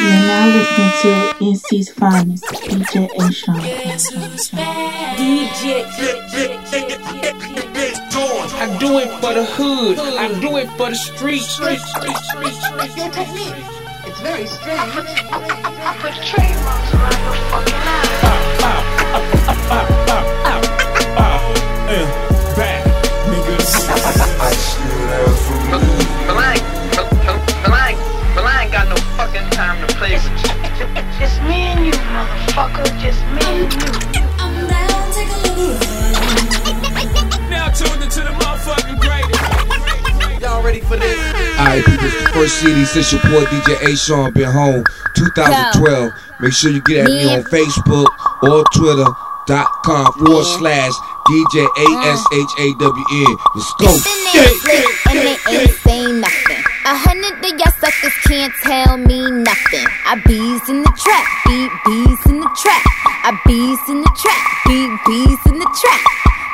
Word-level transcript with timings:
You're 0.00 0.10
now 0.10 0.46
listening 0.46 0.92
to 1.02 1.10
NC's 1.40 1.90
finest, 1.90 2.44
DJ 2.44 3.08
A. 3.18 3.32
Sean. 3.32 3.60
I 8.60 8.76
do 8.78 8.98
it 8.98 9.08
for 9.20 9.34
the 9.34 9.44
hood. 9.44 9.98
I 9.98 10.28
do 10.40 10.56
it 10.56 10.68
for 10.76 10.90
the 10.90 10.94
streets. 10.94 11.58
Your 11.58 11.68
technique. 13.10 13.54
It's 14.06 14.20
very 14.20 14.46
strange. 14.46 14.92
Put 16.00 16.14
trademarks 16.26 16.94
around 16.94 17.18
your 17.24 17.34
fucking 17.50 17.74
eyes. 17.74 18.18
Motherfucker. 32.18 32.86
Just 33.00 33.22
me 33.34 33.42
and 33.46 33.72
you. 33.72 33.88
Now 37.48 37.70
tuned 37.70 38.02
into 38.02 38.20
the 38.20 38.30
motherfucking 38.40 38.98
greatest. 39.00 40.40
Y'all 40.42 40.62
ready 40.62 40.80
for 40.80 40.96
this? 40.96 41.18
Alright, 41.58 41.84
people, 41.84 42.06
it's 42.06 42.22
the 42.22 42.30
first 42.32 42.60
CD 42.60 42.84
since 42.84 43.12
your 43.12 43.22
boy 43.22 43.44
DJ 43.46 43.92
A. 43.92 43.96
Sean 43.96 44.32
been 44.32 44.50
home 44.50 44.84
2012. 45.16 46.12
Make 46.40 46.52
sure 46.52 46.70
you 46.70 46.82
get 46.82 47.06
at 47.06 47.10
me 47.10 47.24
on 47.34 47.42
Facebook 47.44 48.06
or 48.42 48.64
Twitter.com 48.74 50.12
forward 50.12 50.44
slash 50.44 50.92
DJ 51.26 51.66
A 51.66 51.86
S 52.06 52.24
H 52.32 52.52
A 52.58 52.74
W 52.78 53.04
N. 53.12 53.36
Let's 53.54 53.72
go. 53.78 53.90
Can't 58.24 58.52
tell 58.62 58.96
me 58.96 59.18
nothing. 59.30 59.86
I 60.06 60.14
bees 60.26 60.68
in 60.68 60.82
the 60.82 60.92
trap, 60.94 61.24
beat 61.46 61.72
bees 61.84 62.20
in 62.26 62.40
the 62.40 62.50
trap. 62.54 62.82
I 63.24 63.34
bees 63.46 63.82
in 63.88 64.00
the 64.00 64.12
trap, 64.14 64.40
beat 64.66 64.92
bees 65.06 65.40
in 65.50 65.58
the 65.58 65.70
trap. 65.74 66.00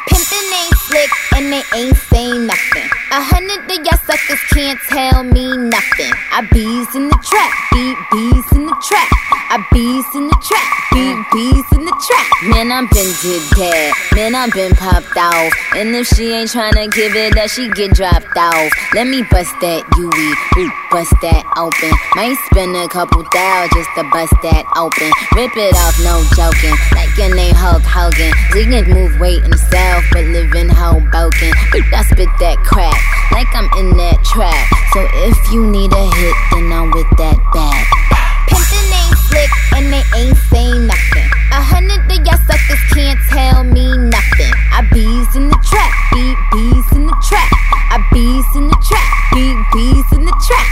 Pimpin' 0.09 0.53
ain't 0.57 0.77
slick 0.89 1.11
and 1.37 1.53
they 1.53 1.63
ain't 1.77 1.97
saying 1.97 2.47
nothing. 2.47 2.89
A 3.13 3.21
hundred 3.21 3.65
of 3.69 3.85
y'all 3.85 3.99
suckers 4.05 4.41
can't 4.53 4.81
tell 4.89 5.25
me 5.25 5.45
nothing. 5.57 6.13
I 6.33 6.47
bees 6.53 6.89
in 6.95 7.09
the 7.09 7.19
trap, 7.21 7.53
beat 7.73 7.99
bees 8.13 8.47
in 8.53 8.64
the 8.64 8.64
trap. 8.85 9.09
I 9.55 9.63
bees 9.71 10.09
in 10.15 10.27
the 10.27 10.39
trap, 10.43 10.67
beat 10.93 11.17
bees 11.31 11.69
in 11.79 11.87
the 11.87 11.95
trap. 11.95 12.27
Man, 12.51 12.73
I'm 12.75 12.91
been 12.91 13.07
did 13.23 13.43
that. 13.57 13.93
Man, 14.13 14.35
I'm 14.35 14.51
been 14.51 14.75
popped 14.75 15.15
off. 15.17 15.53
And 15.79 15.95
if 15.95 16.09
she 16.11 16.33
ain't 16.33 16.51
tryna 16.51 16.91
give 16.91 17.15
it 17.15 17.39
up, 17.39 17.49
she 17.49 17.71
get 17.71 17.95
dropped 17.95 18.37
off. 18.37 18.69
Let 18.93 19.07
me 19.07 19.23
bust 19.31 19.55
that 19.63 19.87
UE, 19.95 20.69
bust 20.91 21.15
that 21.23 21.47
open. 21.57 21.93
Might 22.19 22.37
spend 22.51 22.75
a 22.77 22.89
couple 22.89 23.23
thou 23.23 23.69
just 23.73 23.91
to 23.95 24.03
bust 24.11 24.35
that 24.43 24.67
open. 24.75 25.09
Rip 25.39 25.55
it 25.55 25.75
off, 25.87 25.97
no 26.03 26.21
joking. 26.35 26.75
Like 26.93 27.15
your 27.17 27.31
name 27.33 27.55
Hulk 27.55 27.87
Hogan. 27.87 28.35
We 28.53 28.67
can 28.67 28.91
move 28.91 29.21
weight 29.21 29.45
south, 29.71 30.05
but 30.13 30.25
live 30.35 30.53
in 30.55 30.69
Hoboken. 30.69 31.53
I 31.73 32.03
spit 32.11 32.29
that 32.43 32.59
crack, 32.67 32.99
like 33.31 33.49
I'm 33.55 33.71
in 33.79 33.97
that 33.97 34.19
trap. 34.25 34.67
So 34.93 35.07
if 35.31 35.39
you 35.53 35.65
need 35.71 35.93
a 35.93 36.05
hit, 36.05 36.37
then 36.51 36.73
I'm 36.73 36.91
with 36.91 37.09
that 37.23 37.39
bag. 37.55 38.24
Pimpin' 38.49 38.91
ain't 38.93 39.19
slick 39.29 39.51
and 39.77 39.87
they 39.93 40.05
ain't 40.19 40.39
saying 40.51 40.87
nothing. 40.87 41.29
A 41.53 41.61
hundred 41.63 42.03
of 42.11 42.19
y'all 42.27 42.41
suckers 42.47 42.83
can't 42.93 43.21
tell 43.31 43.65
me 43.65 43.87
nothing. 44.11 44.53
I 44.73 44.83
bees 44.93 45.31
in 45.37 45.49
the 45.49 45.59
trap, 45.63 45.93
beat 46.13 46.39
bees 46.53 46.89
in 46.97 47.07
the 47.07 47.17
trap. 47.29 47.51
I 47.95 48.03
bees 48.13 48.49
in 48.57 48.67
the 48.69 48.79
trap, 48.83 49.09
beat 49.33 49.59
bees 49.73 50.09
in 50.19 50.25
the 50.25 50.37
trap. 50.47 50.69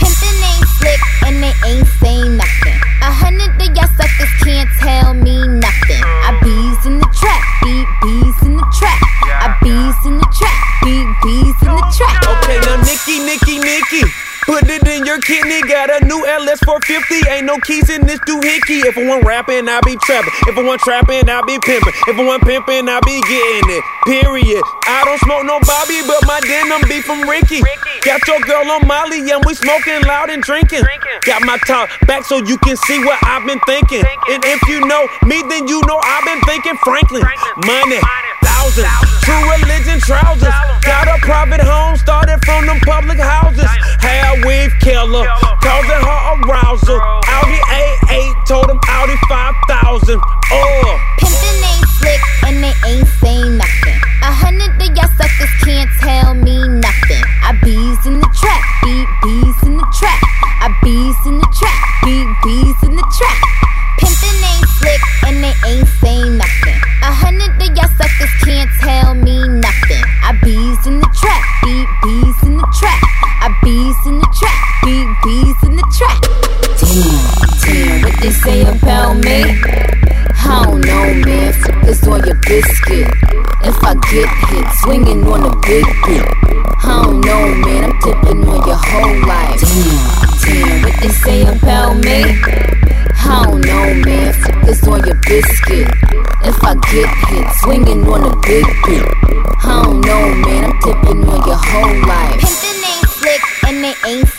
Pimpin' 0.00 0.40
ain't 0.48 0.68
slick 0.80 1.00
and 1.26 1.36
they 1.42 1.54
ain't 1.68 1.88
saying 2.00 2.36
nothing. 2.36 2.78
A 3.04 3.12
hundred 3.12 3.52
of 3.60 3.68
y'all 3.76 3.90
suckers 3.96 4.23
no 17.54 17.60
keys 17.60 17.88
in 17.90 18.04
this 18.06 18.18
doohickey. 18.54 18.86
If 18.86 18.98
I 18.98 19.06
want 19.06 19.24
rapping, 19.24 19.68
I 19.68 19.80
be 19.84 19.96
trapping. 20.02 20.32
If 20.46 20.56
I 20.56 20.62
want 20.62 20.80
trapping, 20.80 21.28
I 21.28 21.42
be 21.42 21.58
pimping. 21.58 21.92
If 22.06 22.18
I 22.18 22.24
want 22.24 22.42
pimping, 22.42 22.88
I 22.88 23.00
be 23.04 23.20
getting 23.22 23.70
it. 23.70 23.84
Period. 24.06 24.62
I 24.86 25.02
don't 25.04 25.18
smoke 25.20 25.44
no 25.46 25.58
Bobby, 25.64 26.00
but 26.06 26.22
my 26.26 26.40
denim 26.40 26.82
be 26.88 27.00
from 27.02 27.28
Ricky. 27.28 27.62
Got 28.02 28.26
your 28.26 28.40
girl 28.40 28.70
on 28.70 28.86
Molly, 28.86 29.30
and 29.30 29.42
we 29.46 29.54
smoking 29.54 30.02
loud 30.06 30.30
and 30.30 30.42
drinking. 30.42 30.84
Got 31.24 31.42
my 31.42 31.58
top 31.66 31.88
back 32.06 32.24
so 32.24 32.38
you 32.38 32.58
can 32.58 32.76
see 32.76 32.98
what 33.04 33.18
I've 33.24 33.46
been 33.46 33.60
thinking. 33.66 34.04
And 34.28 34.44
if 34.44 34.60
you 34.68 34.84
know 34.86 35.08
me, 35.24 35.42
then 35.48 35.66
you 35.68 35.80
know 35.86 35.98
I've 36.02 36.24
been 36.24 36.40
thinking 36.44 36.76
Franklin. 36.84 37.24
Money, 37.64 38.00
thousands, 38.44 38.88
true 39.24 39.42
religion 39.56 40.00
trousers. 40.00 40.54
Got 40.84 41.08
a 41.08 41.16
private 41.24 41.60
home, 41.64 41.96
started 41.96 42.38
from 42.44 42.66
them 42.66 42.78
public 42.84 43.18
houses. 43.18 43.68
Hair 44.04 44.44
weave 44.44 44.72
killer, 44.80 45.26
causing 45.64 46.02
her 46.04 46.20
arousal. 46.44 47.00
Audi 47.00 47.58
A8, 47.72 48.43
told 48.46 48.68
him 48.68 48.78
Audi 48.88 49.16
5000. 49.28 50.20
Oh. 50.20 50.52
Uh. 50.52 50.98
Pimpin' 51.16 51.64
ain't 51.64 51.88
slick 51.96 52.20
and 52.44 52.56
they 52.60 52.74
ain't 52.84 53.08
saying 53.20 53.56
nothing. 53.56 53.98
A 54.20 54.32
hundred 54.32 54.76
of 54.76 54.96
y'all 54.96 55.08
suckers 55.16 55.54
can't 55.64 55.88
tell 56.00 56.34
me 56.34 56.56
nothing. 56.68 57.24
I 57.40 57.56
bees 57.64 58.04
in 58.04 58.20
the 58.20 58.30
trap, 58.36 58.62
beat 58.84 59.08
bees 59.24 59.58
in 59.64 59.76
the 59.80 59.88
trap. 59.96 60.20
I 60.60 60.68
bees 60.84 61.16
in 61.24 61.40
the 61.40 61.48
trap, 61.56 61.80
beat 62.04 62.28
bees 62.44 62.78
in 62.84 62.92
the 62.96 63.06
trap. 63.16 63.40
Pimpin' 63.96 64.44
ain't 64.44 64.68
slick 64.76 65.02
and 65.24 65.36
they 65.40 65.54
ain't 65.64 65.88
saying 66.04 66.36
nothing. 66.36 66.78
A 67.00 67.12
hundred 67.16 67.56
of 67.56 67.70
y'all 67.72 67.88
suckers 67.96 68.34
can't 68.44 68.68
tell 68.84 69.14
me 69.14 69.40
nothing. 69.56 70.04
I 70.20 70.36
bees 70.44 70.84
in 70.84 71.00
the 71.00 71.10
trap, 71.16 71.42
beat 71.64 71.88
bees 72.04 72.38
in 72.44 72.60
the 72.60 72.68
trap. 72.76 73.00
I 73.40 73.48
bees 73.64 74.00
in 74.04 74.20
the 74.20 74.28
trap, 74.36 74.60
beat 74.84 75.08
bees 75.24 75.58
in 75.64 75.76
the 75.76 75.86
trap. 75.96 76.33
They 78.24 78.30
say 78.30 78.62
about 78.62 79.18
me? 79.18 79.42
I 79.44 80.62
don't 80.64 80.80
know, 80.80 81.28
man. 81.28 81.52
Focus 81.52 82.06
on 82.06 82.24
your 82.24 82.36
biscuit. 82.36 83.06
If 83.60 83.76
I 83.84 83.92
get 84.00 84.28
hit, 84.48 84.66
swinging 84.80 85.26
on 85.26 85.44
a 85.44 85.54
big 85.60 85.84
bit. 86.06 86.24
I 86.80 87.02
don't 87.04 87.20
know, 87.20 87.54
man. 87.66 87.84
I'm 87.84 88.00
tipping 88.00 88.48
on 88.48 88.66
your 88.66 88.80
whole 88.80 89.28
life. 89.28 89.60
Damn, 89.60 90.40
damn, 90.40 90.82
what 90.84 91.02
they 91.02 91.08
say 91.10 91.42
about 91.42 91.98
me? 91.98 92.24
I 93.28 93.42
don't 93.44 93.60
know, 93.60 93.94
man. 94.08 94.32
Focus 94.32 94.88
on 94.88 95.04
your 95.04 95.20
biscuit. 95.26 95.88
If 96.48 96.64
I 96.64 96.76
get 96.76 97.10
hit, 97.28 97.46
swinging 97.60 98.08
on 98.08 98.24
a 98.24 98.36
big 98.40 98.64
bit. 98.86 99.04
I 99.62 99.82
don't 99.84 100.00
know, 100.00 100.34
man. 100.46 100.64
I'm 100.64 100.80
tipping 100.80 101.28
on 101.28 101.46
your 101.46 101.60
whole 101.60 102.08
life. 102.08 102.40
Pimpin' 102.40 102.88
ain't 102.88 103.08
slick 103.10 103.42
and 103.66 103.84
they 103.84 103.94
ain't. 104.08 104.33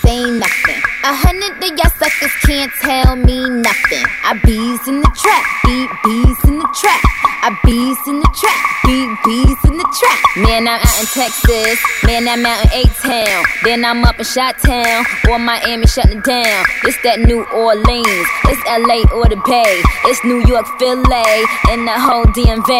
A 1.05 1.13
hundred 1.13 1.61
of 1.61 1.77
y'all 1.77 1.93
suckers 2.01 2.33
can't 2.49 2.73
tell 2.81 3.15
me 3.15 3.37
nothing. 3.61 4.05
I 4.25 4.41
bees 4.41 4.81
in 4.89 5.01
the 5.05 5.11
trap, 5.13 5.45
beat 5.61 5.85
bees 6.01 6.39
in 6.49 6.57
the 6.57 6.65
trap. 6.73 7.01
I 7.45 7.53
bees 7.61 8.01
in 8.09 8.25
the 8.25 8.31
trap, 8.33 8.57
beat 8.89 9.13
bees 9.21 9.61
in 9.69 9.74
the 9.74 9.74
trap. 9.99 10.19
Man, 10.37 10.67
I'm 10.67 10.79
out 10.79 10.99
in 10.99 11.07
Texas. 11.07 11.79
Man, 12.03 12.27
I'm 12.27 12.45
out 12.45 12.65
in 12.65 12.85
A-Town. 12.85 13.43
Then 13.63 13.85
I'm 13.85 14.03
up 14.03 14.19
in 14.19 14.25
Shot-Town 14.25 15.05
or 15.29 15.39
Miami 15.39 15.87
shutting 15.87 16.21
down. 16.21 16.65
It's 16.83 16.99
that 17.03 17.19
New 17.19 17.45
Orleans. 17.55 18.27
It's 18.51 18.61
LA 18.67 19.07
or 19.15 19.27
the 19.31 19.39
Bay. 19.47 19.79
It's 20.11 20.23
New 20.23 20.43
York, 20.43 20.67
Philly, 20.79 21.31
and 21.71 21.87
the 21.87 21.95
whole 21.95 22.25
DMV. 22.35 22.71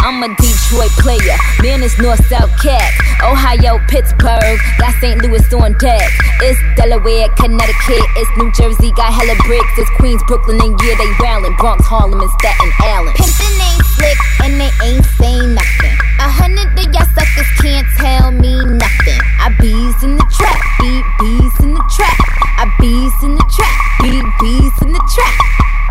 I'm 0.00 0.22
a 0.22 0.28
Detroit 0.38 0.94
player. 1.02 1.36
Man, 1.62 1.82
it's 1.82 1.98
North 1.98 2.22
South 2.26 2.50
Cat. 2.62 2.90
Ohio, 3.22 3.78
Pittsburgh. 3.88 4.58
Got 4.78 4.94
St. 5.02 5.20
Louis 5.22 5.42
on 5.54 5.74
deck. 5.78 6.06
It's 6.40 6.60
Delaware, 6.76 7.28
Connecticut. 7.36 8.06
It's 8.16 8.30
New 8.38 8.50
Jersey. 8.52 8.92
Got 8.94 9.12
hella 9.12 9.34
bricks. 9.44 9.74
It's 9.76 9.90
Queens, 9.98 10.22
Brooklyn, 10.26 10.60
and 10.62 10.78
yeah, 10.82 10.96
they 10.96 11.10
wildin'. 11.18 11.56
Bronx, 11.58 11.84
Harlem, 11.86 12.20
and 12.20 12.30
Staten 12.38 12.70
Island. 12.80 13.16
Pimpin' 13.16 13.58
ain't 13.58 13.86
slick 13.98 14.18
and 14.42 14.60
they 14.60 14.70
ain't 14.82 15.04
saying 15.04 15.54
nothing. 15.54 15.99
A 16.20 16.28
hundred 16.28 16.68
of 16.76 16.92
y'all 16.92 17.08
suckers 17.16 17.48
can't 17.64 17.86
tell 17.96 18.30
me 18.30 18.52
nothing. 18.76 19.20
I 19.40 19.48
bees 19.58 20.02
in 20.04 20.16
the 20.20 20.26
trap, 20.36 20.60
beat 20.78 21.04
bees 21.16 21.56
in 21.64 21.72
the 21.72 21.80
trap. 21.96 22.18
I 22.60 22.68
bees 22.78 23.16
in 23.24 23.34
the 23.36 23.46
trap, 23.56 23.80
beat 24.04 24.28
bees 24.36 24.76
in 24.84 24.92
the 24.92 25.00
trap. 25.16 25.40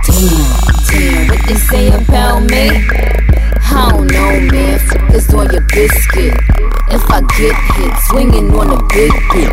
Damn, 0.06 0.54
damn, 0.86 1.28
what 1.30 1.42
they 1.48 1.56
say 1.56 1.88
about 1.90 2.44
me? 2.44 2.70
I 3.74 4.09
know, 4.30 4.52
man. 4.52 4.80
Focus 4.80 5.34
on 5.34 5.52
your 5.52 5.62
biscuit. 5.62 6.34
If 6.92 7.04
I 7.10 7.22
get 7.38 7.56
hit, 7.76 7.94
swinging 8.08 8.52
on 8.54 8.70
a 8.72 8.82
big 8.88 9.12
bit. 9.34 9.52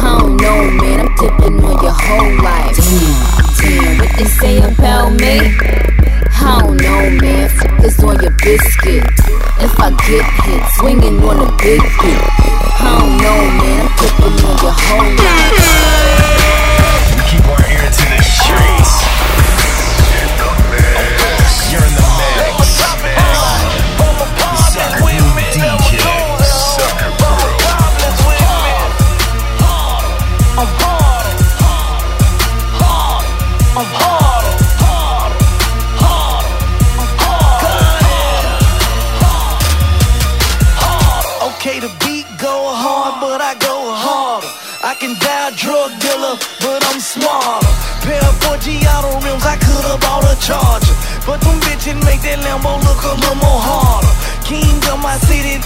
I 0.00 0.18
don't 0.18 0.36
know, 0.36 0.70
man. 0.82 1.00
I'm 1.00 1.16
tipping 1.16 1.64
on 1.64 1.82
your 1.82 1.94
whole 1.94 2.34
life. 2.42 2.76
Damn, 2.76 3.54
damn, 3.58 3.98
what 3.98 4.16
they 4.16 4.24
say 4.24 4.58
about 4.58 5.12
me? 5.12 5.38
I 6.40 6.60
don't 6.60 6.76
know, 6.76 7.10
man. 7.20 7.48
Focus 7.48 8.02
on 8.02 8.20
your 8.22 8.32
biscuit. 8.42 9.04
If 9.60 9.78
I 9.78 9.90
get 9.90 10.26
hit, 10.44 10.62
swinging 10.76 11.22
on 11.22 11.40
a 11.40 11.56
big 11.58 11.80
bit. 11.80 12.22
I 12.80 12.96
don't 12.98 13.16
know, 13.22 13.40
man. 13.60 13.86
I'm 13.86 13.98
tipping 13.98 14.44
on 14.46 14.56
your 14.62 14.74
whole 14.74 15.14
life. 15.24 16.47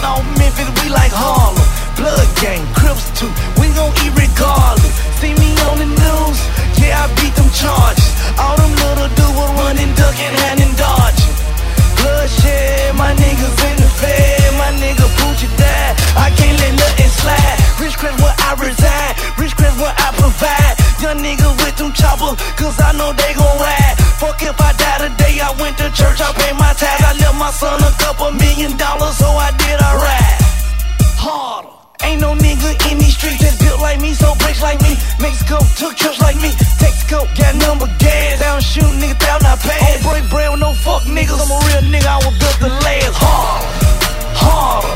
My 0.02 0.18
Memphis, 0.36 0.66
we 0.82 0.90
like 0.90 1.14
Harlem. 1.14 1.62
Blood 1.94 2.26
gang, 2.42 2.66
Crips 2.74 3.06
too, 3.14 3.30
we 3.62 3.70
gon' 3.78 3.94
eat 4.02 4.10
regardless. 4.18 4.90
See 5.22 5.30
me 5.38 5.54
on 5.70 5.78
the 5.78 5.86
news, 5.86 6.38
yeah, 6.82 7.06
I 7.06 7.06
beat 7.14 7.34
them 7.38 7.46
charges. 7.54 8.10
All 8.34 8.58
them 8.58 8.74
little 8.82 9.10
dudes 9.14 9.34
were 9.38 9.52
running, 9.62 9.94
ducking, 9.94 10.34
handing, 10.42 10.74
dodging. 10.74 11.34
Bloodshed, 12.02 12.98
my 12.98 13.14
niggas 13.14 13.58
in 13.62 13.76
the 13.78 13.90
fed, 14.02 14.50
my 14.58 14.74
nigga 14.82 15.06
Poochie 15.22 15.50
died. 15.54 15.94
I 16.18 16.34
can't 16.34 16.58
let 16.58 16.74
nothing 16.74 17.12
slide. 17.22 17.58
Rich 17.78 17.96
Crest 17.96 18.18
where 18.18 18.34
I 18.42 18.58
reside, 18.58 19.14
Rich 19.38 19.54
Crest 19.54 19.78
where 19.78 19.94
I 19.94 20.10
provide. 20.18 20.74
Young 20.98 21.22
niggas 21.22 21.54
with 21.62 21.76
them 21.78 21.92
choppers, 21.94 22.42
cause 22.58 22.74
I 22.82 22.90
know 22.98 23.14
they 23.14 23.34
gon' 23.38 23.58
ride. 23.62 24.01
Fuck 24.22 24.38
if 24.40 24.54
I 24.54 24.70
die 24.78 25.10
today, 25.10 25.42
I 25.42 25.50
went 25.58 25.74
to 25.82 25.90
church, 25.90 26.22
I 26.22 26.30
paid 26.38 26.54
my 26.54 26.70
tithe. 26.78 27.02
I 27.10 27.12
left 27.18 27.34
my 27.42 27.50
son 27.50 27.74
a 27.82 27.90
couple 27.98 28.30
million 28.38 28.70
dollars, 28.78 29.18
so 29.18 29.26
I 29.26 29.50
did 29.58 29.82
alright. 29.82 30.38
Harder. 31.18 31.74
Ain't 32.06 32.20
no 32.20 32.30
nigga 32.38 32.70
in 32.86 33.02
these 33.02 33.18
streets 33.18 33.42
that's 33.42 33.58
built 33.58 33.80
like 33.80 33.98
me, 33.98 34.14
so 34.14 34.30
bricks 34.38 34.62
like 34.62 34.78
me. 34.80 34.94
Mexico 35.18 35.58
took 35.74 35.98
trips 35.98 36.22
like 36.22 36.38
me. 36.38 36.54
Texaco 36.78 37.26
got 37.34 37.54
number 37.66 37.90
gas. 37.98 38.38
Down 38.38 38.60
shoot 38.62 38.94
nigga 39.02 39.18
down 39.18 39.42
I 39.42 39.58
pass. 39.58 39.90
Don't 39.90 40.14
break 40.14 40.30
bread 40.30 40.50
with 40.54 40.60
no 40.60 40.70
fuck 40.70 41.02
niggas. 41.02 41.42
I'm 41.42 41.50
a 41.50 41.58
real 41.66 41.82
nigga, 41.90 42.06
I 42.06 42.18
was 42.22 42.34
built 42.38 42.58
to 42.62 42.70
last. 42.78 43.18
Harder, 43.18 43.66
harder, 44.38 44.91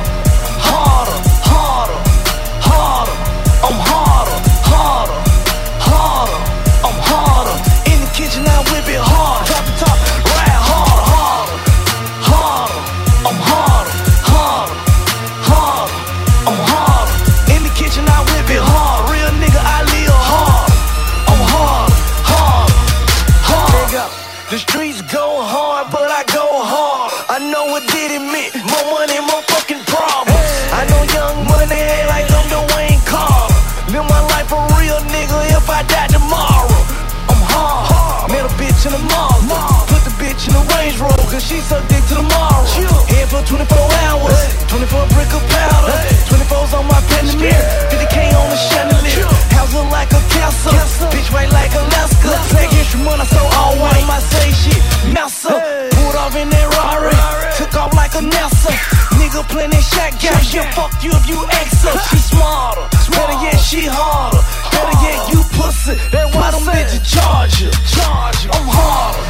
like 50.47 50.67
a 50.67 50.71
castle. 50.71 51.09
Bitch 51.09 51.33
white 51.33 51.51
like 51.53 51.73
Alaska. 51.75 52.31
Black 52.51 52.73
instrument, 52.73 53.21
I 53.21 53.27
so 53.27 53.43
all 53.59 53.77
white. 53.79 54.07
My 54.07 54.19
say 54.19 54.51
shit. 54.53 54.83
Massa. 55.13 55.51
Pulled 55.95 56.17
off 56.17 56.37
in 56.37 56.49
that 56.49 56.67
Rari. 56.77 57.15
Took 57.57 57.75
off 57.77 57.93
like 57.95 58.15
a 58.15 58.23
NASA. 58.23 58.73
Nigga 59.19 59.43
playing 59.49 59.71
that 59.71 59.83
shotgun. 59.83 60.41
She'll 60.43 60.65
fuck 60.75 60.93
you 61.03 61.11
if 61.11 61.29
you 61.29 61.39
ex 61.51 61.83
her. 61.85 61.99
She 62.11 62.19
smarter. 62.19 62.87
Better 63.11 63.39
yet, 63.43 63.59
she 63.59 63.87
harder. 63.87 64.43
Better 64.71 64.97
yet, 65.03 65.19
you 65.33 65.41
pussy. 65.57 65.95
That's 66.13 66.35
why 66.35 66.51
them 66.51 66.63
bitches 66.63 67.03
charge 67.03 67.61
you. 67.61 67.71
Charge 67.91 68.45
you. 68.45 68.51
I'm 68.53 68.67
harder. 68.67 69.23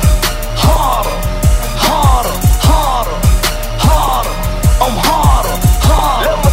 Harder. 0.61 1.17
Harder. 1.87 2.35
Harder. 2.67 3.17
Harder. 3.87 4.35
I'm 4.85 4.97
harder. 5.07 5.55
Harder. 5.87 6.46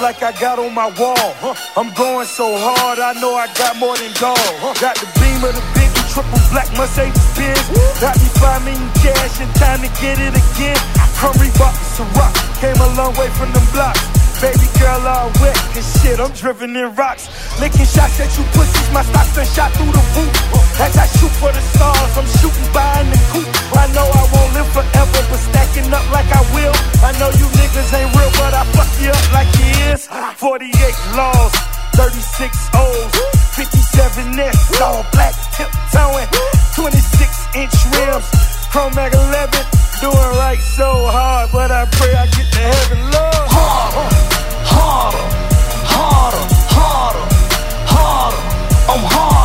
Like 0.00 0.22
I 0.22 0.32
got 0.38 0.58
on 0.58 0.74
my 0.74 0.86
wall. 0.98 1.30
Huh. 1.42 1.54
I'm 1.76 1.92
going 1.94 2.26
so 2.26 2.46
hard, 2.56 2.98
I 2.98 3.12
know 3.20 3.34
I 3.34 3.46
got 3.54 3.76
more 3.78 3.96
than 3.96 4.12
gold. 4.18 4.38
Huh. 4.62 4.74
Got 4.78 4.96
the 4.98 5.08
beam 5.18 5.42
of 5.42 5.54
the 5.54 5.64
big 5.74 5.90
triple 6.10 6.38
black 6.50 6.70
Mercedes 6.78 7.18
Benz. 7.34 7.66
Got 7.98 8.14
me 8.18 8.28
five 8.38 8.62
million 8.64 8.90
cash 9.02 9.40
and 9.42 9.50
time 9.58 9.82
to 9.82 9.90
get 9.98 10.18
it 10.18 10.34
again. 10.34 10.78
From 11.18 11.34
Reebok 11.42 11.74
to 11.98 12.02
rock, 12.14 12.34
came 12.62 12.78
a 12.78 12.88
long 12.94 13.14
way 13.18 13.28
from 13.34 13.50
them 13.52 13.66
blocks. 13.74 14.02
Baby 14.38 14.70
girl 14.78 15.02
all 15.02 15.34
wet, 15.42 15.58
cause 15.74 15.82
shit, 15.98 16.22
I'm 16.22 16.30
driven 16.30 16.70
in 16.78 16.94
rocks. 16.94 17.26
Licking 17.58 17.90
shots 17.90 18.22
at 18.22 18.30
you 18.38 18.46
pussies, 18.54 18.86
my 18.94 19.02
stocks 19.02 19.34
done 19.34 19.50
shot 19.50 19.74
through 19.74 19.90
the 19.90 20.04
roof. 20.14 20.30
As 20.78 20.94
I 20.94 21.10
shoot 21.18 21.34
for 21.42 21.50
the 21.50 21.58
stars, 21.74 22.14
I'm 22.14 22.28
shooting 22.38 22.70
by 22.70 23.02
the 23.02 23.18
coop. 23.34 23.50
I 23.74 23.90
know 23.90 24.06
I 24.06 24.22
won't 24.30 24.54
live 24.54 24.70
forever, 24.70 25.20
but 25.26 25.42
stacking 25.42 25.90
up 25.90 26.06
like 26.14 26.30
I 26.30 26.46
will. 26.54 26.70
I 27.02 27.10
know 27.18 27.34
you 27.34 27.50
niggas 27.58 27.90
ain't 27.98 28.14
real, 28.14 28.30
but 28.38 28.54
I 28.54 28.62
fuck 28.78 28.86
you 29.02 29.10
up 29.10 29.26
like 29.34 29.50
you 30.06 30.32
48 30.36 30.70
laws, 31.16 31.52
36 31.96 32.70
O's, 32.74 33.10
57 33.56 34.38
S, 34.38 34.80
all 34.80 35.04
black 35.10 35.34
tiptoeing, 35.56 36.28
26 36.76 37.56
inch 37.56 37.74
rims, 37.98 38.30
Chrome 38.70 38.94
Mag 38.94 39.12
11, 39.12 39.50
doing 40.00 40.30
right 40.38 40.60
so 40.60 40.86
hard, 41.10 41.50
but 41.50 41.72
I 41.72 41.84
pray 41.86 42.14
I 42.14 42.26
get 42.26 42.46
to 42.52 42.60
heaven, 42.60 43.00
Lord. 43.10 43.46
Harder, 43.50 44.06
harder, 44.70 45.24
harder, 45.90 46.44
harder, 46.78 47.26
harder. 47.90 48.42
I'm 48.92 49.02
harder, 49.02 49.37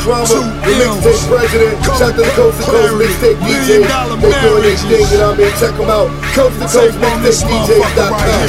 Drama, 0.00 0.24
the 0.24 0.72
mixtape 0.80 1.28
president. 1.28 1.84
Shout 1.84 2.14
to 2.16 2.22
the 2.22 2.32
Coast 2.32 2.56
to 2.58 2.64
Coast 2.64 2.94
mixtape 2.96 3.36
DJs. 3.36 3.68
They 3.68 4.32
doing 4.40 4.62
their 4.62 4.76
thing, 4.76 5.04
you 5.12 5.18
know 5.18 5.30
what 5.30 5.38
I 5.38 5.44
mean? 5.44 5.52
Check 5.60 5.76
them 5.76 5.90
out. 5.90 6.08
Coast 6.32 6.56
to 6.56 6.66
Coast 6.68 6.96
mixtape 6.98 7.52
DJs.com. 7.68 8.48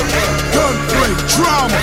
Gunplay, 0.55 1.11
drama, 1.27 1.79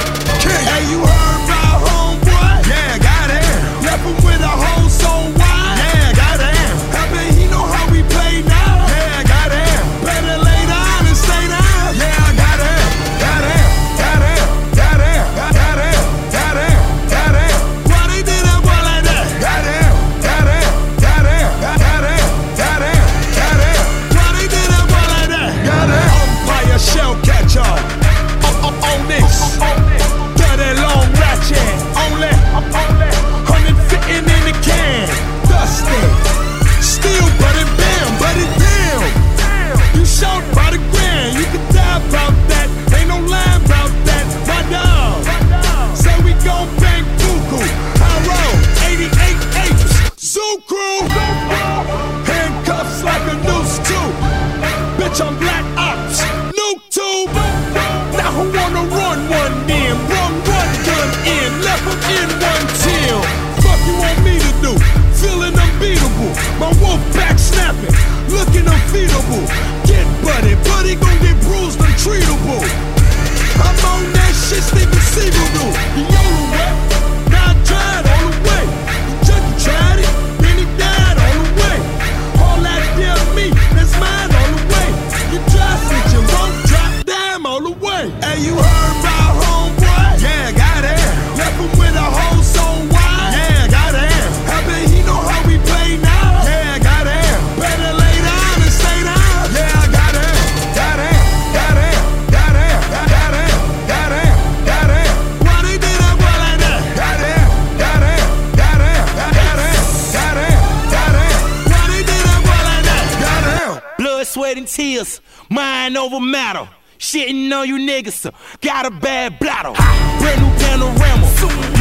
Uh, 117.98 118.30
got 118.62 118.86
a 118.86 118.94
bad 118.94 119.42
bladder. 119.42 119.74
Brand 120.22 120.38
new 120.38 120.52
panorama, 120.62 121.26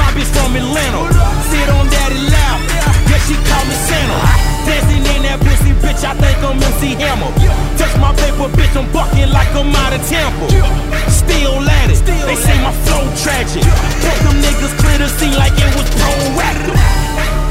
my 0.01 0.09
bitch 0.17 0.25
from 0.33 0.49
Atlanta. 0.57 1.13
Sit 1.45 1.69
on 1.69 1.85
daddy 1.93 2.17
lap, 2.33 2.57
yeah, 3.05 3.21
she 3.29 3.37
call 3.45 3.61
me 3.69 3.77
Santa. 3.85 4.17
Dancing 4.65 5.05
in 5.13 5.21
that 5.29 5.37
pussy, 5.45 5.77
bitch, 5.77 6.01
I 6.01 6.17
think 6.17 6.41
I'm 6.41 6.57
MC 6.57 6.97
Hammer. 6.97 7.29
Touch 7.77 7.93
my 8.01 8.17
paper, 8.17 8.49
bitch, 8.49 8.73
I'm 8.73 8.89
bucking 8.89 9.29
like 9.29 9.53
I'm 9.53 9.69
out 9.77 9.93
of 9.93 10.01
Tampa. 10.09 10.49
Still 11.05 11.61
at 11.61 11.93
it, 11.93 12.01
they 12.01 12.33
say 12.33 12.57
my 12.65 12.73
flow 12.89 13.05
tragic. 13.21 13.61
Fuck 14.01 14.17
them 14.25 14.41
niggas 14.41 14.73
clear 14.81 14.97
the 14.97 15.13
scene 15.21 15.37
like 15.37 15.53
it 15.53 15.69
was 15.77 15.85
proactive. 16.01 16.81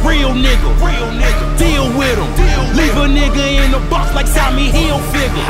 Real 0.03 0.35
nigga, 0.35 0.71
real 0.83 1.15
nigga, 1.15 1.45
deal 1.55 1.87
with 1.95 2.19
him. 2.19 2.31
Leave 2.75 2.99
a 2.99 3.07
nigga 3.07 3.63
in 3.63 3.71
the 3.71 3.83
box 3.87 4.11
like 4.11 4.27
Tommy 4.35 4.75
Hill 4.75 4.99
figure. 5.15 5.47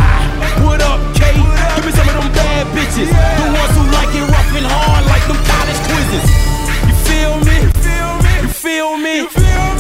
What 0.69 0.85
up, 0.85 1.01
K? 1.17 1.33
Give 1.81 1.85
me 1.89 1.93
some 1.97 2.09
of 2.13 2.21
them 2.21 2.36
bad 2.67 2.89
bitches. 2.89 3.09
The 3.11 3.47
ones 3.53 3.75
who 3.77 3.85
like 3.93 4.15
it 4.15 4.27
rough 4.27 4.57
and 4.57 4.67
hard 4.67 5.07
like 5.07 5.25
them 5.27 5.39
college 5.47 5.81
quizzes. 5.87 6.27
You 6.87 6.95
feel 7.07 7.35
me? 7.45 7.57
You 8.43 8.49
feel 8.49 8.97
me? 8.99 9.27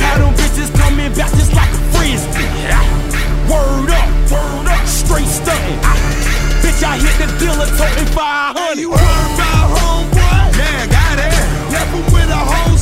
How 0.02 0.18
them 0.18 0.34
bitches 0.34 0.70
coming 0.76 1.12
back 1.14 1.30
just 1.32 1.54
like 1.54 1.70
a 1.70 1.80
frisbee. 1.94 2.46
Word 3.50 3.90
up, 3.90 4.08
word 4.30 4.66
up, 4.68 4.86
straight 4.86 5.26
stunting. 5.26 5.78
Bitch, 6.62 6.82
I 6.82 6.98
hit 6.98 7.16
the 7.18 7.28
dealer 7.38 7.66
toting 7.78 8.10
500. 8.14 8.78
You 8.78 8.90
heard 8.92 9.30
about 9.34 9.70
homeboy? 9.78 10.58
Yeah, 10.58 10.86
got 10.86 11.18
it. 11.18 11.32
Left 11.72 11.90
him 11.94 12.04
with 12.12 12.30
a 12.30 12.42
whole 12.42 12.75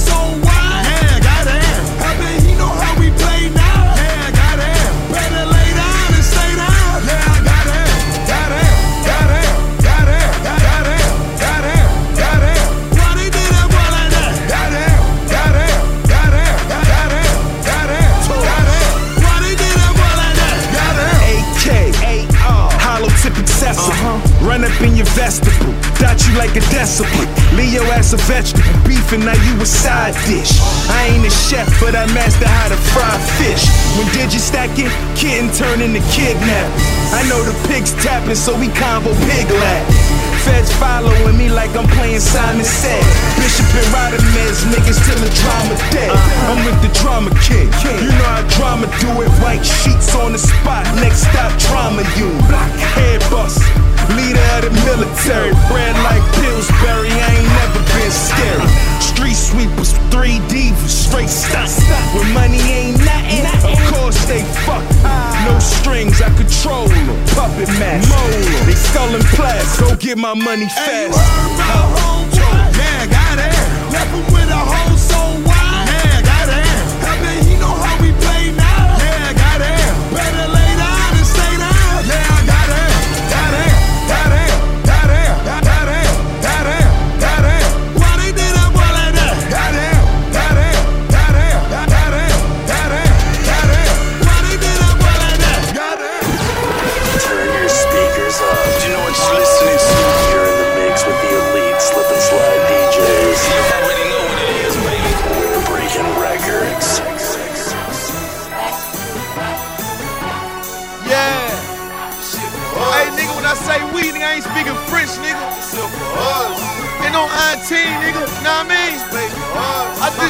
Up 24.65 24.81
in 24.81 24.97
your 24.97 25.05
vestibule, 25.13 25.77
dot 26.01 26.17
you 26.25 26.33
like 26.41 26.57
a 26.57 26.65
decibel. 26.73 27.29
Leo 27.53 27.85
ass 27.93 28.17
a 28.17 28.21
vegetable, 28.25 28.65
beef 28.89 29.13
and 29.13 29.21
now 29.21 29.37
you 29.45 29.61
a 29.61 29.67
side 29.67 30.17
dish. 30.25 30.57
I 30.89 31.13
ain't 31.13 31.27
a 31.27 31.29
chef, 31.29 31.69
but 31.85 31.93
I 31.93 32.09
master 32.17 32.49
how 32.49 32.73
to 32.73 32.79
fry 32.97 33.13
fish. 33.37 33.69
When 34.01 34.09
digi 34.17 34.41
stacking, 34.41 34.89
kitten 35.21 35.53
turn 35.53 35.85
into 35.85 36.01
kidnap. 36.17 36.65
I 37.13 37.29
know 37.29 37.45
the 37.45 37.53
pigs 37.69 37.93
tapping, 38.01 38.41
so 38.41 38.57
we 38.57 38.73
combo 38.73 39.13
pig 39.29 39.53
lap. 39.53 39.85
Feds 40.49 40.73
following 40.81 41.37
me 41.37 41.53
like 41.53 41.77
I'm 41.77 41.89
playing 42.01 42.25
Simon 42.25 42.65
Says. 42.65 43.05
Bishop 43.37 43.69
and 43.69 43.89
Rodamez, 43.93 44.65
niggas 44.73 44.97
till 45.05 45.21
the 45.21 45.29
drama 45.45 45.77
dead. 45.93 46.09
I'm 46.49 46.65
with 46.65 46.81
the 46.81 46.89
drama 47.05 47.29
king. 47.45 47.69
You 48.01 48.17
know 48.17 48.33
how 48.33 48.49
drama 48.57 48.89
do 48.97 49.13
it. 49.21 49.29
White 49.45 49.61
sheets 49.61 50.17
on 50.17 50.33
the 50.33 50.41
spot. 50.41 50.89
Next 51.05 51.29
stop, 51.29 51.53
trauma 51.61 52.01
you. 52.17 52.33
Head 52.97 53.21
bust. 53.29 53.61
Leader 54.13 54.45
of 54.59 54.69
the 54.69 54.73
military. 54.85 55.53
Bred 55.73 55.97
like 56.05 56.25
Pillsbury. 56.37 57.11
I 57.11 57.41
ain't 57.41 57.49
never 57.49 57.81
been 57.97 58.13
scary. 58.13 58.69
Street 59.01 59.37
sweepers, 59.37 59.93
three 60.11 60.39
divas, 60.53 60.93
straight 61.09 61.29
stunt. 61.29 61.71
When 62.15 62.29
money 62.35 62.61
ain't 62.61 62.99
nothing, 62.99 63.47
of 63.65 63.79
course 63.95 64.19
they 64.27 64.43
fuck. 64.67 64.85
No 65.47 65.59
strings, 65.59 66.21
I 66.21 66.31
control 66.37 66.89
them. 66.89 67.09
Puppet 67.35 67.69
master. 67.79 68.65
They 68.67 68.75
skull 68.75 69.15
and 69.15 69.25
plas. 69.37 69.81
Go 69.81 69.97
get 69.97 70.19
my 70.19 70.35
money 70.35 70.67
fast. 70.67 71.17
Yeah, 72.77 73.07
got 73.07 73.39
it. 73.39 73.55
Left 73.93 74.33
with 74.33 74.51
a 74.51 74.59
whole 74.59 74.94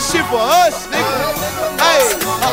this 0.05 0.13
shit 0.13 0.27
for 0.29 0.41
us, 0.41 0.87
nigga. 0.89 1.81
Hey, 1.81 2.05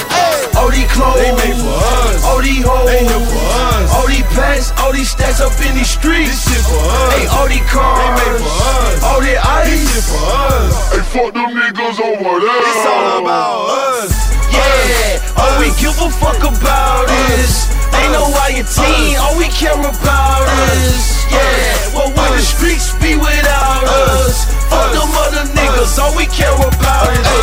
hey. 0.08 0.40
All 0.56 0.72
these 0.72 0.88
clothes, 0.92 1.20
They 1.20 1.32
made 1.36 1.60
for 1.60 1.76
us. 1.76 2.24
All 2.24 2.42
these 2.42 2.64
hoes, 2.64 2.88
They 2.88 3.04
here 3.04 3.26
for 3.28 3.44
us. 3.44 3.92
All 3.92 4.08
these 4.08 4.28
packs, 4.32 4.72
all 4.80 4.94
these 4.94 5.10
stacks 5.12 5.42
up 5.42 5.52
in 5.60 5.76
these 5.76 5.90
streets. 5.90 6.32
This 6.32 6.48
shit 6.48 6.64
for 6.64 6.80
us. 6.80 7.14
Hey, 7.14 7.28
all 7.28 7.48
these 7.48 7.68
cars, 7.68 8.00
They 8.00 8.10
made 8.24 8.40
for 8.40 8.56
us. 8.56 9.04
All 9.04 9.22
the 9.22 9.36
ice, 9.36 9.68
This 9.68 9.84
shit 9.92 10.06
for 10.08 10.24
us. 10.24 10.72
Hey, 10.92 11.04
fuck 11.12 11.34
them 11.34 11.52
niggas 11.52 12.00
over 12.00 12.40
there. 12.40 12.64
It's 12.72 12.86
all 12.88 13.20
about 13.20 13.60
us. 14.00 14.14
Yeah, 14.52 15.40
all 15.40 15.54
we 15.60 15.72
give 15.80 15.96
a 16.00 16.10
fuck 16.12 16.40
about 16.40 17.08
is 17.36 17.68
ain't 17.96 18.12
no 18.12 18.32
team. 18.68 19.18
All 19.20 19.36
we 19.38 19.48
care 19.48 19.76
about 19.76 20.48
is 20.76 21.22
yeah. 21.32 21.96
What 21.96 22.12
would 22.12 22.32
the 22.38 22.44
streets 22.44 22.94
be 23.00 23.16
without 23.16 23.84
us? 23.88 24.46
Fuck 24.70 24.92
them 24.94 25.12
other 25.24 25.46
niggas. 25.56 25.98
All 26.00 26.16
we 26.16 26.26
care 26.28 26.54
about 26.54 27.12
is 27.12 27.41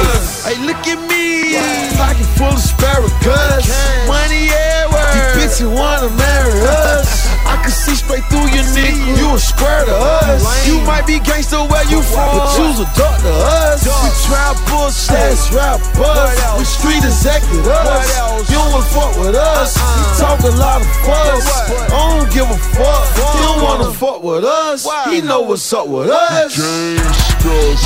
gangster 11.21 11.63
where 11.67 11.85
you 11.91 12.03
from, 12.03 12.39
but 12.39 12.59
you's 12.59 12.81
a 12.81 12.89
duck 12.97 13.21
to 13.23 13.31
us. 13.31 13.85
We 13.85 14.11
trap 14.27 14.57
bullshit, 14.69 15.11
that's 15.11 15.53
rap 15.53 15.81
executives. 17.19 18.49
You 18.49 18.55
don't 18.55 18.71
wanna 18.71 18.87
fuck 18.95 19.17
with 19.19 19.35
us. 19.35 19.75
You 19.75 20.23
talk 20.23 20.41
a 20.41 20.55
lot 20.55 20.81
of 20.81 20.87
fuss. 21.03 21.47
I 21.91 21.99
don't 22.15 22.31
give 22.33 22.47
a 22.47 22.59
fuck. 22.79 23.05
You 23.35 23.43
don't 23.43 23.63
wanna 23.63 23.93
fuck 23.93 24.23
with 24.23 24.45
us. 24.45 24.87
He 25.11 25.21
know 25.21 25.41
what's 25.41 25.73
up 25.73 25.89
with 25.89 26.11
us. 26.11 26.57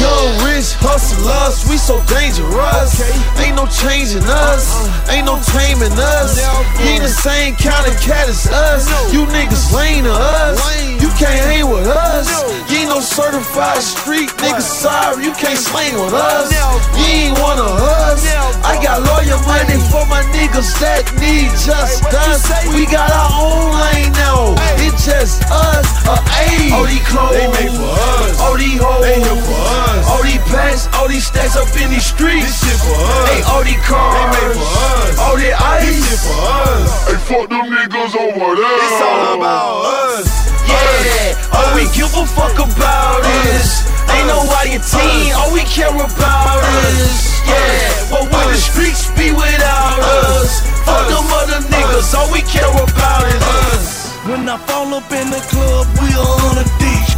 Young 0.00 0.32
rich 0.44 0.74
hustlers, 0.80 1.64
we 1.68 1.76
so 1.76 2.00
dangerous. 2.08 3.00
Ain't 3.40 3.56
no 3.56 3.66
changing 3.68 4.24
us, 4.24 4.64
ain't 5.08 5.26
no 5.26 5.40
taming 5.48 5.92
us. 5.92 6.36
You 6.80 6.88
ain't 6.88 7.02
the 7.02 7.08
same 7.08 7.54
kind 7.56 7.86
of 7.88 7.96
cat 8.00 8.28
as 8.28 8.48
us. 8.48 8.88
You 9.12 9.24
niggas 9.32 9.72
lame 9.72 10.04
to 10.04 10.12
us. 10.12 10.60
You 11.00 11.08
can't 11.16 11.40
hang 11.48 11.68
with 11.70 11.86
us. 11.86 12.28
You 12.70 12.84
ain't 12.84 12.88
no 12.88 13.00
certified 13.00 13.80
street 13.82 14.28
nigga. 14.40 14.60
Sorry, 14.60 15.24
you 15.24 15.32
can't 15.32 15.58
slang 15.58 15.94
with 15.94 16.12
us. 16.12 16.52
You 16.96 17.04
ain't 17.04 17.38
one 17.38 17.58
of 17.58 17.76
us. 17.80 18.24
I 18.64 18.80
got 18.82 19.02
lawyer 19.22 19.38
money 19.46 19.78
for 19.90 20.04
my 20.10 20.22
niggas 20.34 20.74
that 20.82 21.06
need 21.20 21.50
just 21.62 22.02
us. 22.10 22.42
We 22.74 22.86
got 22.86 23.10
our 23.10 23.30
own 23.38 23.70
lane 23.78 24.12
now. 24.18 24.54
It's 24.82 25.04
just 25.06 25.42
us, 25.50 25.86
a 26.06 26.18
A. 26.18 26.74
all 26.74 26.86
these 26.86 27.06
clothes, 27.06 27.34
They 27.38 27.46
made 27.54 27.74
for 27.74 27.86
us. 27.86 28.40
all 28.40 28.56
these 28.58 28.80
hoes, 28.80 29.02
They 29.02 29.20
here 29.22 29.38
for 29.46 29.62
us. 29.62 30.02
all 30.10 30.22
these 30.22 30.42
packs, 30.50 30.88
all 30.94 31.08
these 31.08 31.26
stacks 31.26 31.56
up 31.56 31.70
in 31.78 31.90
these 31.90 32.06
streets. 32.06 32.46
This 32.46 32.58
shit 32.66 32.78
for 32.82 32.98
us. 32.98 33.28
Hey, 33.30 33.40
all 33.46 33.62
these 33.64 33.82
cars, 33.86 34.14
They 34.14 34.26
made 34.34 34.56
for 34.58 34.66
us. 34.66 35.18
all 35.18 35.36
the 35.36 35.50
ice. 35.54 35.86
This 35.86 35.98
shit 36.02 36.20
for 36.26 36.38
us. 36.42 36.88
Hey, 37.06 37.18
fuck 37.30 37.46
them 37.48 37.66
niggas 37.70 38.14
over 38.18 38.50
there. 38.58 38.78
It's 38.82 39.02
all 39.02 39.38
about 39.38 39.74
us. 40.18 40.28
Yeah, 40.66 41.54
all 41.54 41.74
we 41.74 41.84
give 41.94 42.10
a 42.16 42.24
fuck 42.26 42.54
about 42.58 43.22
is 43.54 43.84
ain't 44.22 44.30
nobody 44.30 44.78
a 44.78 44.80
team. 44.80 45.34
All 45.34 45.52
we 45.52 45.66
care 45.66 45.90
about 45.90 46.62
is 46.94 47.42
yeah. 47.46 48.14
What 48.14 48.30
would 48.30 48.48
the 48.54 48.60
streets 48.60 49.10
be 49.18 49.34
without 49.34 49.98
us? 49.98 50.62
Fuck 50.86 51.10
them 51.10 51.26
other 51.42 51.60
niggas. 51.66 52.14
All 52.14 52.30
we 52.30 52.42
care 52.46 52.70
about 52.70 53.26
is 53.26 53.42
us. 53.66 54.14
When 54.26 54.48
I 54.48 54.56
fall 54.70 54.94
up 54.94 55.10
in 55.10 55.30
the 55.30 55.42
club, 55.50 55.86
we 55.98 56.14
all 56.14 56.38
on 56.50 56.58
a 56.58 56.66
ditch. 56.78 57.10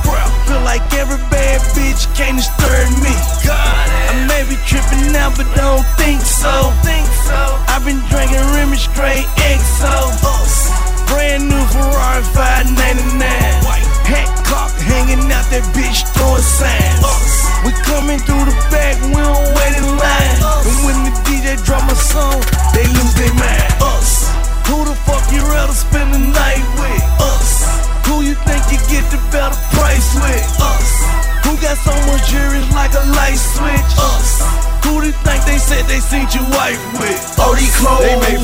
Feel 0.48 0.60
like 0.60 0.84
every 0.94 1.20
bad 1.32 1.60
bitch 1.76 2.08
can't 2.16 2.36
disturb 2.36 2.88
me. 3.00 3.12
I 3.48 4.24
may 4.28 4.44
be 4.48 4.56
tripping 4.64 5.12
now, 5.12 5.32
but 5.36 5.48
don't 5.56 5.84
think 5.96 6.20
so. 6.20 6.72
I've 7.68 7.84
been 7.84 8.00
drinking 8.08 8.44
Remy 8.56 8.76
straight 8.76 9.28
XO. 9.40 9.92
Brand 11.08 11.48
new 11.48 11.64
Hat 14.04 14.28
cock 14.44 14.70
hanging 14.76 15.24
out 15.32 15.48
that 15.48 15.64
bitch 15.72 16.04
throwing 16.12 16.44
signs. 16.44 17.00
We 17.64 17.72
coming 17.88 18.20
through 18.20 18.44
the 18.44 18.56
back, 18.68 19.00
we 19.08 19.16
don't 19.16 19.48
wait 19.56 19.72
in 19.80 19.88
line. 19.96 20.36
And 20.68 20.78
when 20.84 20.98
the 21.08 21.12
DJ 21.24 21.56
drop 21.64 21.80
my 21.88 21.96
song, 21.96 22.44
they 22.76 22.84
lose 22.84 23.14
their 23.16 23.32
mind. 23.40 23.72
Us. 23.80 24.28
Who 24.68 24.84
the 24.84 24.92
fuck 25.08 25.24
you 25.32 25.40
rather 25.48 25.72
spend 25.72 26.12
the 26.12 26.20
night 26.20 26.64
with? 26.76 27.04
Us. 27.24 27.64
Who 28.04 28.20
you 28.20 28.36
think 28.44 28.60
you 28.68 28.80
get 28.92 29.08
the 29.08 29.20
better 29.32 29.56
price 29.72 30.12
with? 30.20 30.44
Us. 30.60 30.88
Who 31.48 31.56
got 31.64 31.80
so 31.80 31.96
much 32.04 32.28
jewelry 32.28 32.60
like 32.76 32.92
a 32.92 33.04
light 33.16 33.40
switch? 33.40 33.90
Us. 33.96 34.44
Who 34.84 35.00
do 35.00 35.08
you 35.08 35.16
think 35.24 35.40
they 35.48 35.56
said 35.56 35.88
they 35.88 36.04
seen 36.04 36.28
your 36.36 36.44
wife 36.52 36.80
with? 37.00 37.16
All 37.40 37.52
oh, 37.52 37.54
these 37.56 37.72
clothes. 37.80 38.04
They 38.04 38.16
made. 38.20 38.43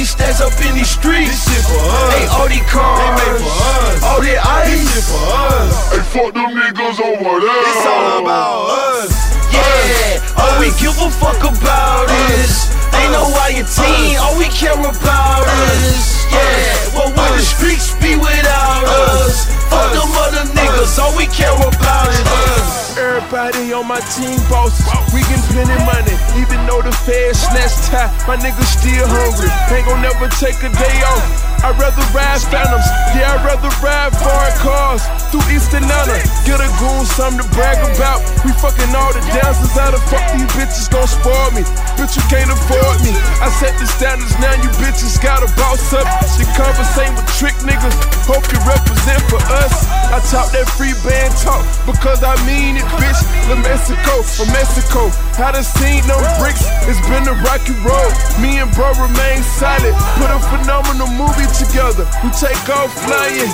These 0.00 0.16
stacks 0.16 0.40
up 0.40 0.56
in 0.64 0.72
these 0.80 0.88
streets. 0.88 1.28
This 1.28 1.44
shit 1.44 1.64
for 1.68 1.76
us. 1.76 2.12
Hey, 2.16 2.24
all 2.32 2.48
these 2.48 2.64
cars, 2.72 2.96
They 2.96 3.12
made 3.20 3.36
for 3.44 3.52
us. 3.52 4.00
All 4.00 4.20
the 4.24 4.34
ice, 4.40 4.72
This 4.72 4.80
shit 4.88 5.04
for 5.12 5.24
us. 5.28 5.72
Hey, 5.92 6.04
fuck 6.08 6.32
them 6.32 6.50
niggas 6.56 6.98
over 7.04 7.36
there. 7.36 7.64
It's 7.68 7.84
all 7.84 8.24
about 8.24 8.60
us. 8.96 9.12
Yeah, 9.52 10.40
all 10.40 10.56
we 10.56 10.72
give 10.80 10.96
a 10.96 11.10
fuck 11.20 11.42
about 11.44 12.08
is 12.32 12.70
Ain't 12.96 13.12
no 13.12 13.28
team, 13.66 14.16
all 14.22 14.38
we 14.38 14.46
care 14.46 14.78
about 14.78 15.44
is 15.74 16.24
Yeah, 16.30 16.94
What 16.94 17.08
would 17.10 17.34
the 17.34 17.42
streets 17.42 17.92
be 17.98 18.14
without 18.14 18.86
us. 18.86 19.50
Fuck 19.68 19.90
them 19.92 20.08
other 20.22 20.46
niggas, 20.54 20.98
all 21.02 21.16
we 21.16 21.26
care 21.26 21.52
about 21.52 22.08
is 22.08 22.24
us 22.24 23.19
Everybody 23.30 23.70
on 23.70 23.86
my 23.86 24.02
team 24.18 24.42
bosses, 24.50 24.82
we 25.14 25.22
get 25.30 25.38
plenty 25.54 25.78
money. 25.86 26.18
Even 26.34 26.66
though 26.66 26.82
the 26.82 26.90
feds 26.90 27.38
snatch 27.38 27.78
tie, 27.86 28.10
my 28.26 28.34
niggas 28.34 28.66
still 28.66 29.06
hungry. 29.06 29.46
Ain't 29.70 29.86
gon' 29.86 30.02
never 30.02 30.26
take 30.42 30.58
a 30.66 30.70
day 30.74 30.96
off. 31.06 31.22
I'd 31.62 31.78
rather 31.78 32.02
ride 32.10 32.42
phantoms, 32.50 32.88
yeah, 33.14 33.36
I'd 33.36 33.46
rather 33.46 33.70
ride 33.84 34.10
foreign 34.18 34.56
cars 34.58 35.06
through 35.30 35.46
East 35.46 35.70
Atlanta. 35.70 36.18
Get 36.42 36.58
a 36.58 36.66
goon, 36.82 37.06
something 37.06 37.38
to 37.38 37.46
brag 37.54 37.78
about. 37.94 38.18
We 38.42 38.50
fucking 38.58 38.90
all 38.98 39.14
the 39.14 39.22
dancers, 39.30 39.78
how 39.78 39.94
the 39.94 40.02
fuck 40.10 40.26
these 40.34 40.50
bitches 40.58 40.90
gon' 40.90 41.06
spoil 41.06 41.54
me? 41.54 41.62
Bitch, 41.94 42.18
you 42.18 42.26
can't 42.26 42.50
afford 42.50 42.98
me. 43.06 43.14
I 43.38 43.46
set 43.62 43.78
the 43.78 43.86
standards, 43.86 44.34
now 44.42 44.58
you 44.58 44.74
bitches 44.82 45.22
gotta 45.22 45.46
boss 45.54 45.94
up. 45.94 46.08
The 46.34 46.50
conversate 46.58 47.14
with 47.14 47.30
trick 47.38 47.54
niggas, 47.62 47.94
hope 48.26 48.42
you 48.50 48.58
represent 48.66 49.22
for 49.30 49.38
us. 49.62 49.86
I 50.10 50.18
talk 50.34 50.50
that 50.50 50.66
free 50.74 50.96
band 51.06 51.30
talk 51.38 51.62
because 51.86 52.26
I 52.26 52.34
mean 52.42 52.74
it, 52.74 52.88
bitch. 52.98 53.19
La 53.48 53.56
Mexico, 53.60 54.22
from 54.22 54.48
Mexico. 54.54 55.10
I 55.40 55.52
done 55.52 55.64
seen 55.64 56.06
no 56.06 56.16
bricks, 56.38 56.62
it's 56.86 57.00
been 57.10 57.26
a 57.26 57.34
rocky 57.42 57.74
road. 57.82 58.12
Me 58.38 58.58
and 58.62 58.70
bro 58.76 58.92
remain 59.00 59.42
silent, 59.42 59.96
put 60.20 60.30
a 60.30 60.38
phenomenal 60.54 61.08
movie 61.18 61.48
together. 61.58 62.06
We 62.22 62.30
take 62.36 62.60
off 62.70 62.92
flying. 63.06 63.50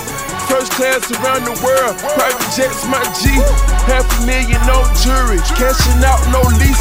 First 0.47 0.71
class 0.79 1.03
around 1.19 1.43
the 1.43 1.55
world, 1.59 1.97
private 2.15 2.47
jets, 2.55 2.87
my 2.87 3.03
G. 3.19 3.35
Half 3.91 4.07
a 4.07 4.25
million, 4.25 4.61
no 4.63 4.79
jury, 5.03 5.39
cashing 5.59 5.99
out, 6.07 6.23
no 6.31 6.39
lease. 6.61 6.79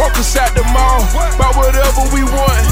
Walk 0.00 0.16
us 0.16 0.32
out 0.36 0.54
the 0.56 0.64
mall, 0.72 1.04
buy 1.36 1.52
whatever 1.52 2.08
we 2.16 2.24
want. 2.24 2.64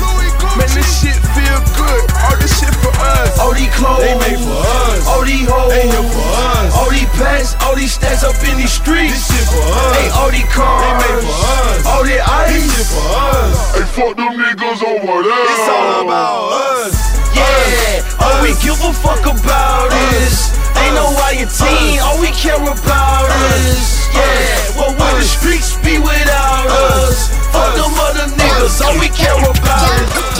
Man, 0.56 0.66
this 0.72 0.88
shit 0.98 1.14
feel 1.36 1.60
good, 1.76 2.02
all 2.24 2.36
this 2.40 2.50
shit 2.58 2.72
for 2.80 2.90
us. 2.96 3.38
All 3.38 3.52
these 3.52 3.68
clothes, 3.76 4.00
They 4.00 4.16
made 4.18 4.40
for 4.40 4.56
us. 4.56 5.06
all 5.06 5.22
these 5.28 5.46
hoes, 5.46 5.68
They 5.70 5.84
here 5.92 6.08
for 6.08 6.26
us. 6.56 6.72
all 6.74 6.90
these 6.90 7.10
packs, 7.20 7.54
all 7.60 7.76
these 7.76 7.92
stacks 7.92 8.24
up 8.24 8.34
in 8.48 8.56
these 8.56 8.72
streets. 8.72 9.28
This 9.28 9.28
shit 9.28 9.46
for 9.52 9.64
us. 9.66 9.96
Hey, 9.98 10.08
all 10.14 10.30
these 10.30 10.50
cars, 10.54 10.80
They 10.80 10.94
made 11.02 11.24
for 11.26 11.34
us. 11.34 11.86
all 11.86 12.02
the 12.06 12.16
This 12.16 12.28
ice. 12.28 12.70
shit 12.70 12.86
for 12.94 13.06
us. 13.10 13.54
Hey, 13.74 13.86
fuck 13.96 14.14
them 14.16 14.32
niggas 14.38 14.80
over 14.86 15.16
there. 15.26 15.44
It's 15.52 15.68
all 15.68 16.06
about 16.06 16.42
us. 16.80 16.94
Yeah, 17.34 18.24
all 18.24 18.42
we 18.42 18.52
give 18.62 18.80
a 18.82 18.92
fuck 18.92 19.22
about 19.22 19.92
is 20.18 20.50
Ain't 20.76 20.94
no 20.94 21.06
team, 21.46 22.00
all 22.02 22.20
we 22.20 22.28
care 22.28 22.56
about 22.60 23.30
is 23.56 24.08
Yeah, 24.14 24.76
What 24.78 24.90
would 24.98 25.16
the 25.16 25.22
streets 25.22 25.76
be 25.78 25.98
without 25.98 26.66
us 26.68 27.39
Fuck 27.52 27.74
them 27.76 27.94
other 27.98 28.26
niggas, 28.34 28.80
all 28.80 28.96
we 28.98 29.08
care 29.10 29.36
about 29.36 30.30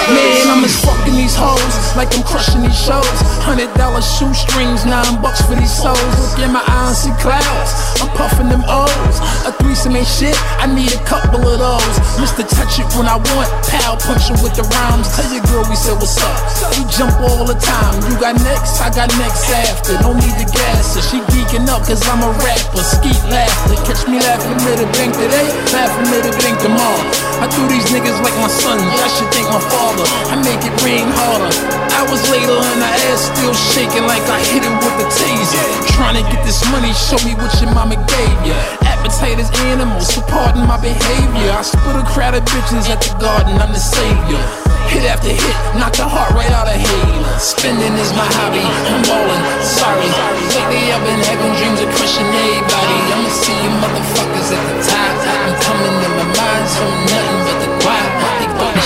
Man, 0.05 0.49
I'm 0.53 0.65
as 0.65 0.77
fucking 0.85 1.17
these 1.17 1.35
hoes 1.35 1.75
like 1.97 2.13
I'm 2.13 2.23
crushing 2.23 2.63
these 2.63 2.77
shows. 2.77 3.09
Hundred 3.41 3.73
dollar 3.75 4.03
shoestrings, 4.03 4.85
nine 4.85 5.23
bucks 5.23 5.41
for 5.41 5.57
these 5.57 5.73
souls. 5.73 5.97
Look 6.21 6.39
in 6.45 6.53
my 6.53 6.61
eyes, 6.61 7.03
see 7.03 7.15
clouds. 7.25 7.73
I'm 8.03 8.13
puffing 8.13 8.53
them 8.53 8.63
O's. 8.69 9.17
A 9.49 9.53
threesome 9.57 9.97
ain't 9.97 10.07
shit, 10.07 10.37
I 10.61 10.69
need 10.69 10.93
a 10.93 11.01
couple 11.09 11.41
of 11.41 11.57
those. 11.57 11.97
Mr. 12.21 12.45
Touch 12.45 12.77
it 12.77 12.89
when 12.99 13.09
I 13.09 13.17
want, 13.17 13.49
pal 13.65 13.97
punching 13.97 14.37
with 14.45 14.53
the 14.59 14.69
rhymes. 14.77 15.09
Tell 15.17 15.29
your 15.33 15.45
girl 15.49 15.65
we 15.71 15.77
said 15.77 15.97
what's 15.97 16.21
up. 16.21 16.37
We 16.77 16.85
jump 16.93 17.17
all 17.25 17.49
the 17.49 17.57
time. 17.57 17.97
You 18.05 18.21
got 18.21 18.37
next, 18.45 18.81
I 18.85 18.93
got 18.93 19.09
next 19.17 19.49
after. 19.49 19.97
No 20.05 20.13
need 20.13 20.37
to 20.37 20.47
gas 20.53 21.01
her. 21.01 21.03
She 21.03 21.25
geeking 21.33 21.65
up 21.73 21.89
cause 21.89 22.05
I'm 22.13 22.21
a 22.21 22.31
rapper. 22.45 22.85
Skeet 22.85 23.21
laughter. 23.33 23.81
Catch 23.89 24.05
me 24.05 24.21
laughing 24.21 24.61
at 24.69 24.85
a 24.85 24.89
blink 24.93 25.17
today, 25.17 25.49
laughing 25.75 26.07
at 26.15 26.25
a 26.31 26.33
blink 26.39 26.57
tomorrow. 26.63 27.03
I 27.43 27.51
do 27.51 27.61
these 27.67 27.91
niggas 27.91 28.19
like 28.23 28.37
my 28.39 28.49
son, 28.49 28.79
y'all 28.79 29.11
should 29.11 29.29
thank 29.35 29.51
my 29.51 29.59
father. 29.59 30.07
I 30.31 30.39
make 30.39 30.63
it 30.63 30.75
rain 30.87 31.11
harder. 31.19 31.51
Hours 31.99 32.23
later 32.31 32.55
and 32.55 32.79
the 32.79 32.91
ass 33.11 33.27
still 33.35 33.55
shaking 33.75 34.07
like 34.07 34.23
I 34.31 34.39
hit 34.55 34.63
it 34.63 34.75
with 34.79 35.05
a 35.05 35.07
taser. 35.11 35.67
Trying 35.99 36.23
to 36.23 36.25
get 36.31 36.41
this 36.47 36.63
money, 36.71 36.95
show 36.95 37.19
me 37.27 37.35
what 37.35 37.51
your 37.61 37.75
mama 37.75 37.99
gave 38.07 38.39
ya. 38.47 38.94
Appetite 39.05 39.37
animals, 39.69 40.17
pardon 40.33 40.65
my 40.65 40.81
behavior. 40.81 41.53
I 41.53 41.61
split 41.61 41.93
a 41.93 42.05
crowd 42.09 42.33
of 42.33 42.45
bitches 42.49 42.89
at 42.89 43.05
the 43.05 43.13
garden, 43.21 43.53
I'm 43.61 43.69
the 43.69 43.77
savior. 43.77 44.41
Hit 44.89 45.05
after 45.05 45.29
hit, 45.29 45.57
knock 45.77 45.93
the 45.93 46.09
heart 46.09 46.33
right 46.33 46.49
out 46.49 46.73
of 46.73 46.81
here. 46.81 47.21
Spending 47.37 47.93
is 48.01 48.17
my 48.17 48.25
hobby, 48.25 48.65
I'm 48.65 49.05
ballin', 49.05 49.45
sorry. 49.61 50.09
Lately 50.57 50.89
I've 50.89 51.05
been 51.05 51.21
having 51.21 51.53
dreams 51.53 51.85
of 51.85 51.93
crushing 52.01 52.25
everybody. 52.33 52.97
I'ma 53.13 53.29
see 53.29 53.53
you 53.53 53.73
motherfuckers 53.77 54.49
at 54.57 54.63
the 54.73 54.77
top. 54.89 55.13
I'm 55.21 55.53
coming 55.61 55.97
in 56.01 56.13
my 56.17 56.25
mind, 56.25 56.65
so 56.73 56.85
nothing 56.89 57.41
but 57.45 57.59
the 57.61 57.74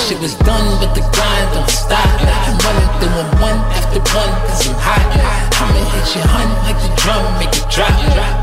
shit 0.09 0.21
was 0.21 0.35
done, 0.37 0.69
but 0.81 0.95
the 0.95 1.05
grind 1.13 1.49
don't 1.53 1.69
stop. 1.69 2.09
I'm 2.25 2.57
running 2.65 2.89
through 2.97 3.13
them 3.13 3.31
one 3.45 3.61
after 3.77 4.01
one, 4.17 4.33
cause 4.49 4.67
I'm 4.69 4.75
hot. 4.81 5.05
I'ma 5.61 5.83
hit 5.93 6.17
you, 6.17 6.23
hun, 6.25 6.49
like 6.65 6.81
the 6.81 6.91
drum, 6.97 7.25
make 7.39 7.53
it 7.53 7.69
drop. 7.69 7.93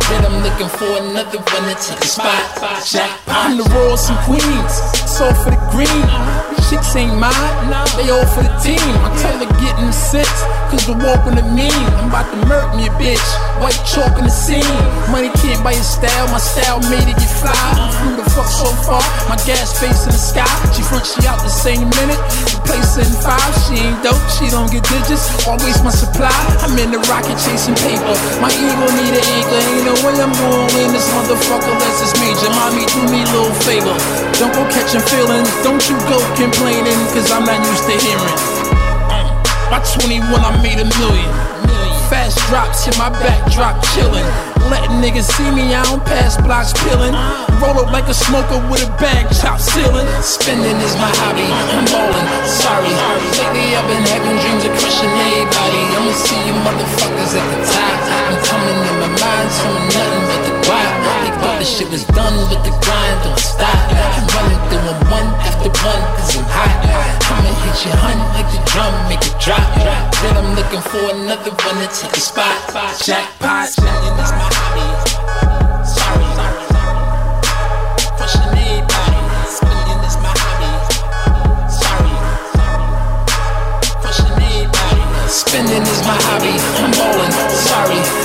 Then 0.06 0.26
I'm 0.30 0.44
looking 0.46 0.70
for 0.70 0.92
another 1.02 1.40
one 1.40 1.66
to 1.66 1.76
take 1.82 2.02
a 2.02 2.06
spot. 2.06 2.86
Jackpot. 2.86 3.26
I'm 3.28 3.58
the 3.58 3.64
Royals 3.74 4.10
and 4.10 4.20
Queens, 4.30 4.76
all 5.20 5.34
for 5.34 5.50
the 5.50 5.62
green. 5.74 6.45
Chicks 6.70 6.96
ain't 6.96 7.14
mine, 7.20 7.70
they 7.98 8.10
all 8.10 8.26
for 8.26 8.42
the 8.42 8.54
team. 8.64 8.82
I 9.06 9.10
tell 9.22 9.38
her 9.38 9.50
get 9.62 9.78
in 9.80 9.88
the 9.88 9.96
cause 10.72 10.86
the 10.88 10.96
walk 10.98 11.24
on 11.30 11.36
the 11.36 11.46
mean. 11.56 11.72
I'm 12.00 12.10
about 12.10 12.28
to 12.34 12.40
murk 12.50 12.74
me 12.76 12.88
a 12.88 12.94
bitch, 12.98 13.24
white 13.62 13.78
chalk 13.86 14.18
in 14.18 14.26
the 14.26 14.34
scene. 14.34 14.66
Money 15.14 15.30
can't 15.40 15.62
buy 15.64 15.78
your 15.78 15.86
style, 15.86 16.28
my 16.34 16.42
style 16.42 16.82
made 16.90 17.06
it 17.06 17.16
get 17.16 17.32
fly. 17.40 17.54
Flew 18.02 18.18
the 18.18 18.28
fuck 18.34 18.50
so 18.50 18.68
far, 18.84 19.04
my 19.30 19.38
gas 19.48 19.78
face 19.78 20.04
in 20.04 20.12
the 20.12 20.20
sky. 20.20 20.48
She 20.74 20.82
front, 20.82 21.06
she 21.06 21.22
out 21.30 21.40
the 21.46 21.54
same 21.54 21.88
minute. 22.02 22.20
Replace 22.58 22.98
her 22.98 23.06
in 23.06 23.14
five, 23.22 23.54
she 23.66 23.80
ain't 23.80 24.02
dope, 24.02 24.20
she 24.36 24.50
don't 24.50 24.70
get 24.74 24.84
digits. 24.90 25.30
Always 25.46 25.80
my 25.86 25.94
supply, 25.94 26.34
I'm 26.66 26.76
in 26.82 26.92
the 26.92 27.00
rocket 27.08 27.38
chasing 27.38 27.78
paper. 27.78 28.16
My 28.42 28.50
ego 28.50 28.88
need 29.00 29.14
an 29.14 29.26
anchor, 29.38 29.62
ain't 29.70 29.86
no 29.86 29.94
way 30.02 30.18
I'm 30.18 30.34
gonna 30.34 30.66
win 30.74 30.90
this 30.92 31.08
motherfucker 31.14 31.72
unless 31.72 32.02
it's 32.04 32.16
major. 32.18 32.50
Mommy, 32.58 32.84
do 32.90 33.02
me 33.14 33.22
a 33.22 33.30
little 33.32 33.56
favor. 33.64 33.96
Don't 34.42 34.52
go 34.52 34.66
catching 34.74 35.04
feelings, 35.08 35.48
don't 35.64 35.84
you 35.88 35.96
go 36.10 36.18
complaining, 36.46 37.02
cause 37.10 37.34
I'm 37.34 37.42
not 37.42 37.58
used 37.66 37.90
to 37.90 37.98
hearing. 37.98 38.38
Uh, 39.10 39.26
by 39.74 39.82
21, 39.98 40.30
I 40.30 40.54
made 40.62 40.78
a 40.78 40.86
million. 41.02 41.32
Fast 42.06 42.38
drops 42.46 42.86
in 42.86 42.94
my 43.02 43.10
backdrop 43.18 43.82
chillin'. 43.90 44.30
Letting 44.70 45.02
niggas 45.02 45.26
see 45.26 45.50
me, 45.50 45.74
I 45.74 45.82
don't 45.90 46.06
pass 46.06 46.38
blocks 46.38 46.70
pillin'. 46.86 47.18
Roll 47.58 47.82
up 47.82 47.90
like 47.90 48.06
a 48.06 48.14
smoker 48.14 48.62
with 48.70 48.86
a 48.86 48.90
bag 49.02 49.26
chop 49.34 49.58
ceiling. 49.58 50.06
Spending 50.22 50.78
is 50.86 50.94
my 51.02 51.10
hobby, 51.18 51.50
I'm 51.50 51.86
ballin', 51.90 52.30
sorry. 52.46 52.94
Lately 52.94 53.74
I've 53.74 53.88
been 53.90 54.06
having 54.06 54.38
dreams 54.38 54.64
of 54.70 54.74
crushing 54.78 55.10
everybody. 55.10 55.82
I'ma 55.98 56.14
see 56.14 56.42
you 56.46 56.54
motherfuckers 56.62 57.34
at 57.42 57.46
the 57.50 57.60
top. 57.74 57.98
I'm 58.06 58.38
coming 58.46 58.80
in 58.86 58.96
my 59.02 59.10
mind, 59.18 59.50
so 59.50 59.66
nothing 59.98 60.24
but 60.30 60.42
the 60.46 60.54
quiet. 60.62 60.95
Thought 61.66 61.82
shit 61.82 61.90
was 61.90 62.06
done, 62.14 62.38
but 62.46 62.62
the 62.62 62.70
grind 62.70 63.26
don't 63.26 63.42
stop. 63.42 63.74
I'm 63.90 64.30
running 64.38 64.62
through 64.70 64.86
them 64.86 65.02
one 65.10 65.26
after 65.42 65.74
one, 65.82 65.98
cause 66.14 66.38
I'm 66.38 66.46
hot. 66.46 66.78
I'ma 67.26 67.50
hit 67.58 67.90
you, 67.90 67.94
hun, 68.06 68.22
like 68.38 68.46
the 68.54 68.62
drum, 68.70 68.94
make 69.10 69.26
it 69.26 69.34
drop. 69.42 69.66
Then 70.22 70.38
I'm 70.38 70.54
looking 70.54 70.86
for 70.86 71.02
another 71.10 71.50
one 71.50 71.82
to 71.82 71.90
take 71.90 72.14
a 72.14 72.22
spot. 72.22 72.54
Jackpot, 73.02 73.74
spending 73.74 74.14
is 74.14 74.30
my 74.38 74.46
hobby. 74.46 74.86
Sorry, 75.90 76.30
crushing 78.14 78.46
everybody. 78.46 79.26
Spending 79.50 80.06
is 80.06 80.18
my 80.22 80.38
hobby. 80.38 80.70
Sorry, 81.66 82.14
crushing 84.06 84.38
everybody. 84.38 85.02
Spending 85.34 85.82
is 85.82 86.02
my 86.06 86.14
hobby. 86.30 86.62
I'm 86.78 86.94
ballin', 86.94 87.34
sorry. 87.58 88.25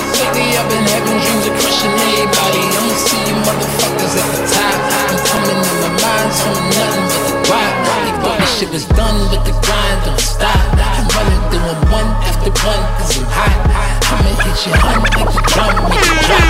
I've 0.61 0.69
been 0.69 0.85
having 0.93 1.17
dreams 1.25 1.49
of 1.49 1.57
crushing 1.57 1.89
everybody. 1.89 2.61
I'ma 2.61 2.93
see 3.01 3.17
you 3.17 3.33
motherfuckers 3.49 4.13
at 4.13 4.29
the 4.29 4.45
top. 4.53 4.77
I'm 4.93 5.17
coming 5.25 5.57
in 5.57 5.77
my 5.81 5.89
mind, 6.05 6.37
so 6.37 6.53
nothing 6.53 7.09
but 7.09 7.25
the 7.25 7.33
quiet. 7.49 7.73
They 8.05 8.13
thought 8.21 8.45
this 8.45 8.61
shit 8.61 8.69
was 8.69 8.85
done, 8.93 9.25
but 9.33 9.41
the 9.49 9.57
grind 9.65 10.05
don't 10.05 10.21
stop. 10.21 10.61
I'm 10.77 11.09
running 11.17 11.41
through 11.49 11.65
them 11.65 11.81
one 11.89 12.13
after 12.29 12.53
one, 12.61 12.77
cause 13.01 13.17
I'm 13.17 13.25
hot. 13.33 13.57
I'ma 14.13 14.37
hit 14.37 14.69
you, 14.69 14.77
hun, 14.77 15.01
like 15.01 15.33
the 15.33 15.41
drum, 15.49 15.73
make 15.89 16.05
it 16.05 16.29
drop. 16.29 16.45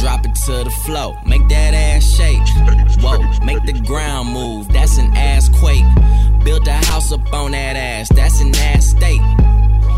Drop 0.00 0.24
it 0.24 0.34
to 0.46 0.64
the 0.64 0.70
flow, 0.84 1.16
make 1.26 1.46
that 1.48 1.74
ass 1.74 2.04
shake. 2.16 2.40
Whoa, 3.02 3.18
make 3.44 3.64
the 3.64 3.80
ground 3.86 4.30
move, 4.30 4.68
that's 4.68 4.98
an 4.98 5.14
ass 5.16 5.48
quake. 5.60 5.84
Build 6.44 6.66
a 6.66 6.74
house 6.86 7.12
up 7.12 7.32
on 7.32 7.52
that 7.52 7.76
ass, 7.76 8.08
that's 8.08 8.40
an 8.40 8.54
ass 8.56 8.86
state. 8.86 9.20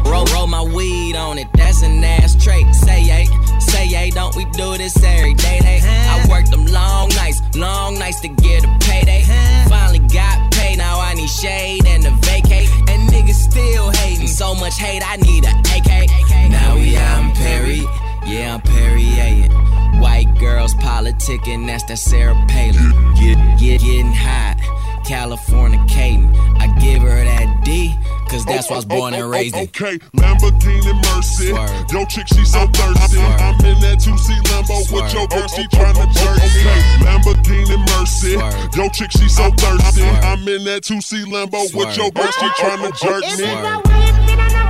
Roll, 0.04 0.26
roll 0.26 0.46
my 0.46 0.62
weed 0.62 1.16
on 1.16 1.38
it, 1.38 1.48
that's 1.54 1.82
an 1.82 2.02
ass 2.04 2.34
trait. 2.42 2.66
Say 2.74 3.02
yay, 3.02 3.26
say 3.58 3.86
yay, 3.86 4.10
don't 4.10 4.36
we 4.36 4.44
do 4.46 4.76
this 4.76 4.96
every 5.02 5.34
day? 5.34 5.58
Hey, 5.62 5.80
I 5.82 6.26
worked 6.28 6.50
them 6.50 6.66
long 6.66 7.08
nights, 7.10 7.40
long 7.56 7.98
nights 7.98 8.20
to 8.20 8.28
get 8.28 8.64
a 8.64 8.78
payday. 8.80 9.22
Finally 9.68 10.00
got 10.00 10.52
paid, 10.52 10.78
now 10.78 11.00
I 11.00 11.14
need 11.14 11.30
shade 11.30 11.86
and 11.86 12.04
a 12.06 12.10
vacate. 12.26 12.68
And 12.88 13.08
niggas 13.10 13.50
still 13.50 13.90
hating, 13.90 14.28
so 14.28 14.54
much 14.54 14.78
hate, 14.78 15.02
I 15.04 15.16
need 15.16 15.44
a 15.44 15.50
AK. 15.74 16.50
Now 16.50 16.74
we 16.76 16.96
out 16.96 17.24
in 17.24 17.30
Perry, 17.32 17.82
yeah, 18.26 18.54
I'm 18.54 18.60
Perrier. 18.60 19.48
White 20.00 20.36
girls 20.38 20.74
politicking, 20.74 21.66
that's 21.66 21.84
that 21.84 21.98
Sarah 21.98 22.34
Palin. 22.48 22.90
Get, 23.14 23.36
get, 23.58 23.80
getting 23.80 24.12
hot, 24.12 24.56
Californicating. 25.06 26.34
I 26.58 26.66
give 26.80 27.02
her 27.02 27.24
that 27.24 27.62
D, 27.64 27.94
cause 28.28 28.44
that's 28.44 28.68
why 28.68 28.76
I 28.76 28.78
was 28.78 28.84
born 28.84 29.14
and 29.14 29.22
oh, 29.22 29.26
oh, 29.26 29.28
oh, 29.28 29.32
raised 29.32 29.56
in. 29.56 29.64
Okay, 29.64 29.98
Lamborghini 30.16 30.94
Mercy. 31.14 31.48
Yo, 31.94 32.04
chick, 32.06 32.26
she 32.28 32.44
so 32.44 32.66
thirsty. 32.66 33.20
I'm 33.20 33.54
in 33.64 33.80
that 33.80 33.98
2C 34.00 34.42
Lambo 34.50 34.92
with 34.92 35.14
your 35.14 35.26
girl, 35.28 35.48
she 35.48 35.62
tryna 35.68 36.12
jerk 36.12 36.38
me. 36.38 36.64
Okay, 36.64 36.80
Lamborghini 37.04 37.78
Mercy. 37.96 38.32
Yo, 38.76 38.88
chick, 38.90 39.10
she 39.12 39.28
so 39.28 39.50
thirsty. 39.52 40.02
I'm 40.02 40.46
in 40.48 40.64
that 40.64 40.82
2C 40.82 41.24
Lambo 41.26 41.72
with 41.74 41.96
your 41.96 42.10
girl, 42.10 42.30
she 42.30 42.46
tryna 42.60 42.92
jerk 43.00 43.22
me. 43.38 44.63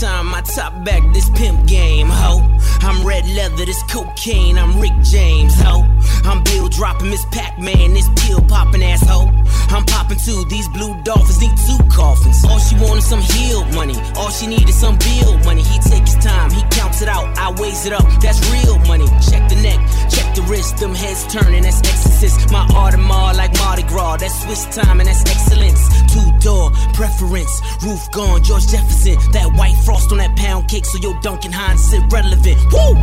Time, 0.00 0.26
my 0.26 0.40
top 0.42 0.72
back, 0.84 1.02
this 1.12 1.28
pimp 1.30 1.66
game, 1.66 2.08
ho. 2.08 2.38
I'm 2.80 3.04
red 3.06 3.26
leather, 3.30 3.64
this 3.64 3.82
cocaine, 3.84 4.56
I'm 4.56 4.80
Rick 4.80 4.92
James, 5.02 5.54
ho. 5.60 5.84
I'm 6.24 6.42
Bill 6.44 6.68
dropping 6.68 7.10
Miss 7.10 7.24
Pac 7.26 7.58
Man, 7.58 7.94
this 7.94 8.08
pill 8.16 8.40
popping 8.42 8.82
asshole. 8.82 9.28
I'm 9.70 9.84
popping 9.84 10.18
too, 10.18 10.44
these 10.48 10.68
blue 10.68 10.94
dolphins 11.02 11.40
need 11.40 11.56
two 11.66 11.82
coffins. 11.90 12.44
All 12.44 12.58
she 12.58 12.76
want 12.76 12.98
is 12.98 13.06
some 13.06 13.20
healed 13.20 13.74
money, 13.74 13.96
all 14.16 14.30
she 14.30 14.46
need 14.46 14.68
is 14.68 14.78
some 14.78 14.98
bill 14.98 15.38
money. 15.38 15.62
He 15.62 15.78
takes 15.80 16.14
his 16.14 16.24
time, 16.24 16.50
he 16.50 16.62
counts 16.70 17.02
it 17.02 17.08
out, 17.08 17.26
I 17.36 17.50
weighs 17.60 17.86
it 17.86 17.92
up, 17.92 18.06
that's 18.20 18.40
real 18.52 18.78
money. 18.86 19.06
Check 19.30 19.48
the 19.48 19.56
neck, 19.56 19.80
check 20.10 20.34
the 20.34 20.42
wrist, 20.42 20.78
them 20.78 20.94
heads 20.94 21.26
turning, 21.32 21.62
that's 21.62 21.80
exorcist. 21.80 22.52
My 22.52 22.64
Audemars 22.68 23.36
like 23.36 23.52
Mardi 23.58 23.82
Gras, 23.82 24.18
that's 24.18 24.44
Swiss 24.44 24.64
time 24.66 25.00
and 25.00 25.08
that's 25.08 25.22
excellence. 25.22 25.97
Two 26.18 26.38
door 26.40 26.70
preference, 26.94 27.60
roof 27.84 28.10
gone, 28.12 28.42
George 28.42 28.66
Jefferson. 28.66 29.14
That 29.32 29.52
white 29.54 29.76
frost 29.84 30.10
on 30.10 30.18
that 30.18 30.36
pound 30.36 30.68
cake, 30.68 30.84
so 30.84 30.98
your 30.98 31.18
Duncan 31.20 31.52
Hines 31.52 31.80
is 31.86 31.92
irrelevant. 31.94 32.58
Woo! 32.72 32.98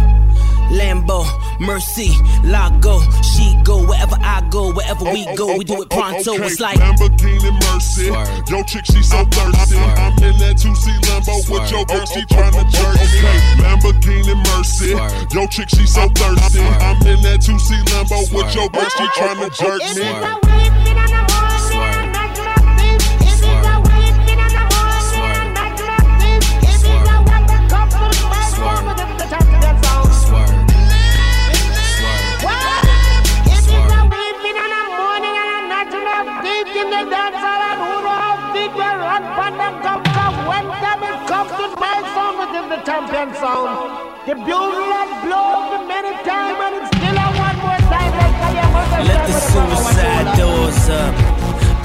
Lambo, 0.76 1.24
Mercy, 1.60 2.12
Lago, 2.44 3.00
she 3.22 3.56
go 3.64 3.86
wherever 3.86 4.18
I 4.20 4.42
go, 4.50 4.74
wherever 4.74 5.06
we 5.06 5.24
go, 5.36 5.56
we 5.56 5.64
do 5.64 5.82
it 5.84 5.88
oh, 5.92 5.96
oh, 5.96 5.96
oh, 5.96 5.96
pronto. 5.96 6.34
Okay, 6.36 6.46
It's 6.48 6.60
like 6.60 6.80
Lamborghini 6.80 7.54
Mercy. 7.72 8.08
Yo, 8.52 8.64
chick, 8.64 8.84
she 8.86 9.02
so 9.04 9.24
thirsty. 9.32 9.78
I'm 9.78 10.12
in 10.20 10.36
that 10.44 10.58
2C 10.58 11.00
Lambo 11.08 11.36
with 11.48 11.72
your 11.72 11.86
girl, 11.86 12.06
she 12.08 12.22
tryna 12.26 12.68
jerk 12.68 13.00
me. 13.00 13.20
Okay, 13.22 13.40
Lamborghini 13.64 14.36
Mercy. 14.52 14.92
Yo, 15.32 15.48
chick, 15.48 15.70
she 15.70 15.86
so 15.86 16.10
thirsty. 16.10 16.60
I'm 16.60 17.00
in 17.08 17.22
that 17.24 17.40
2C 17.40 17.80
Lambo 17.96 18.20
with 18.34 18.56
your 18.56 18.68
girl, 18.70 18.90
she 18.90 19.06
tryna 19.16 19.48
jerk 19.56 19.80
me. 19.96 20.65
Champion 42.66 43.30
sound. 43.36 44.26
The 44.26 44.34
bugle 44.34 44.90
that 44.90 45.10
blows 45.22 45.70
the 45.70 45.86
many 45.86 46.14
time 46.26 46.58
and 46.66 46.82
it's 46.82 46.90
still 46.98 47.14
a 47.14 47.28
one 47.38 47.58
more 47.62 47.82
time. 47.94 49.06
Let 49.06 49.22
the 49.30 49.36
suicide 49.38 50.28
doors 50.34 50.90
up. 50.90 51.14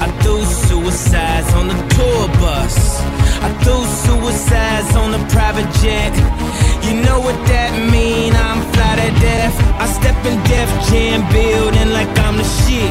I 0.01 0.09
threw 0.25 0.41
suicides 0.41 1.53
on 1.53 1.69
the 1.69 1.77
tour 1.93 2.27
bus. 2.41 2.97
I 3.45 3.49
threw 3.61 3.85
suicides 3.85 4.95
on 4.97 5.11
the 5.13 5.21
private 5.29 5.69
jet. 5.85 6.17
You 6.81 6.97
know 7.05 7.21
what 7.21 7.37
that 7.45 7.77
mean? 7.93 8.33
I'm 8.33 8.65
fly 8.73 9.05
to 9.05 9.09
death. 9.21 9.53
I 9.77 9.85
step 9.85 10.17
in 10.25 10.33
Def 10.49 10.69
Jam 10.89 11.21
building 11.29 11.93
like 11.93 12.09
I'm 12.25 12.41
the 12.41 12.47
shit. 12.65 12.89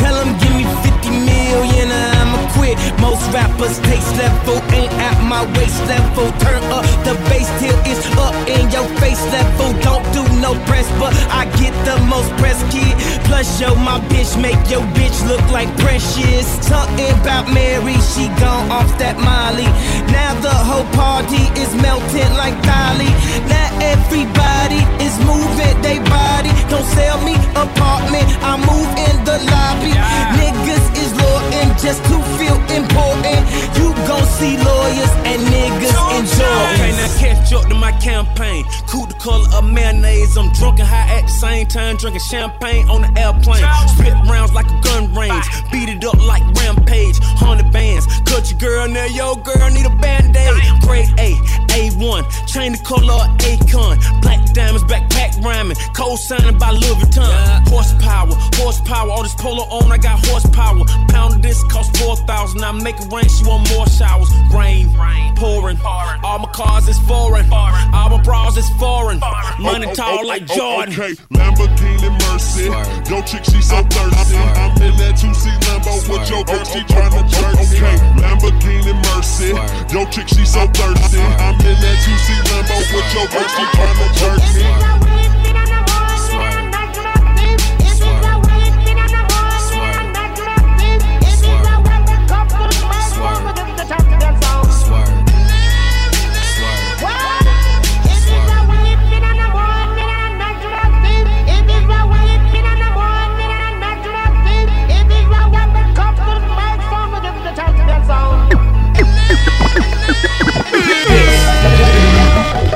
Tell 0.00 0.16
'em 0.16 0.32
give 0.40 0.54
me 0.56 0.64
50 0.80 1.12
million 1.12 1.92
or 1.92 2.06
I'ma 2.16 2.40
quit. 2.56 2.80
Most 2.98 3.28
rappers 3.28 3.76
taste 3.84 4.16
level 4.16 4.56
ain't 4.72 4.92
at 5.08 5.20
my 5.20 5.44
waist 5.56 5.80
level. 5.84 6.32
Turn 6.40 6.64
up 6.72 6.85
bass 7.28 7.48
till 7.60 7.78
it's 7.84 8.06
up 8.18 8.34
in 8.48 8.70
your 8.70 8.86
face 9.00 9.22
level. 9.32 9.72
Don't 9.82 10.04
do 10.04 10.05
no 10.40 10.54
press, 10.66 10.88
but 10.98 11.14
I 11.30 11.44
get 11.60 11.74
the 11.84 11.96
most 12.06 12.30
press 12.36 12.58
kid. 12.72 12.94
Plus, 13.24 13.60
yo, 13.60 13.74
my 13.74 13.98
bitch 14.10 14.40
make 14.40 14.58
your 14.70 14.82
bitch 14.96 15.18
look 15.28 15.42
like 15.50 15.70
precious. 15.78 16.46
Something 16.64 17.12
about 17.20 17.52
Mary, 17.52 17.96
she 18.12 18.28
gone 18.40 18.70
off 18.70 18.90
that 18.98 19.16
Molly. 19.18 19.68
Now 20.12 20.32
the 20.40 20.54
whole 20.54 20.88
party 20.94 21.44
is 21.60 21.70
melting 21.82 22.32
like 22.36 22.56
Dalí. 22.62 23.10
Now 23.48 23.68
everybody 23.80 24.82
is 25.02 25.14
moving 25.24 25.76
they 25.82 25.98
body. 26.10 26.50
Don't 26.70 26.86
sell 26.98 27.18
me 27.22 27.34
apartment, 27.54 28.26
I 28.42 28.58
move 28.58 28.90
in 29.06 29.16
the 29.28 29.38
lobby. 29.52 29.92
Niggas 30.38 30.86
is 31.02 31.10
loyal 31.14 31.42
and 31.60 31.70
just 31.78 32.02
to 32.10 32.16
feel 32.38 32.58
important. 32.74 33.42
You 33.78 33.92
gon' 34.08 34.26
see 34.38 34.56
lawyers 34.58 35.12
and 35.30 35.40
niggas 35.52 35.96
enjoy. 36.18 36.58
Okay, 36.74 36.92
now 36.98 37.10
catch 37.22 37.52
up 37.52 37.68
to 37.68 37.74
my 37.74 37.92
campaign. 38.00 38.64
Cool 38.88 39.06
the 39.06 39.14
color 39.14 39.48
of 39.54 39.64
mayonnaise. 39.64 40.25
I'm 40.34 40.52
drunk 40.52 40.80
and 40.80 40.88
high 40.88 41.18
at 41.18 41.22
the 41.22 41.32
same 41.32 41.66
time, 41.66 41.96
drinking 41.96 42.22
champagne 42.22 42.88
on 42.88 43.02
the 43.02 43.10
airplane. 43.20 43.62
Spit 43.94 44.14
rounds 44.26 44.52
like 44.52 44.66
a 44.66 44.80
gun 44.82 45.14
range. 45.14 45.46
Beat 45.70 45.88
it 45.88 46.04
up 46.04 46.18
like 46.26 46.42
rampage. 46.58 47.18
Hundred 47.38 47.70
bands. 47.72 48.06
Cut 48.26 48.50
your 48.50 48.58
girl 48.58 48.88
now, 48.88 49.06
yo 49.06 49.36
girl 49.36 49.70
need 49.70 49.86
a 49.86 49.94
band-aid. 49.96 50.82
Grade 50.82 51.12
A, 51.18 51.36
A1. 51.76 52.22
Chain 52.46 52.72
the 52.72 52.78
color 52.84 53.14
of 53.14 53.38
Akon. 53.38 53.96
Black 54.22 54.40
diamonds, 54.52 54.84
backpack 54.84 55.42
rhyming. 55.44 55.76
Cold 55.94 56.18
signing 56.18 56.58
by 56.58 56.70
Louis 56.70 56.96
Vuitton. 57.00 57.68
Horsepower, 57.68 58.34
horsepower. 58.56 59.10
All 59.10 59.22
this 59.22 59.34
polo 59.34 59.64
on, 59.64 59.92
I 59.92 59.98
got 59.98 60.24
horsepower. 60.26 60.84
Pound 61.08 61.34
of 61.34 61.42
this 61.42 61.62
cost 61.64 61.96
4,000. 61.98 62.62
I 62.64 62.72
make 62.72 62.96
it 62.96 63.12
rain, 63.12 63.28
she 63.28 63.44
want 63.44 63.68
more 63.70 63.86
showers. 63.86 64.30
Rain, 64.52 64.88
pouring. 65.36 65.78
All 65.84 66.38
my 66.38 66.50
cars 66.52 66.88
is 66.88 66.98
foreign. 67.00 67.50
All 67.52 68.10
my 68.10 68.20
bras 68.22 68.56
is 68.56 68.68
foreign. 68.78 69.20
Money 69.20 69.86
oh, 69.86 69.90
oh, 69.90 69.94
oh, 69.94 70.15
tall 70.16 70.26
like 70.26 70.42
oh, 70.50 70.56
Jordan. 70.56 70.94
Okay, 70.94 71.14
Lamborghini 71.32 72.10
Mercy. 72.28 72.66
Yo, 73.10 73.20
chick, 73.22 73.44
she 73.44 73.60
so 73.60 73.82
thirsty. 73.90 74.36
I'm 74.36 74.72
in 74.82 74.96
that 74.96 75.14
2C 75.16 75.52
Lambo 75.66 75.92
with 76.08 76.28
your 76.30 76.44
girl, 76.44 76.64
she 76.64 76.80
tryna 76.88 77.22
jerk 77.28 77.56
me. 77.56 77.76
Okay, 77.76 77.96
Lamborghini 78.20 78.94
Mercy. 79.12 79.52
Yo, 79.92 80.04
chick, 80.10 80.28
she 80.28 80.44
so 80.44 80.66
thirsty. 80.72 81.20
I'm 81.20 81.54
in 81.60 81.76
that 81.76 81.96
2C 82.04 82.28
Lambo 82.48 82.76
with 82.94 83.08
your 83.14 83.26
girl, 83.28 83.48
she 83.48 83.64
tryna 83.76 84.06
jerk 84.16 84.42
me. 84.54 85.75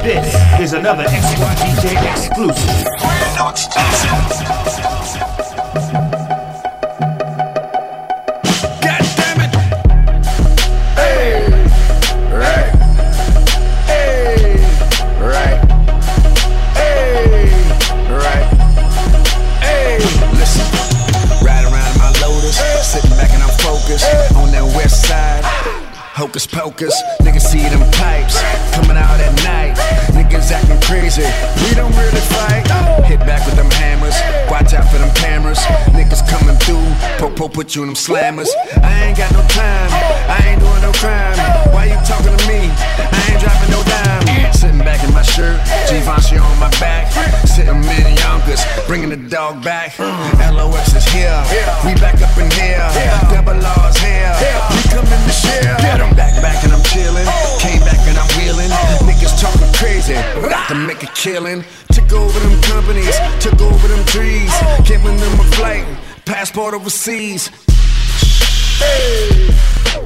This 0.02 0.34
is 0.60 0.72
another 0.72 1.04
XYDJ 1.04 2.10
exclusive. 2.10 2.84
We're 3.00 3.36
not 3.36 3.60
exclusive. 3.76 4.79
Pocus, 26.60 26.92
niggas 27.22 27.40
see 27.40 27.66
them 27.70 27.80
pipes 27.92 28.38
coming 28.74 28.98
out 28.98 29.18
at 29.18 29.32
night. 29.48 29.78
Niggas 30.12 30.52
acting 30.52 30.78
crazy, 30.82 31.24
we 31.64 31.74
don't 31.74 31.90
really 31.96 32.20
fight. 32.20 32.68
Hit 33.06 33.20
back 33.20 33.46
with 33.46 33.56
them 33.56 33.70
hammers, 33.70 34.14
watch 34.50 34.74
out 34.74 34.84
for 34.92 34.98
them 34.98 35.08
cameras. 35.14 35.58
Popo 37.20 37.52
put 37.52 37.76
you 37.76 37.82
in 37.82 37.92
them 37.92 37.96
slammers. 37.96 38.48
I 38.80 39.12
ain't 39.12 39.18
got 39.18 39.30
no 39.36 39.44
time, 39.52 39.92
I 40.24 40.40
ain't 40.48 40.60
doing 40.60 40.80
no 40.80 40.88
crime. 40.96 41.36
Why 41.68 41.92
you 41.92 42.00
talking 42.08 42.32
to 42.32 42.42
me? 42.48 42.72
I 42.72 43.20
ain't 43.28 43.36
dropping 43.36 43.68
no 43.68 43.84
dime. 43.84 44.24
Sitting 44.56 44.80
back 44.80 45.04
in 45.04 45.12
my 45.12 45.20
shirt, 45.20 45.60
Givenchy 45.84 46.40
on 46.40 46.56
my 46.56 46.72
back. 46.80 47.12
Sitting 47.44 47.76
in 47.76 48.16
Yonkers, 48.16 48.64
bringing 48.88 49.12
the 49.12 49.20
dog 49.20 49.62
back. 49.62 50.00
LOX 50.00 50.96
is 50.96 51.04
here, 51.12 51.36
we 51.84 51.92
back 52.00 52.16
up 52.24 52.32
in 52.40 52.48
here. 52.56 52.88
Double 53.28 53.52
R's 53.52 54.00
here, 54.00 54.32
we 54.72 54.80
coming 54.88 55.20
to 55.20 55.34
share. 55.36 55.76
I'm 55.76 56.16
back, 56.16 56.40
back 56.40 56.64
and 56.64 56.72
I'm 56.72 56.80
chilling. 56.88 57.28
Came 57.60 57.84
back 57.84 58.00
and 58.08 58.16
I'm 58.16 58.32
wheeling. 58.40 58.72
Niggas 59.04 59.36
talking 59.36 59.68
crazy, 59.76 60.16
about 60.40 60.72
to 60.72 60.74
make 60.74 61.04
a 61.04 61.10
killing. 61.12 61.68
Took 61.92 62.16
over 62.16 62.40
them 62.40 62.56
companies, 62.64 63.12
took 63.44 63.60
over 63.60 63.88
them 63.92 64.00
trees. 64.08 64.56
Giving 64.88 65.20
them 65.20 65.36
a 65.36 65.44
flight, 65.60 65.84
passport 66.30 66.74
overseas. 66.74 67.50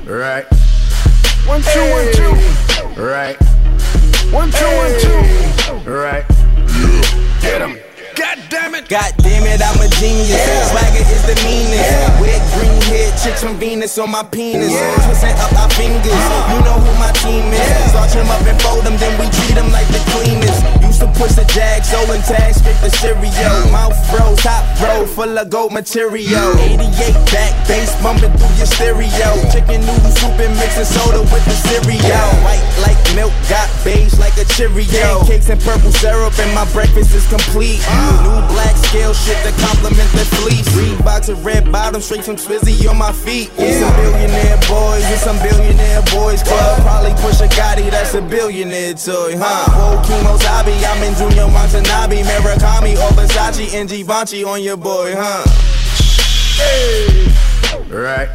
Right. 0.09 0.47
One, 1.45 1.61
two, 1.61 1.85
one, 1.93 2.09
two. 2.17 2.33
Right. 2.97 3.37
One, 4.33 4.51
two, 4.51 4.65
one, 4.81 4.95
two. 5.05 5.21
Right. 5.85 6.25
Yeah. 6.25 7.41
Get 7.43 7.61
him. 7.61 7.77
God 8.17 8.39
damn 8.49 8.75
it. 8.75 8.89
God 8.89 9.13
damn 9.19 9.45
it, 9.45 9.61
I'm 9.61 9.77
a 9.85 9.89
genius. 10.01 10.41
Swagger 10.71 11.05
is 11.05 11.27
the 11.29 11.37
meanest. 11.45 11.93
With 12.19 12.41
green 12.57 12.84
head 12.95 13.13
chicks 13.19 13.43
from 13.43 13.59
Venus 13.59 13.99
on 13.99 14.11
my 14.11 14.23
penis. 14.23 14.71
Twisting 15.05 15.35
up 15.43 15.53
our 15.59 15.71
fingers. 15.75 16.15
Uh. 16.15 16.55
You 16.55 16.59
know 16.63 16.79
who 16.79 16.93
my 17.03 17.11
team 17.19 17.51
is. 17.51 17.91
Starch 17.91 18.15
them 18.15 18.31
up 18.31 18.43
and 18.47 18.59
fold 18.63 18.87
them, 18.87 18.97
then 19.03 19.13
we 19.19 19.27
treat 19.35 19.59
them 19.59 19.71
like 19.75 19.89
the 19.91 20.03
cleanest. 20.15 20.63
Used 20.87 21.01
to 21.03 21.11
push 21.19 21.35
the 21.35 21.47
jags, 21.51 21.91
jag, 21.91 22.07
stolen 22.07 22.23
tags, 22.23 22.63
straight 22.63 22.79
the 22.79 22.91
stereo. 22.95 23.51
Mouth 23.75 23.99
froze, 24.11 24.39
top 24.43 24.63
row, 24.79 25.07
full 25.07 25.35
of 25.35 25.51
gold 25.51 25.73
material. 25.73 26.55
88 26.63 26.87
back, 27.35 27.53
bass 27.67 27.91
bumping 27.99 28.31
through 28.39 28.55
your 28.55 28.71
stereo. 28.71 29.29
Chicken 29.51 29.83
noodle 29.83 30.15
soup 30.15 30.39
and 30.39 30.55
mixing 30.63 30.87
soda 30.87 31.21
with 31.35 31.45
the 31.51 31.57
cereal. 31.67 32.31
White 32.47 32.63
like 32.87 33.01
milk, 33.19 33.35
got 33.51 33.67
beige 33.83 34.15
like 34.19 34.37
a 34.39 34.47
Cheerio. 34.55 35.25
Cakes 35.27 35.51
and 35.51 35.61
purple 35.61 35.91
syrup, 35.91 36.39
and 36.39 36.55
my 36.55 36.67
breakfast 36.71 37.15
is 37.15 37.27
complete. 37.27 37.83
Uh. 37.89 38.23
New 38.23 38.55
black 38.55 38.77
scale 38.87 39.15
shit 39.15 39.39
to 39.43 39.53
complement 39.67 40.11
the 40.15 40.25
fleece. 40.39 40.71
box 41.03 41.29
and 41.29 41.43
red 41.45 41.71
bottoms, 41.73 42.05
straight 42.05 42.25
from 42.25 42.37
Swizzy 42.37 42.84
on 42.87 42.99
my 42.99 43.13
feet. 43.13 43.51
Yeah. 43.59 43.73
Some 43.81 43.97
billionaire 43.97 44.59
boys 44.69 45.05
with 45.11 45.21
some 45.21 45.39
billionaire 45.39 46.03
boys 46.13 46.43
club. 46.43 46.83
Probably 46.83 47.13
push 47.23 47.41
a 47.41 47.49
Gotti, 47.49 47.91
that's 47.91 48.15
a 48.15 48.23
billionaire 48.23 48.95
toy, 48.95 49.37
huh? 49.37 49.71
Whoa, 49.71 50.03
Kimosabi, 50.03 50.75
I'm 50.85 51.03
in 51.03 51.15
Junya 51.15 51.47
Watanabe, 51.53 52.23
Murakami, 52.23 52.95
or 52.95 53.13
Versace, 53.15 53.75
and 53.75 53.89
Givenchy 53.89 54.45
on 54.45 54.63
your 54.63 54.77
boy, 54.77 55.15
huh? 55.17 55.45
Hey. 56.57 57.33
Right. 57.89 58.29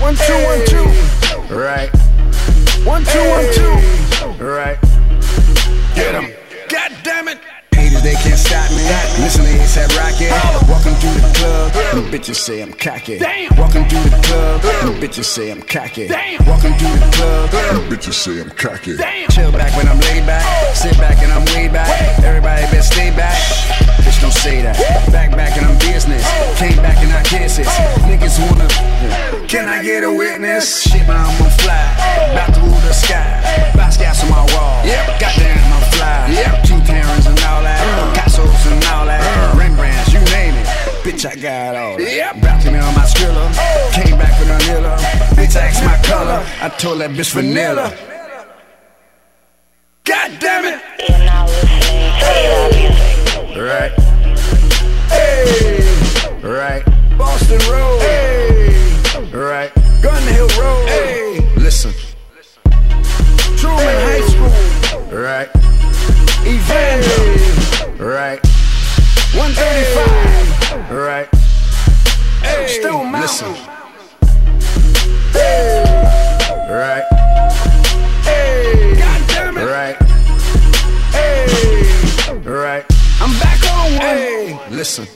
One, 0.00 0.16
two, 0.16 0.38
one, 0.44 0.64
two. 0.66 1.54
Right. 1.54 1.90
One, 2.84 3.04
two, 3.04 3.24
one, 3.30 3.46
two. 3.52 4.44
Right. 4.44 4.78
Get 5.94 6.14
him. 6.14 6.32
God 6.68 6.92
damn 7.02 7.28
it. 7.28 7.38
They 8.04 8.12
can't 8.20 8.36
stop 8.36 8.68
me. 8.76 8.84
Listen 9.24 9.48
to 9.48 9.50
ASAP 9.64 9.88
Rocky. 9.96 10.28
Walking 10.68 10.92
through 11.00 11.16
the 11.24 11.32
club, 11.40 11.72
and 11.72 12.04
the 12.04 12.04
bitches 12.12 12.36
say 12.36 12.60
I'm 12.60 12.74
cocky. 12.74 13.16
Walking 13.56 13.88
through 13.88 14.04
the 14.12 14.20
club, 14.28 14.60
and 14.60 14.92
the 14.92 15.00
bitches 15.00 15.24
say 15.24 15.50
I'm 15.50 15.62
cocky. 15.62 16.12
Walking 16.44 16.76
through 16.76 17.00
the 17.00 17.10
club, 17.16 17.48
and 17.48 17.78
the 17.80 17.96
bitches 17.96 18.12
say 18.12 18.42
I'm 18.44 18.50
cocky. 18.50 19.00
Chill 19.32 19.50
back 19.52 19.74
when 19.74 19.88
I'm 19.88 19.98
laid 20.12 20.26
back. 20.26 20.44
Sit 20.76 20.98
back 20.98 21.16
and 21.24 21.32
I'm 21.32 21.48
way 21.56 21.72
back. 21.72 21.88
Everybody 22.22 22.68
better 22.68 22.82
stay 22.82 23.08
back. 23.16 23.40
Bitch, 24.04 24.20
don't 24.20 24.36
say 24.36 24.60
that. 24.60 24.76
Back, 25.10 25.30
back 25.32 25.56
and 25.56 25.64
I'm 25.64 25.78
business. 25.78 26.28
Came 26.60 26.76
back 26.84 26.98
and 27.00 27.10
I 27.10 27.22
kisses. 27.24 27.66
Niggas 28.04 28.36
wanna. 28.44 28.68
Can 29.48 29.66
I 29.66 29.82
get 29.82 30.04
a 30.04 30.12
witness? 30.12 30.82
Shit, 30.82 31.06
but 31.06 31.16
I'm 31.16 31.32
on 31.40 31.50
fly. 31.56 31.80
About 32.36 32.52
to 32.52 32.60
rule 32.60 32.84
the 32.84 32.92
sky. 32.92 33.40
Basquiat's 33.72 34.22
on 34.24 34.28
my 34.28 34.44
wall. 34.52 34.84
Yep. 34.84 35.20
Goddamn, 35.20 35.72
I'm 35.72 35.84
fly. 35.96 36.28
Yep. 36.36 36.64
Two 36.68 36.80
Terrans 36.84 37.26
and 37.26 37.40
all 37.48 37.62
that. 37.64 37.93
Picasso's 37.94 38.66
and 38.66 38.84
all 38.86 39.06
that. 39.06 39.22
Rembrandts, 39.56 40.12
you 40.12 40.20
name 40.34 40.54
it. 40.54 40.66
Bitch, 41.04 41.24
I 41.26 41.34
got 41.36 41.76
all 41.76 41.96
that. 41.96 42.10
Yep. 42.10 42.72
Me 42.72 42.78
on 42.78 42.94
my 42.94 43.04
skrilla. 43.04 43.52
Came 43.92 44.18
back 44.18 44.38
with 44.40 44.48
vanilla. 44.48 44.96
Bitch, 45.36 45.56
asked 45.56 45.84
my 45.84 45.96
color. 46.08 46.44
I 46.60 46.68
told 46.70 47.00
that 47.00 47.10
bitch 47.10 47.32
vanilla. 47.32 47.92
God 50.04 50.38
damn 50.40 50.64
it. 50.64 50.80
Right. 53.56 53.92
Hey. 55.08 55.80
Right. 56.42 56.84
Boston 57.16 57.60
Road. 57.70 58.00
Hey. 58.00 59.30
Right. 59.32 59.72
Gun 60.02 60.22
Hill 60.34 60.48
Road. 60.58 60.88
Hey. 60.88 61.40
Listen. 61.56 61.92
Truman 63.56 63.96
High 64.06 64.20
School. 64.28 65.18
Right. 65.18 65.48
Evander. 66.46 67.63
Right. 68.04 68.36
135. 69.32 70.92
Right. 70.92 71.26
Hey. 72.44 72.68
Stone 72.78 73.10
Mountain. 73.10 73.22
Listen. 73.22 73.54
Hey. 75.32 75.80
Right. 76.68 77.02
Hey. 78.28 78.94
God 79.00 79.24
damn 79.28 79.56
it. 79.56 79.64
Right. 79.64 79.96
Hey. 81.16 81.48
Right. 82.44 82.84
I'm 83.24 83.32
back 83.40 83.64
on 83.72 83.96
one. 83.96 84.02
Hey. 84.02 84.60
Listen. 84.68 85.08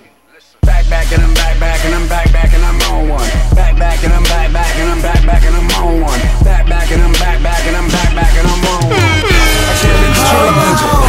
Back, 0.63 0.89
back, 0.89 1.13
and 1.13 1.21
I'm 1.21 1.35
back, 1.35 1.61
back, 1.61 1.85
and 1.85 1.95
I'm 1.95 2.09
back, 2.09 2.33
back, 2.33 2.55
and 2.55 2.65
I'm 2.65 2.81
on 2.91 3.11
one. 3.11 3.29
Back, 3.55 3.77
back, 3.77 4.03
and 4.03 4.15
I'm 4.15 4.23
back, 4.23 4.51
back, 4.51 4.75
and 4.77 4.89
I'm 4.89 5.03
back, 5.03 5.27
back, 5.27 5.45
and 5.45 5.55
I'm 5.55 5.69
on 5.85 6.01
one. 6.01 6.21
Back, 6.43 6.67
back, 6.67 6.91
and 6.91 7.03
I'm 7.03 7.13
back, 7.13 7.43
back, 7.43 7.67
and 7.67 7.77
I'm 7.77 7.89
back, 7.91 8.15
back, 8.15 8.35
and 8.35 8.49
I'm 8.49 8.65
on 8.65 8.89
one. 8.89 8.97
I 8.97 9.77
can't 9.77 10.01
be 10.01 11.08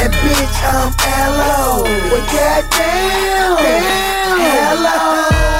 and 0.00 0.12
bitch, 0.14 0.58
I'm 0.64 0.90
LO. 1.36 1.82
Well, 2.10 2.24
goddamn. 2.32 3.56
Hello. 4.38 5.57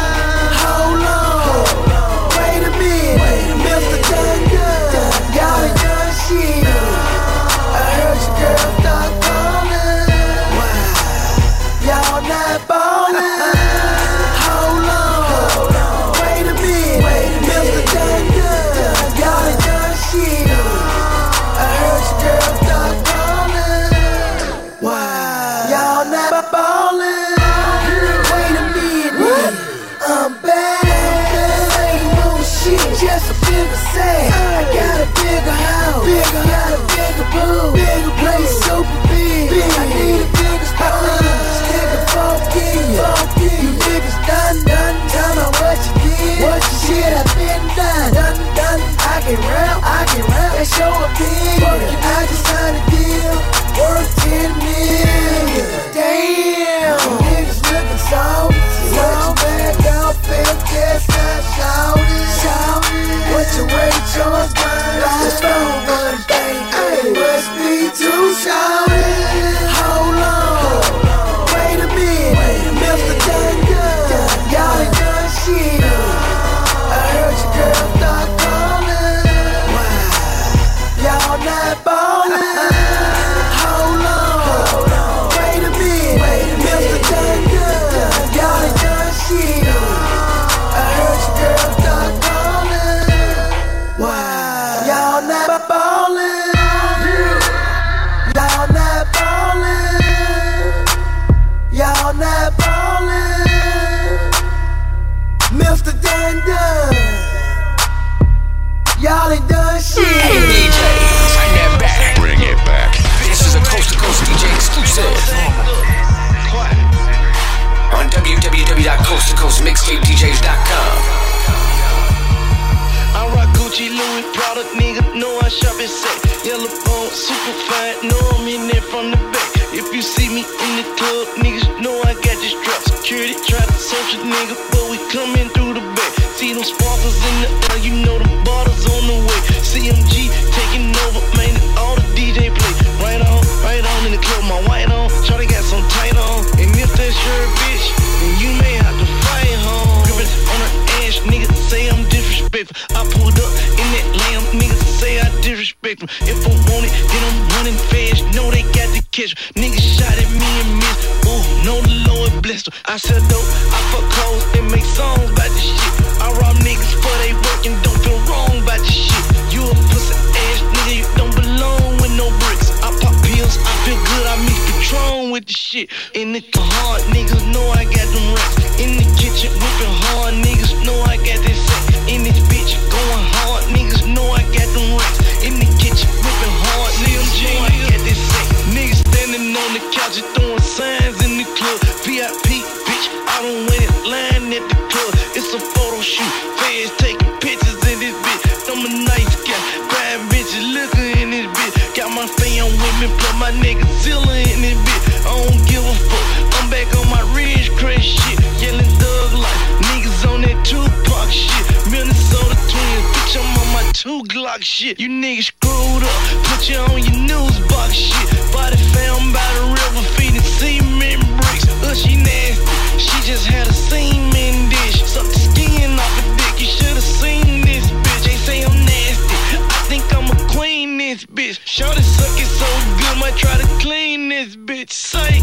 two 213.98 214.22
Glock 214.30 214.62
shit. 214.62 215.00
You 215.00 215.08
niggas 215.08 215.50
screwed 215.50 216.04
up, 216.06 216.20
put 216.46 216.70
you 216.70 216.78
on 216.78 217.02
your 217.02 217.18
news 217.18 217.58
box 217.66 217.94
shit. 217.94 218.28
Body 218.54 218.76
found 218.94 219.34
by 219.34 219.48
the 219.58 219.64
river, 219.74 220.04
feeding 220.14 220.40
cement 220.40 221.18
bricks. 221.42 221.66
Uh, 221.82 221.94
she 221.94 222.14
nasty, 222.14 222.62
she 222.96 223.18
just 223.26 223.46
had 223.46 223.66
a 223.66 223.72
semen 223.72 224.70
dish. 224.70 225.02
Sucked 225.02 225.34
the 225.34 225.40
skin 225.50 225.98
off 225.98 226.14
her 226.14 226.30
dick, 226.38 226.60
you 226.62 226.70
should've 226.70 227.02
seen 227.02 227.62
this 227.62 227.90
bitch. 227.90 228.22
They 228.22 228.38
say 228.46 228.62
I'm 228.62 228.78
nasty, 228.86 229.34
I 229.66 229.80
think 229.90 230.04
I'm 230.14 230.30
a 230.30 230.38
queen 230.54 230.98
this 230.98 231.26
bitch. 231.26 231.58
Shorty 231.64 232.02
suck 232.02 232.38
it 232.38 232.46
so 232.46 232.70
good, 233.02 233.18
might 233.18 233.36
try 233.36 233.56
to 233.58 233.66
clean 233.82 234.28
this 234.28 234.54
bitch. 234.54 234.92
Say, 234.92 235.42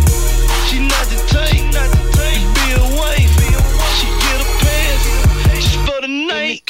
she 0.72 0.80
not 0.80 1.06
the 1.12 1.20
type, 1.28 1.60
not 1.76 1.92
the 1.92 2.02
type. 2.16 2.44
Be 2.56 2.66
a 2.72 2.86
wife, 2.96 3.36
she 4.00 4.08
get 4.24 4.40
a 4.40 4.48
pass, 4.64 5.02
just 5.60 5.76
for 5.84 6.00
the 6.00 6.08
night. 6.08 6.64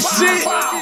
As 0.00 0.06
shit. 0.18 0.79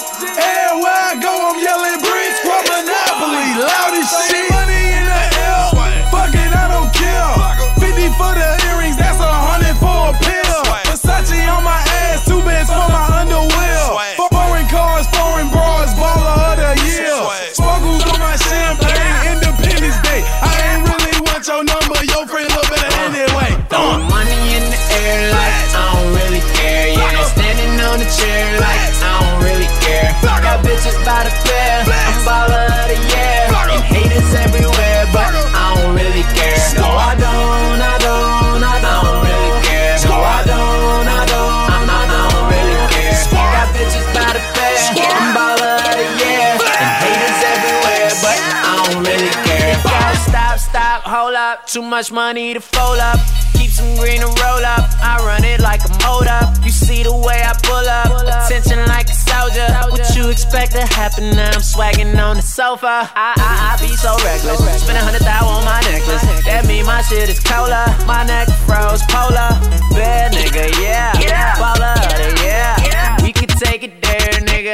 Much 51.89 52.13
money 52.13 52.53
to 52.53 52.61
fold 52.61 52.99
up. 52.99 53.19
Keep 53.55 53.71
some 53.71 53.97
green 53.97 54.21
to 54.21 54.27
roll 54.27 54.65
up. 54.65 54.85
I 55.01 55.17
run 55.25 55.45
it 55.45 55.61
like 55.61 55.81
a 55.85 55.93
up. 56.29 56.55
You 56.65 56.71
see 56.71 57.03
the 57.03 57.13
way 57.13 57.41
I 57.43 57.55
pull 57.65 57.89
up. 57.89 58.13
Attention 58.45 58.79
like 58.87 59.09
a 59.09 59.15
soldier. 59.15 59.67
What 59.91 60.05
you 60.15 60.29
expect 60.29 60.73
to 60.73 60.85
happen 60.85 61.31
now? 61.31 61.51
I'm 61.51 61.61
swagging 61.61 62.17
on 62.21 62.37
the 62.37 62.43
sofa. 62.43 63.09
I, 63.15 63.33
I, 63.37 63.75
I 63.75 63.81
be 63.81 63.97
so 63.97 64.17
reckless. 64.25 64.61
Spend 64.83 64.99
a 64.99 65.03
hundred 65.03 65.25
thousand 65.25 65.49
on 65.49 65.65
my 65.65 65.81
necklace. 65.89 66.23
That 66.45 66.67
mean 66.67 66.85
my 66.85 67.03
shit 67.03 67.29
is 67.29 67.41
cola. 67.41 67.89
My 68.07 68.25
neck 68.25 68.49
froze 68.67 69.03
polar. 69.09 69.57
Bad 69.97 70.33
nigga, 70.33 70.69
yeah. 70.83 71.13
Baller, 71.57 71.97
yeah. 72.45 73.17
We 73.23 73.33
could 73.33 73.51
take 73.51 73.83
it 73.83 74.01
nigga. 74.03 74.08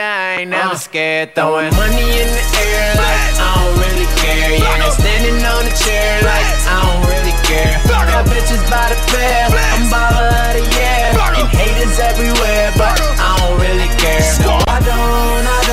I 0.04 0.44
ain't 0.44 0.50
never 0.50 0.76
scared. 0.76 1.34
Throwing 1.34 1.72
money 1.80 2.04
in 2.20 2.28
the 2.28 2.44
air 2.60 2.92
like 3.00 3.40
I 3.40 3.48
don't 3.56 3.72
really 3.80 4.08
care. 4.20 4.52
Yeah, 4.60 4.76
they 4.84 4.92
standing 5.00 5.40
on 5.40 5.64
the 5.64 5.72
chair 5.80 6.20
like 6.20 6.44
I 6.68 6.76
don't 6.84 7.08
really 7.08 7.32
care. 7.48 7.72
Got 7.88 8.28
bitches 8.28 8.60
by 8.68 8.92
the 8.92 8.98
pair. 9.08 9.48
I'm 9.48 9.88
baller 9.88 10.28
of 10.28 10.60
the 10.60 10.64
year. 10.76 11.08
And 11.40 11.48
haters 11.48 11.96
everywhere, 11.98 12.68
but 12.76 13.00
I 13.00 13.32
don't 13.40 13.56
really 13.56 13.88
care. 13.96 14.28
No, 14.44 14.60
I 14.68 14.76
don't, 14.84 14.92
I 14.92 14.92
don't, 14.92 15.48
I 15.48 15.63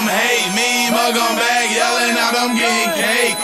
them 0.00 0.08
hate 0.08 0.50
me. 0.56 0.88
Mug 0.88 1.14
back, 1.36 1.66
yelling 1.68 2.16
out, 2.16 2.32
I'm 2.32 2.56
getting 2.56 2.92
cake. 2.96 3.36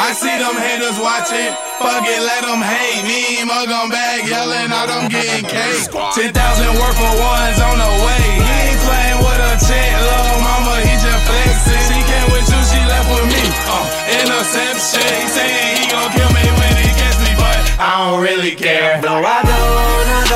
I 0.00 0.16
see 0.16 0.32
them 0.40 0.56
haters 0.56 0.96
watching. 0.96 1.52
Fuck 1.76 2.08
it, 2.08 2.22
let 2.24 2.42
them 2.48 2.64
hate 2.64 3.04
me. 3.04 3.44
Mug 3.44 3.68
back, 3.92 4.24
yelling 4.24 4.72
out, 4.72 4.88
I'm 4.88 5.12
getting 5.12 5.44
cake. 5.44 5.92
10,000 5.92 6.32
worth 6.80 6.96
for 6.96 7.14
ones 7.20 7.58
on 7.60 7.76
the 7.76 7.92
way. 8.00 8.24
He 8.40 8.54
ain't 8.64 8.80
playing 8.80 9.20
with 9.20 9.50
a 9.52 9.54
chick, 9.60 9.92
little 10.00 10.40
mama, 10.40 10.74
he 10.80 10.94
just 11.04 11.20
flexing. 11.28 11.84
She 11.92 11.98
came 12.00 12.28
with 12.32 12.48
you, 12.48 12.60
she 12.64 12.80
left 12.88 13.08
with 13.12 13.28
me. 13.28 13.44
Uh, 13.68 13.84
interception. 14.24 15.04
He 15.04 15.28
saying 15.28 15.72
he 15.76 15.84
gon' 15.92 16.08
kill 16.16 16.30
me 16.32 16.44
when 16.48 16.74
he 16.80 16.90
gets 16.96 17.20
me, 17.20 17.32
but 17.36 17.60
I 17.76 18.08
don't 18.08 18.24
really 18.24 18.56
care. 18.56 19.04
No, 19.04 19.20
I 19.20 19.44
don't, 19.44 20.29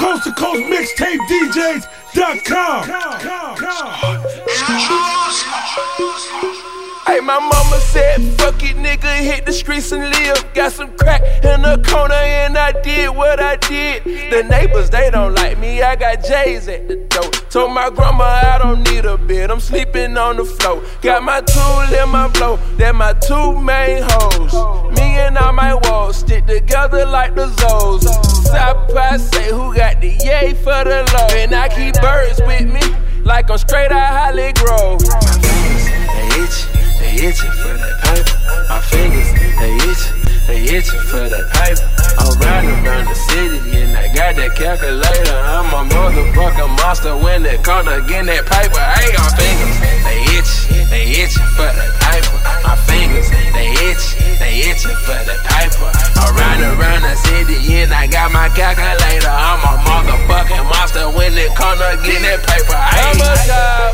coast 0.00 0.24
to 0.24 0.32
coast 0.32 0.62
mixtape 0.62 1.20
Hey, 7.10 7.18
my 7.18 7.40
mama 7.40 7.80
said, 7.80 8.22
fuck 8.38 8.62
it, 8.62 8.76
nigga, 8.76 9.12
hit 9.18 9.44
the 9.44 9.52
streets 9.52 9.90
and 9.90 10.04
live. 10.14 10.54
Got 10.54 10.70
some 10.70 10.96
crack 10.96 11.20
in 11.42 11.62
the 11.62 11.82
corner, 11.90 12.14
and 12.14 12.56
I 12.56 12.70
did 12.82 13.08
what 13.08 13.40
I 13.40 13.56
did. 13.56 14.04
The 14.04 14.44
neighbors, 14.44 14.90
they 14.90 15.10
don't 15.10 15.34
like 15.34 15.58
me, 15.58 15.82
I 15.82 15.96
got 15.96 16.24
J's 16.24 16.68
at 16.68 16.86
the 16.86 16.94
door. 16.94 17.28
Told 17.50 17.72
my 17.72 17.90
grandma 17.90 18.26
I 18.54 18.58
don't 18.58 18.88
need 18.88 19.06
a 19.06 19.18
bed, 19.18 19.50
I'm 19.50 19.58
sleeping 19.58 20.16
on 20.16 20.36
the 20.36 20.44
floor. 20.44 20.84
Got 21.02 21.24
my 21.24 21.40
tool 21.40 21.98
in 22.00 22.08
my 22.10 22.28
blow, 22.28 22.58
that 22.76 22.94
my 22.94 23.12
two 23.14 23.60
main 23.60 24.04
hoes. 24.06 24.54
Me 24.96 25.18
and 25.18 25.36
all 25.36 25.52
my 25.52 25.74
walls 25.74 26.18
stick 26.18 26.46
together 26.46 27.04
like 27.06 27.34
the 27.34 27.48
Zoes. 27.48 28.04
South 28.46 29.20
say 29.20 29.50
who 29.50 29.74
got 29.74 30.00
the 30.00 30.10
yay 30.22 30.54
for 30.54 30.84
the 30.84 31.02
low. 31.12 31.36
And 31.36 31.56
I 31.56 31.68
keep 31.70 32.00
birds 32.00 32.40
with 32.46 32.72
me, 32.72 32.82
like 33.24 33.50
I'm 33.50 33.58
straight 33.58 33.90
out 33.90 34.32
Hollygrove. 34.32 35.02
Itch, 36.38 36.79
they 37.00 37.26
itching 37.26 37.50
for 37.58 37.74
that 37.74 37.96
pipe. 38.04 38.28
My 38.68 38.80
fingers, 38.80 39.32
they 39.58 39.74
itch, 39.88 40.04
they 40.46 40.60
itching 40.76 41.04
for 41.08 41.24
that 41.26 41.46
pipe. 41.56 41.80
I'm 42.20 42.36
riding 42.38 42.76
around 42.84 43.08
the 43.08 43.16
city 43.16 43.58
and 43.80 43.96
I 43.96 44.12
got 44.12 44.36
that 44.36 44.52
calculator. 44.54 45.34
I'm 45.34 45.72
a 45.72 45.82
motherfucking 45.88 46.76
monster 46.76 47.16
when 47.16 47.44
it 47.46 47.64
comes 47.64 47.88
to 47.88 48.04
getting 48.06 48.28
that 48.28 48.44
paper. 48.44 48.78
Hey, 48.78 49.10
my 49.16 49.30
fingers, 49.34 49.76
they 50.04 50.20
itch, 50.36 50.52
they 50.92 51.04
itching 51.24 51.50
for 51.56 51.66
that 51.66 51.92
piper. 52.04 52.38
My 52.62 52.76
fingers, 52.84 53.28
they 53.56 53.72
itch, 53.88 54.04
they 54.38 54.68
itching 54.68 54.98
for 55.08 55.16
that 55.16 55.40
piper. 55.48 55.90
I'm 56.20 56.36
riding 56.36 56.72
around 56.76 57.02
the 57.02 57.16
city 57.16 57.56
and 57.80 57.92
I 57.92 58.06
got 58.06 58.30
my 58.30 58.48
calculator. 58.52 59.32
I'm 59.32 59.64
a 59.64 59.74
motherfucking 59.88 60.64
monster 60.68 61.08
when 61.16 61.32
it 61.34 61.54
comes 61.56 61.80
to 61.80 61.96
getting 62.04 62.28
that 62.28 62.44
paper. 62.44 62.76
Hey, 62.76 63.08
I'm 63.08 63.24
a 63.24 63.34
dog, 63.48 63.92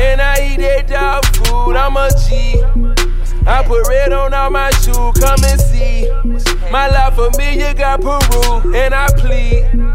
and 0.00 0.20
I 0.20 0.52
eat 0.52 0.60
that 0.60 0.88
dog 0.88 1.24
food. 1.36 1.55
I'm 1.76 1.96
a 1.96 2.08
G. 2.26 2.62
I 3.46 3.62
put 3.64 3.86
red 3.88 4.12
on 4.12 4.34
all 4.34 4.50
my 4.50 4.70
shoes, 4.70 5.12
come 5.20 5.44
and 5.44 5.60
see. 5.60 6.10
My 6.70 6.88
life 6.88 7.14
familiar 7.14 7.74
got 7.74 8.00
Peru, 8.00 8.74
and 8.74 8.94
I 8.94 9.06
plead. 9.16 9.85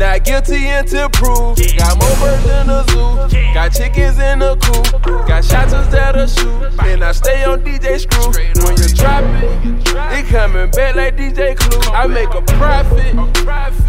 Not 0.00 0.24
guilty 0.24 0.66
until 0.66 1.10
proved. 1.10 1.60
Got 1.76 1.98
more 2.00 2.16
birds 2.16 2.44
than 2.44 2.70
a 2.70 2.82
zoo. 2.88 3.52
Got 3.52 3.68
chickens 3.74 4.18
in 4.18 4.38
the 4.38 4.56
coop. 4.56 5.02
Got 5.28 5.44
shots 5.44 5.72
that'll 5.72 6.26
shoot. 6.26 6.72
And 6.88 7.04
I 7.04 7.12
stay 7.12 7.44
on 7.44 7.60
DJ 7.60 8.00
Screw. 8.00 8.32
When 8.64 8.78
you 8.80 8.88
drop 8.96 9.22
it, 9.44 10.24
it 10.24 10.26
coming 10.28 10.70
back 10.70 10.96
like 10.96 11.18
DJ 11.18 11.54
Clue. 11.54 11.92
I 11.92 12.06
make 12.06 12.30
a 12.30 12.40
profit. 12.56 13.14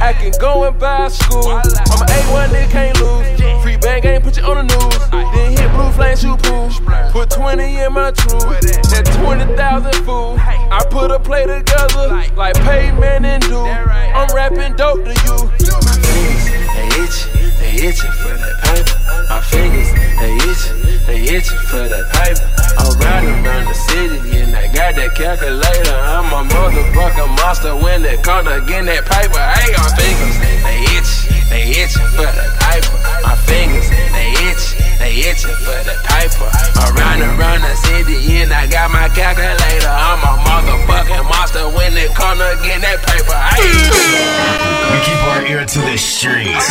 I 0.01 0.11
can 0.11 0.33
go 0.37 0.65
and 0.65 0.77
buy 0.77 1.07
school. 1.07 1.47
I'm 1.47 1.63
an 1.63 2.09
A1 2.11 2.51
that 2.51 2.69
can't 2.71 2.99
lose. 2.99 3.63
Free 3.63 3.77
bang 3.77 4.05
ain't 4.05 4.21
put 4.25 4.35
you 4.35 4.43
on 4.43 4.67
the 4.67 4.75
news. 4.75 5.09
Then 5.11 5.55
hit 5.55 5.71
blue 5.71 5.91
flame 5.91 6.17
shoe 6.17 6.35
pool. 6.35 6.69
Put 7.13 7.29
20 7.29 7.63
in 7.63 7.93
my 7.93 8.11
truth. 8.11 8.59
That 8.91 9.05
20,000 9.23 10.05
fool. 10.05 10.35
I 10.37 10.85
put 10.89 11.09
a 11.09 11.19
play 11.21 11.45
together 11.45 12.09
like 12.35 12.55
payment 12.65 13.25
and 13.25 13.41
do. 13.43 13.61
I'm 13.61 14.27
rapping 14.35 14.75
dope 14.75 15.05
to 15.05 15.13
you. 15.23 16.00
Fingers, 16.01 16.45
they 16.73 16.87
itch, 17.01 17.17
they 17.59 17.73
itching 17.87 18.11
for 18.21 18.33
that 18.35 18.55
pipe. 18.61 18.87
My 19.29 19.41
fingers, 19.41 19.89
they 20.19 20.33
itch, 20.49 20.63
they 21.05 21.19
itching 21.35 21.63
for 21.69 21.85
that 21.87 22.05
pipe. 22.11 22.37
I'm 22.77 22.91
riding 22.99 23.45
around 23.45 23.65
the 23.65 23.73
city 23.73 24.41
and 24.41 24.55
I 24.55 24.67
got 24.73 24.95
that 24.95 25.15
calculator. 25.15 25.95
I'm 25.95 26.31
a 26.33 26.41
motherfucking 26.49 27.35
monster 27.37 27.75
when 27.75 28.05
it 28.05 28.23
comes 28.23 28.47
to 28.49 28.59
that 28.61 29.03
paper. 29.05 29.39
Hey, 29.39 29.71
my 29.77 29.89
fingers, 29.95 30.37
they 30.65 30.79
itch, 30.97 31.11
they 31.49 31.63
itching 31.83 32.09
for 32.17 32.25
that 32.27 32.51
paper. 32.59 32.97
My 33.23 33.35
fingers, 33.45 33.87
they 33.89 34.29
itch, 34.49 34.80
they 35.01 35.25
itching 35.25 35.57
for 35.65 35.81
the 35.81 35.97
paper. 36.05 36.45
Around 36.85 37.25
and 37.25 37.33
around 37.33 37.61
the 37.65 37.73
city, 37.73 38.37
and 38.37 38.53
I 38.53 38.69
got 38.69 38.93
my 38.93 39.09
calculator. 39.09 39.89
I'm 39.89 40.21
a 40.21 40.37
motherfucking 40.45 41.25
monster 41.25 41.65
when 41.73 41.97
it 41.97 42.13
comes 42.13 42.37
to 42.37 42.53
getting 42.61 42.85
that 42.85 43.01
paper. 43.01 43.33
We 43.57 44.97
keep 45.01 45.21
our 45.33 45.41
ear 45.49 45.65
to 45.65 45.79
the 45.89 45.97
streets. 45.97 46.69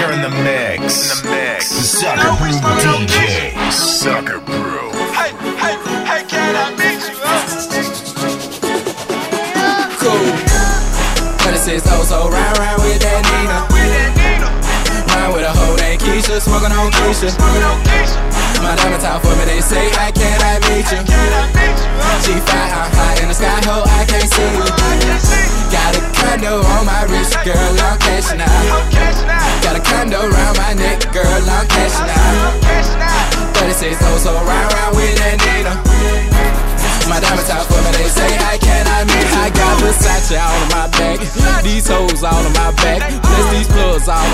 You're 0.00 0.12
in 0.16 0.24
the 0.24 0.32
mix. 0.40 1.20
In 1.20 1.20
the 1.20 1.36
mix. 1.36 1.68
The 1.68 1.84
Sucker 1.84 2.32
Brew 2.40 2.56
DJ. 2.80 3.52
Sucker 3.70 4.40
Brew. 4.40 4.88
Hey, 5.12 5.36
hey, 5.60 5.76
hey, 6.08 6.24
can 6.24 6.56
I 6.56 6.72
meet 6.80 7.04
you? 7.04 7.20
Cool. 10.00 10.50
36 11.44 11.82
oh 11.88 12.02
so 12.04 12.28
round 12.30 12.58
round 12.58 12.79
Keisha, 16.20 16.40
smoking 16.40 16.72
on 16.76 16.92
Keisha. 16.92 17.32
My 18.60 18.76
diamond 18.76 19.00
top 19.00 19.22
for 19.24 19.32
me, 19.40 19.44
they 19.48 19.60
say, 19.60 19.88
I 19.96 20.12
can't 20.12 20.36
I 20.44 20.60
meet 20.68 20.84
you. 20.92 21.00
G5, 22.20 22.52
I'm 22.52 22.92
high 22.92 23.22
in 23.24 23.28
the 23.28 23.34
sky, 23.34 23.56
ho, 23.64 23.80
I 23.88 24.04
can't 24.04 24.28
see 24.28 24.44
you. 24.52 24.68
Got 25.72 25.96
a 25.96 26.00
condo 26.20 26.60
on 26.60 26.84
my 26.84 27.08
wrist, 27.08 27.40
girl, 27.40 27.56
I'm 27.56 27.96
cashing 28.04 28.40
out. 28.40 28.84
Got 29.64 29.80
a 29.80 29.80
condo 29.80 30.20
around 30.20 30.56
my 30.60 30.74
neck, 30.76 31.08
girl, 31.08 31.24
I'm 31.24 31.66
cashing 31.72 32.12
out. 32.12 32.52
36 33.56 33.96
oh 34.04 34.18
so 34.20 34.32
round 34.44 34.72
round 34.76 34.96
with 34.96 35.16
that 35.24 35.40
Nina. 35.40 35.72
My 37.08 37.18
diamond 37.18 37.48
top 37.48 37.64
for 37.64 37.80
me, 37.80 37.96
they 37.96 38.12
say, 38.12 38.28
I 38.28 38.60
cannot 38.60 39.08
meet. 39.08 39.24
I 39.40 39.48
got 39.56 39.80
Versace 39.80 40.36
all 40.36 40.52
on 40.52 40.68
my 40.68 40.86
back, 41.00 41.18
these 41.64 41.88
hoes 41.88 42.22
all 42.22 42.44
on 42.44 42.52
my 42.52 42.76
back, 42.76 43.08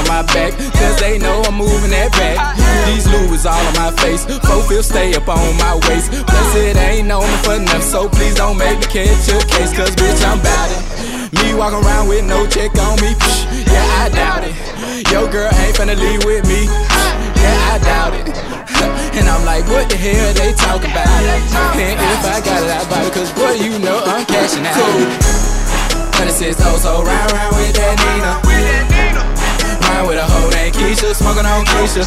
my 0.06 0.22
back, 0.34 0.54
cause 0.78 0.96
they 0.98 1.18
know 1.18 1.42
I'm 1.46 1.54
moving 1.54 1.90
that 1.90 2.10
back. 2.14 2.38
These 2.86 3.06
Louis 3.10 3.42
all 3.46 3.58
on 3.58 3.74
my 3.74 3.90
face, 4.02 4.24
four 4.46 4.62
fifths 4.66 4.88
stay 4.88 5.14
up 5.14 5.28
on 5.28 5.56
my 5.58 5.74
waist, 5.86 6.10
plus 6.26 6.50
it 6.54 6.76
ain't 6.76 7.06
me 7.06 7.18
for 7.42 7.58
nothing, 7.58 7.82
so 7.82 8.08
please 8.08 8.34
don't 8.34 8.56
make 8.56 8.78
me 8.78 8.86
catch 8.86 9.28
your 9.28 9.42
case, 9.46 9.74
cause 9.74 9.90
bitch, 9.98 10.22
I'm 10.22 10.38
bout 10.42 10.70
it. 10.70 10.82
Me 11.34 11.54
walking 11.54 11.82
around 11.82 12.08
with 12.08 12.24
no 12.24 12.46
check 12.46 12.70
on 12.78 12.96
me, 13.02 13.14
psh, 13.14 13.66
yeah, 13.66 14.02
I 14.02 14.08
doubt 14.08 14.42
it. 14.46 14.54
Your 15.10 15.28
girl 15.30 15.50
ain't 15.50 15.76
finna 15.76 15.98
leave 15.98 16.24
with 16.24 16.46
me, 16.46 16.66
psh, 16.70 17.42
yeah, 17.42 17.72
I 17.72 17.78
doubt 17.82 18.14
it. 18.14 18.26
And 19.16 19.26
I'm 19.30 19.46
like, 19.46 19.64
what 19.68 19.88
the 19.88 19.96
hell 19.96 20.34
they 20.34 20.52
talk 20.52 20.84
about? 20.84 21.08
And 21.08 21.96
if 21.96 22.20
I 22.20 22.38
got 22.44 22.60
it, 22.62 22.68
I 22.68 22.84
buy 22.90 23.02
it, 23.02 23.12
cause 23.14 23.32
boy, 23.32 23.56
you 23.64 23.78
know 23.78 24.02
I'm 24.04 24.26
cashing 24.26 24.66
out. 24.66 24.76
Cool. 24.76 25.36
26 26.20 26.56
oh, 26.60 26.76
so 26.76 27.02
round, 27.02 27.32
round 27.32 27.56
with 27.56 27.72
that 27.76 27.96
Nina. 27.96 29.25
Ride 29.86 30.06
with 30.06 30.18
a 30.18 30.26
hoe 30.26 30.50
named 30.50 30.74
Keisha, 30.74 31.14
smoking 31.14 31.46
on 31.46 31.64
Keisha. 31.66 32.02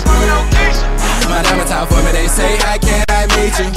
My 1.30 1.42
diamond 1.44 1.70
top 1.70 1.88
for 1.88 2.02
me, 2.04 2.12
they 2.12 2.28
say, 2.28 2.58
I 2.68 2.78
can't 2.78 3.06
I 3.08 3.28
meet 3.36 3.56
you. 3.60 3.70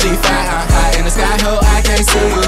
G5, 0.00 0.24
I'm 0.24 0.68
high 0.70 0.98
in 0.98 1.04
the 1.04 1.10
sky, 1.10 1.36
ho, 1.44 1.58
I 1.60 1.82
can't 1.82 2.04
see 2.04 2.28
you. 2.32 2.44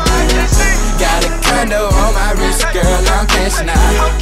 Got 1.00 1.24
a 1.24 1.30
condo 1.44 1.88
on 1.88 2.14
my 2.14 2.32
wrist, 2.38 2.64
girl, 2.72 3.00
I'm 3.16 3.26
cashing 3.26 3.68
out. 3.68 4.12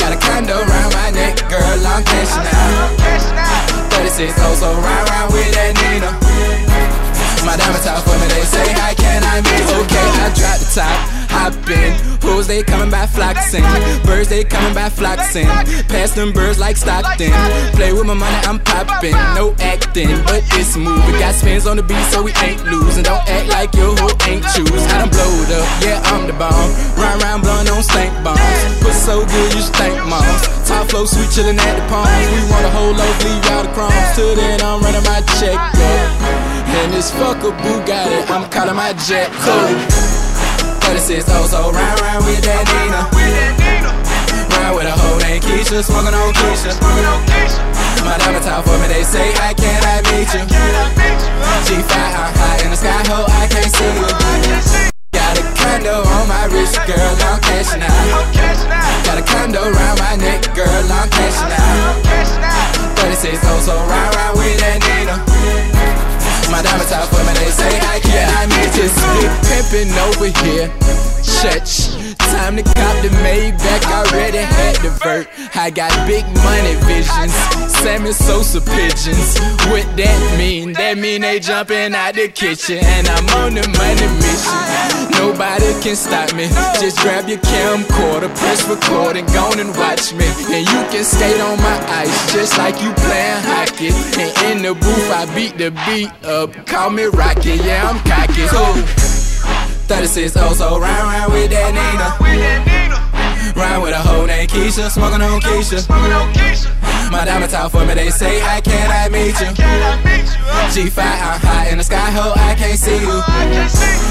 Got 0.00 0.12
a 0.12 0.18
condo 0.18 0.58
around 0.58 0.92
my 0.94 1.10
neck, 1.10 1.36
girl, 1.48 1.86
I'm 1.86 2.04
cashing 2.04 2.48
out. 2.48 3.88
36 3.92 4.32
oh, 4.38 4.54
so 4.54 4.72
round, 4.74 5.08
round 5.10 5.32
with 5.32 5.52
that 5.54 5.72
Nina. 5.76 7.07
My 7.44 7.56
diamond 7.56 7.82
top 7.82 8.04
for 8.04 8.16
me, 8.18 8.26
they 8.28 8.44
say, 8.44 8.66
I 8.74 8.94
can 8.94 9.24
I 9.24 9.40
be? 9.40 9.56
Okay, 9.80 10.06
I 10.20 10.28
drop 10.36 10.58
the 10.60 10.68
top, 10.68 10.98
hop 11.32 11.70
in. 11.70 12.18
Hoes, 12.20 12.46
they 12.46 12.62
coming 12.62 12.90
by 12.90 13.06
flocking. 13.06 13.64
Birds, 14.04 14.28
they 14.28 14.44
coming 14.44 14.74
by 14.74 14.90
flocking. 14.90 15.48
Pass 15.88 16.12
them 16.12 16.32
birds 16.32 16.58
like 16.58 16.76
Stockton. 16.76 17.32
Play 17.72 17.92
with 17.92 18.04
my 18.04 18.12
money, 18.12 18.36
I'm 18.44 18.60
popping. 18.60 19.16
No 19.32 19.56
acting, 19.60 20.12
but 20.28 20.44
it's 20.60 20.76
moving. 20.76 21.16
Got 21.16 21.34
spins 21.34 21.66
on 21.66 21.78
the 21.78 21.82
beat, 21.82 22.04
so 22.12 22.22
we 22.22 22.32
ain't 22.44 22.62
losing. 22.66 23.04
Don't 23.04 23.24
act 23.24 23.48
like 23.48 23.72
your 23.74 23.96
hoe 23.96 24.12
ain't 24.28 24.44
choose. 24.52 24.84
I 24.92 25.00
done 25.00 25.08
blowed 25.08 25.50
up, 25.56 25.66
yeah, 25.80 26.04
I'm 26.12 26.26
the 26.28 26.36
bomb. 26.36 26.68
Run 27.00 27.16
round, 27.24 27.42
blowing 27.42 27.68
on 27.72 27.82
stank 27.82 28.12
bombs. 28.22 28.40
Put 28.84 28.92
so 28.92 29.24
good, 29.24 29.54
you 29.54 29.62
stank 29.62 29.96
moms. 30.04 30.44
Top 30.68 30.90
flow, 30.90 31.06
sweet 31.06 31.32
chillin' 31.32 31.56
at 31.56 31.74
the 31.80 31.84
palms. 31.88 32.12
We 32.28 32.44
want 32.52 32.66
a 32.66 32.70
whole 32.76 32.92
loaf, 32.92 33.16
leave 33.24 33.44
out 33.56 33.64
the 33.64 33.72
crumbs. 33.72 34.12
Till 34.14 34.36
then, 34.36 34.60
I'm 34.60 34.82
running 34.84 35.04
my 35.08 35.24
check 35.40 35.56
up. 35.56 36.47
And 36.68 36.92
this 36.92 37.10
fucker 37.10 37.56
Bugatti, 37.64 38.28
I'm 38.28 38.44
calling 38.50 38.76
my 38.76 38.92
jet 39.08 39.32
cool. 39.40 39.72
36 40.84 41.24
oh, 41.28 41.46
so 41.48 41.72
round, 41.72 42.00
round 42.00 42.24
with 42.24 42.44
that 42.44 42.64
Nina. 42.68 43.08
Ride 44.52 44.74
with 44.76 44.88
a 44.88 44.92
hoe 44.92 45.18
named 45.24 45.44
Keisha, 45.44 45.80
smoking 45.80 46.12
on 46.12 46.32
Keisha. 46.36 46.76
My 48.04 48.16
diamond 48.20 48.44
top 48.44 48.64
for 48.64 48.76
me, 48.80 48.88
they 48.88 49.04
say, 49.04 49.32
I 49.40 49.52
can't 49.56 49.84
I 49.84 50.04
meet 50.12 50.28
you. 50.32 50.44
G5, 51.64 51.92
I'm 51.92 52.32
high 52.36 52.60
in 52.64 52.70
the 52.70 52.76
sky, 52.76 53.00
ho, 53.08 53.24
I 53.24 53.48
can't 53.48 53.72
see 53.72 53.92
you. 53.96 54.08
Got 55.12 55.40
a 55.40 55.44
condo 55.56 56.04
on 56.04 56.28
my 56.28 56.48
wrist, 56.52 56.76
girl, 56.84 57.12
I'm 57.28 57.40
cashing 57.48 57.80
out. 57.80 58.28
Got 59.04 59.16
a 59.16 59.24
condo 59.24 59.60
around 59.64 59.98
my 60.00 60.16
neck, 60.16 60.44
girl, 60.54 60.68
I'm 60.68 61.08
cashing 61.08 61.52
out. 61.52 61.96
36 63.00 63.40
oh, 63.44 63.60
so 63.60 63.74
round, 63.88 64.14
round 64.16 64.36
with 64.36 64.56
that 64.60 64.78
Nina. 64.84 66.17
My 66.50 66.62
diamond 66.62 66.88
top 66.88 67.08
for 67.10 67.22
me, 67.24 67.32
they 67.34 67.50
say 67.50 67.68
I 67.80 68.00
can't. 68.00 68.32
I 68.40 68.46
need 68.46 68.72
this 68.72 68.94
big 68.96 69.30
pimpin' 69.44 69.92
over 70.08 70.32
here. 70.44 71.17
Church, 71.22 71.90
time 72.18 72.56
to 72.56 72.62
cop 72.62 73.02
the 73.02 73.10
Maybach. 73.22 73.84
I 73.86 74.04
already 74.06 74.38
had 74.38 74.76
the 74.76 74.90
vert. 75.02 75.28
I 75.54 75.70
got 75.70 75.90
big 76.06 76.24
money 76.42 76.74
visions. 76.86 77.34
Sammy 77.78 78.12
Sosa 78.12 78.60
pigeons. 78.60 79.38
What 79.70 79.86
that 79.96 80.36
mean? 80.38 80.72
That 80.74 80.98
mean 80.98 81.22
they 81.22 81.40
jumping 81.40 81.94
out 81.94 82.14
the 82.14 82.28
kitchen, 82.28 82.78
and 82.78 83.08
I'm 83.08 83.26
on 83.38 83.54
the 83.54 83.66
money 83.66 84.08
mission. 84.22 85.08
Nobody 85.18 85.74
can 85.82 85.96
stop 85.96 86.32
me. 86.34 86.46
Just 86.80 86.98
grab 87.00 87.28
your 87.28 87.38
camcorder, 87.38 88.30
press 88.38 88.66
record, 88.68 89.16
and 89.16 89.26
go 89.28 89.50
and 89.58 89.74
watch 89.76 90.14
me. 90.14 90.26
And 90.54 90.66
you 90.66 90.80
can 90.90 91.04
skate 91.04 91.40
on 91.40 91.58
my 91.58 91.78
ice, 91.90 92.32
just 92.32 92.56
like 92.58 92.80
you 92.80 92.92
playing 92.94 93.42
hockey. 93.42 93.90
And 94.18 94.30
in 94.50 94.62
the 94.62 94.74
booth, 94.74 95.10
I 95.10 95.26
beat 95.34 95.58
the 95.58 95.70
beat 95.86 96.10
up. 96.24 96.54
Call 96.66 96.90
me 96.90 97.04
Rocky, 97.04 97.56
yeah, 97.56 97.90
I'm 97.90 97.98
cocky. 98.06 98.46
Cool. 98.46 99.17
36 99.88 100.36
oh, 100.36 100.52
so 100.52 100.78
round, 100.78 101.08
round 101.08 101.32
with 101.32 101.48
that 101.48 101.72
Nina. 101.72 102.12
Ride 103.56 103.80
with 103.80 103.96
a 103.96 103.98
hoe 104.04 104.26
named 104.28 104.52
Keisha, 104.52 104.92
smoking 104.92 105.24
on 105.24 105.40
Keisha. 105.40 105.80
My 107.10 107.24
diamond 107.24 107.50
top 107.50 107.72
for 107.72 107.88
me, 107.88 107.94
they 107.96 108.10
say, 108.12 108.44
I 108.44 108.60
can't 108.60 108.92
I 108.92 109.08
meet 109.08 109.32
you. 109.40 109.48
G5, 110.76 111.00
I'm 111.00 111.40
high 111.40 111.72
in 111.72 111.78
the 111.80 111.84
sky, 111.84 112.12
ho, 112.12 112.36
I 112.36 112.52
can't 112.54 112.76
see 112.76 113.00
you. 113.00 113.16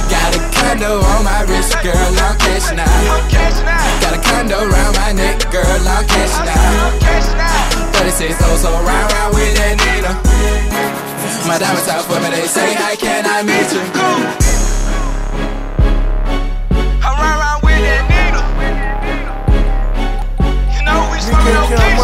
Got 0.09 0.33
a 0.33 0.41
condo 0.49 0.97
on 0.97 1.21
my 1.21 1.45
wrist, 1.45 1.77
girl, 1.85 1.93
I'm 1.93 2.33
cashing 2.41 2.81
out. 2.81 2.89
Got 4.01 4.17
a 4.17 4.21
condo 4.25 4.57
around 4.57 4.97
my 4.97 5.13
neck, 5.13 5.45
girl, 5.53 5.61
I'm 5.61 6.03
cashing 6.09 6.49
out. 6.49 6.97
36 8.01 8.33
oh, 8.33 8.57
so 8.57 8.73
round, 8.81 9.13
round 9.13 9.31
with 9.37 9.53
that 9.61 9.77
Nina. 9.77 10.17
My 11.45 11.61
diamond 11.61 11.85
top 11.85 12.01
for 12.09 12.17
me, 12.17 12.33
they 12.33 12.49
say, 12.49 12.73
I 12.73 12.97
can't 12.97 13.29
I 13.29 13.45
meet 13.45 13.69
you. 14.41 14.46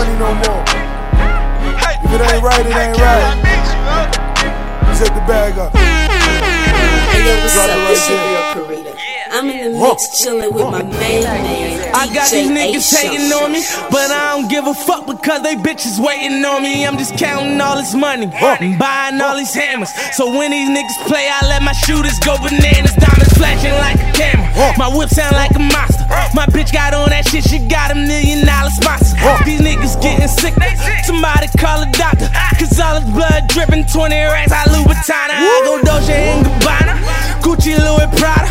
Money 0.04 0.20
no 0.20 0.34
more. 0.36 0.64
If 2.04 2.12
it 2.12 2.22
ain't 2.22 2.43
right, 2.43 2.66
it 2.66 2.76
ain't 2.76 2.97
right. 2.97 3.39
Take 4.99 5.14
the 5.14 5.24
bag 5.26 5.58
up. 5.58 5.74
Hey, 5.74 7.26
yo, 7.26 7.34
what's 7.41 7.58
up? 7.58 7.70
it 7.70 7.89
This 7.89 8.10
right 8.10 8.10
your 8.10 8.20
there. 8.20 8.54
girl 8.54 8.68
Karita. 8.68 8.92
I'm 9.34 9.49
in 9.49 9.73
the 9.73 9.79
mix 9.79 10.21
chilling 10.21 10.53
with 10.53 10.69
my 10.69 10.84
main 10.84 11.23
man. 11.25 11.95
I 11.95 12.05
got 12.13 12.29
these 12.29 12.53
niggas 12.53 12.86
Ace 12.86 13.01
hating 13.01 13.34
on 13.34 13.51
me, 13.51 13.65
but 13.89 14.13
I 14.13 14.38
don't 14.38 14.47
give 14.47 14.67
a 14.67 14.75
fuck 14.75 15.07
because 15.07 15.41
they 15.41 15.55
bitches 15.55 15.97
waiting 15.97 16.45
on 16.45 16.61
me. 16.61 16.86
I'm 16.86 16.99
just 16.99 17.17
counting 17.17 17.59
all 17.59 17.75
this 17.75 17.95
money 17.95 18.29
and 18.29 18.77
buying 18.77 19.19
all 19.19 19.36
these 19.36 19.51
hammers. 19.51 19.89
So 20.13 20.29
when 20.29 20.51
these 20.51 20.69
niggas 20.69 21.09
play, 21.09 21.25
I 21.34 21.47
let 21.49 21.63
my 21.63 21.73
shooters 21.73 22.19
go 22.19 22.38
bananas. 22.38 22.93
Diamonds 22.93 23.34
flashing 23.34 23.73
like 23.81 23.97
a 23.97 24.11
camera. 24.13 24.77
My 24.77 24.86
whip 24.86 25.09
sound 25.09 25.36
like 25.36 25.55
a 25.55 25.65
monster. 25.65 26.05
My 26.38 26.45
bitch 26.45 26.71
got 26.71 26.93
on 26.93 27.09
that 27.09 27.25
shit, 27.25 27.43
she 27.43 27.57
got 27.57 27.89
a 27.89 27.95
million 27.95 28.45
dollar 28.45 28.69
sponsor. 28.69 29.17
These 29.49 29.65
niggas 29.65 29.97
getting 29.97 30.29
sick. 30.29 30.53
Somebody 31.09 31.49
call 31.57 31.81
a 31.81 31.89
doctor. 31.89 32.29
Cause 32.61 32.77
all 32.79 33.01
this 33.01 33.09
blood 33.09 33.49
dripping 33.49 33.89
20 33.89 34.13
racks. 34.29 34.53
I 34.53 34.69
Louboutana. 34.69 35.41
I 35.41 35.61
go 35.65 35.81
Dolce 35.81 36.13
and 36.13 36.45
Gabbana. 36.45 36.93
Gucci, 37.41 37.73
Louis, 37.81 38.07
Prada. 38.21 38.45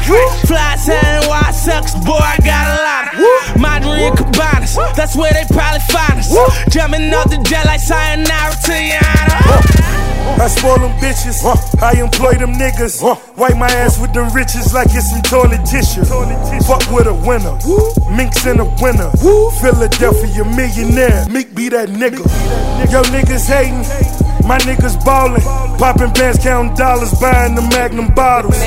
Fly 0.46 0.71
sign, 0.76 1.28
why 1.28 1.50
sucks, 1.50 1.94
boy, 2.04 2.18
I 2.18 2.36
got 2.44 2.64
a 2.66 2.76
lot 2.82 3.04
of 3.12 3.60
Madrid 3.60 4.00
and 4.08 4.16
Cabanas. 4.18 4.76
That's 4.96 5.16
where 5.16 5.32
they 5.32 5.44
probably 5.52 5.80
find 5.90 6.18
us. 6.18 6.30
Jumping 6.70 7.12
off 7.14 7.30
the 7.30 7.38
jet 7.48 7.66
like 7.66 7.80
sayonara 7.80 8.54
to 8.66 8.72
Yana. 8.72 9.82
I 10.38 10.48
spoil 10.48 10.78
them 10.78 10.92
bitches, 10.98 11.42
I 11.82 12.00
employ 12.00 12.34
them 12.34 12.54
niggas. 12.54 13.02
Wipe 13.36 13.56
my 13.56 13.66
ass 13.66 14.00
with 14.00 14.12
them 14.12 14.32
riches 14.32 14.72
like 14.72 14.88
it's 14.90 15.10
some 15.10 15.22
toilet 15.22 15.64
tissue. 15.66 16.04
Fuck 16.66 16.90
with 16.90 17.06
a 17.06 17.14
winner, 17.14 17.58
Minks 18.16 18.46
in 18.46 18.58
a 18.58 18.64
winner. 18.80 19.10
Philadelphia 19.60 20.44
millionaire, 20.44 21.26
Meek 21.28 21.54
be 21.54 21.68
that 21.68 21.90
nigga. 21.90 22.22
Yo 22.90 23.02
niggas 23.14 23.46
hating, 23.46 23.84
my 24.46 24.58
niggas 24.58 25.04
ballin'. 25.04 25.42
Popping 25.78 26.12
bands, 26.12 26.38
counting 26.42 26.74
dollars, 26.74 27.12
buying 27.20 27.54
the 27.54 27.62
Magnum 27.62 28.12
bottles. 28.14 28.58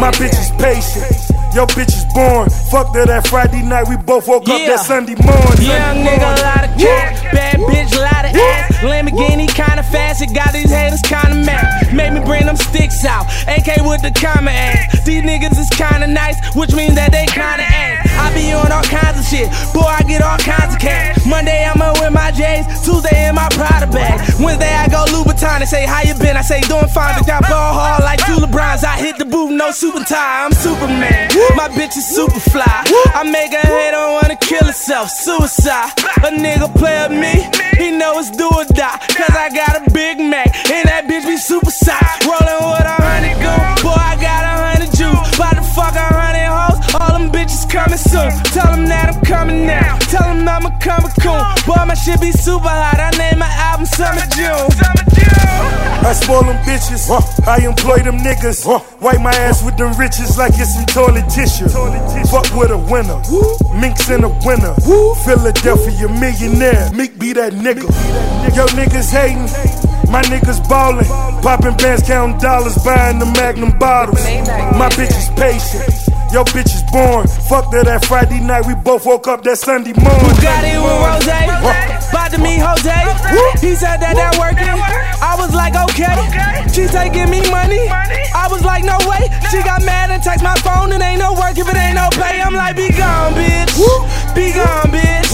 My 0.00 0.10
bitch 0.12 0.38
is 0.38 0.50
patient. 0.56 1.27
Yo, 1.54 1.66
bitch 1.66 1.88
is 1.88 2.04
born. 2.12 2.48
Fuck 2.70 2.92
that, 2.92 3.06
that 3.08 3.26
Friday 3.26 3.62
night, 3.62 3.88
we 3.88 3.96
both 3.96 4.28
woke 4.28 4.48
up 4.48 4.60
that 4.60 4.80
Sunday 4.80 5.14
morning. 5.16 5.64
Young 5.64 6.04
nigga, 6.04 6.38
a 6.38 6.42
lot 6.42 6.64
of 6.68 6.76
cash. 6.78 7.37
Bitch, 7.66 7.94
lot 7.98 8.24
of 8.24 8.36
ass. 8.36 8.76
Lamborghini 8.82 9.48
kinda 9.48 9.82
fast, 9.82 10.22
it 10.22 10.32
got 10.32 10.52
these 10.52 10.70
haters 10.70 11.02
kinda 11.02 11.34
mad. 11.34 11.92
Made 11.92 12.12
me 12.12 12.20
bring 12.20 12.46
them 12.46 12.56
sticks 12.56 13.04
out. 13.04 13.26
AK 13.48 13.82
with 13.82 14.02
the 14.02 14.12
comma 14.12 14.50
ass. 14.50 15.04
These 15.04 15.22
niggas 15.22 15.58
is 15.58 15.70
kinda 15.70 16.06
nice, 16.06 16.36
which 16.54 16.72
means 16.72 16.94
that 16.94 17.10
they 17.10 17.26
kinda 17.26 17.64
ass. 17.64 18.08
I 18.18 18.32
be 18.34 18.52
on 18.52 18.70
all 18.70 18.82
kinds 18.82 19.18
of 19.18 19.26
shit. 19.26 19.48
Boy, 19.72 19.86
I 19.86 20.02
get 20.02 20.22
all 20.22 20.38
kinds 20.38 20.74
of 20.74 20.80
cash. 20.80 21.16
Monday, 21.24 21.64
I'ma 21.64 21.92
with 22.00 22.12
my 22.12 22.30
J's. 22.30 22.66
Tuesday, 22.84 23.28
in 23.28 23.34
my 23.34 23.48
Prada 23.50 23.86
bag. 23.86 24.20
Wednesday, 24.40 24.74
I 24.74 24.88
go 24.88 25.04
Louboutin 25.06 25.60
and 25.60 25.68
say, 25.68 25.86
How 25.86 26.02
you 26.02 26.14
been? 26.14 26.36
I 26.36 26.42
say, 26.42 26.60
Doing 26.62 26.88
fine, 26.88 27.14
bitch. 27.14 27.30
I 27.30 27.40
ball 27.48 27.74
hard 27.74 28.04
like 28.04 28.24
two 28.26 28.36
LeBrons. 28.36 28.84
I 28.84 28.96
hit 28.96 29.18
the 29.18 29.24
booth, 29.24 29.50
no 29.50 29.70
super 29.70 30.04
tie. 30.04 30.44
I'm 30.44 30.52
Superman. 30.52 31.28
My 31.56 31.68
bitch 31.68 31.96
is 31.96 32.06
super 32.06 32.40
fly. 32.40 32.84
I 33.14 33.22
make 33.24 33.52
a 33.52 33.66
hater 33.66 33.96
wanna 33.96 34.36
kill 34.36 34.64
herself. 34.64 35.10
Suicide. 35.10 35.92
A 36.18 36.30
nigga 36.30 36.68
play 36.74 37.06
with 37.08 37.18
me, 37.18 37.47
he 37.78 37.90
know 37.90 38.18
it's 38.18 38.30
do 38.30 38.48
or 38.48 38.64
die. 38.64 38.98
Cause 39.16 39.34
I 39.36 39.50
got 39.50 39.86
a 39.86 39.90
Big 39.90 40.18
Mac, 40.18 40.54
and 40.70 40.88
that 40.88 41.06
bitch 41.06 41.26
be 41.26 41.36
super 41.36 41.70
size. 41.70 42.18
Rolling 42.24 42.72
with 42.72 42.86
a 42.86 42.96
hundred 43.02 43.38
goons. 43.42 43.97
Coming 47.68 47.98
soon. 47.98 48.32
Tell 48.56 48.72
them 48.72 48.86
that 48.88 49.14
I'm 49.14 49.20
coming 49.24 49.66
now. 49.66 49.98
Tell 50.08 50.34
them 50.34 50.48
I'm 50.48 50.66
a 50.66 50.72
comic 50.80 51.12
coon. 51.20 51.44
Boy, 51.68 51.84
my 51.84 51.94
shit 51.94 52.20
be 52.20 52.32
super 52.32 52.68
hot. 52.68 52.98
I 52.98 53.10
name 53.16 53.38
my 53.38 53.52
album 53.68 53.86
Summer 53.86 54.24
June. 54.34 54.70
Summer 54.72 55.04
June. 55.12 55.18
I 56.08 56.12
spoil 56.14 56.44
them 56.44 56.56
bitches, 56.64 57.10
I 57.46 57.66
employ 57.66 57.98
them 57.98 58.18
niggas. 58.18 58.64
Wipe 59.00 59.20
my 59.20 59.34
ass 59.34 59.62
with 59.62 59.76
them 59.76 59.92
riches 59.98 60.38
like 60.38 60.54
it's 60.56 60.74
some 60.74 60.86
toilet 60.86 61.28
tissue. 61.28 61.68
Fuck 62.30 62.48
with 62.56 62.70
a 62.70 62.78
winner, 62.78 63.20
Minks 63.78 64.08
in 64.08 64.24
a 64.24 64.30
winner. 64.46 64.74
Philadelphia 65.26 66.08
millionaire, 66.08 66.90
Meek 66.94 67.18
be 67.18 67.32
that 67.34 67.52
nigga. 67.52 67.82
Yo, 68.56 68.66
niggas 68.78 69.10
hating, 69.12 69.50
my 70.10 70.22
niggas 70.22 70.66
ballin'. 70.68 71.04
Popping 71.42 71.76
bands, 71.76 72.02
counting 72.06 72.38
dollars, 72.38 72.78
buying 72.84 73.18
the 73.18 73.26
Magnum 73.26 73.76
bottles. 73.78 74.22
My 74.78 74.88
bitch 74.90 75.12
is 75.12 75.28
patient. 75.36 76.17
Yo, 76.28 76.44
bitch 76.52 76.76
is 76.76 76.84
born. 76.92 77.26
Fuck 77.48 77.72
that, 77.72 77.88
that 77.88 78.04
Friday 78.04 78.40
night, 78.40 78.66
we 78.68 78.76
both 78.76 79.06
woke 79.06 79.26
up 79.28 79.40
that 79.48 79.56
Sunday 79.56 79.96
morning. 79.96 80.28
Bugatti 80.28 80.76
with 80.76 81.00
Rose, 81.00 81.24
about 81.24 82.28
to 82.32 82.38
meet 82.38 82.60
Jose. 82.60 83.00
He 83.64 83.72
said 83.72 83.96
that 84.04 84.12
that 84.12 84.36
working. 84.36 84.76
I 85.24 85.40
was 85.40 85.56
like, 85.56 85.72
okay. 85.72 86.12
She 86.68 86.84
taking 86.84 87.32
me 87.32 87.40
money. 87.48 87.88
I 88.36 88.44
was 88.52 88.60
like, 88.60 88.84
no 88.84 89.00
way. 89.08 89.32
She 89.48 89.64
got 89.64 89.80
mad 89.88 90.12
and 90.12 90.20
text 90.20 90.44
my 90.44 90.52
phone 90.60 90.92
and 90.92 91.00
ain't 91.00 91.16
no 91.16 91.32
work 91.32 91.56
if 91.56 91.64
it 91.64 91.78
ain't 91.80 91.96
no 91.96 92.12
pay. 92.12 92.44
I'm 92.44 92.52
like, 92.52 92.76
be 92.76 92.92
gone, 92.92 93.32
bitch. 93.32 93.72
Be 94.36 94.52
gone, 94.52 94.92
bitch. 94.92 95.32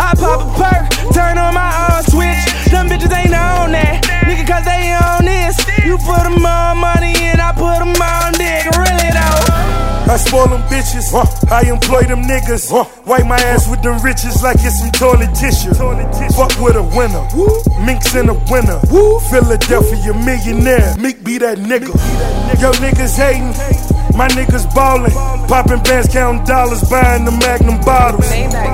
I 0.00 0.16
pop 0.16 0.40
a 0.40 0.48
perk, 0.56 0.88
turn 1.12 1.36
on 1.36 1.52
my 1.52 1.68
on 1.92 2.00
switch. 2.08 2.40
Them 2.72 2.88
bitches 2.88 3.12
ain't 3.12 3.36
on 3.36 3.76
that. 3.76 4.00
Nigga, 4.24 4.48
cause 4.48 4.64
they 4.64 4.96
on 4.96 5.28
this. 5.28 5.60
You 5.84 6.00
put 6.00 6.24
them 6.24 6.40
on 6.40 6.80
money 6.80 7.12
and 7.28 7.44
I 7.44 7.52
put 7.52 7.84
them 7.84 7.92
on 7.92 8.32
dick. 8.40 8.64
Really 8.72 9.12
though. 9.12 9.49
I 10.10 10.16
spoil 10.16 10.48
them 10.48 10.62
bitches, 10.66 11.14
I 11.54 11.70
employ 11.70 12.02
them 12.02 12.22
niggas. 12.26 12.66
Wipe 13.06 13.26
my 13.26 13.38
ass 13.46 13.70
with 13.70 13.80
them 13.82 14.02
riches 14.02 14.42
like 14.42 14.56
it's 14.58 14.82
some 14.82 14.90
toilet 14.90 15.30
tissue. 15.38 15.70
Fuck 16.34 16.58
with 16.58 16.74
a 16.74 16.82
winner, 16.82 17.22
Minks 17.86 18.12
in 18.18 18.28
a 18.28 18.34
winner. 18.50 18.82
Philadelphia 19.30 20.12
millionaire, 20.26 20.98
Meek 20.98 21.22
be 21.22 21.38
that 21.38 21.58
nigga. 21.58 21.94
Yo, 22.58 22.72
niggas 22.82 23.14
hating, 23.14 23.54
my 24.18 24.26
niggas 24.34 24.66
ballin'. 24.74 25.12
Popping 25.46 25.80
bands, 25.84 26.08
counting 26.12 26.42
dollars, 26.44 26.82
buying 26.90 27.24
the 27.24 27.30
Magnum 27.30 27.78
bottles. 27.86 28.26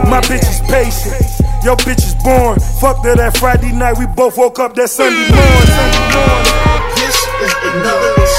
My 0.09 0.23
bitch 0.25 0.49
is 0.49 0.65
patient. 0.73 1.21
Yo, 1.63 1.77
bitch 1.85 2.01
is 2.01 2.15
born. 2.25 2.59
Fuck 2.81 3.03
that, 3.05 3.19
that 3.19 3.37
Friday 3.37 3.73
night, 3.73 3.99
we 3.99 4.07
both 4.07 4.39
woke 4.39 4.59
up 4.59 4.75
that 4.77 4.89
Sunday 4.89 5.29
morning. 5.29 5.69
Sunday 5.69 6.17
morning. 6.17 6.57
This 6.97 7.17
is 7.45 7.55
another 7.77 8.36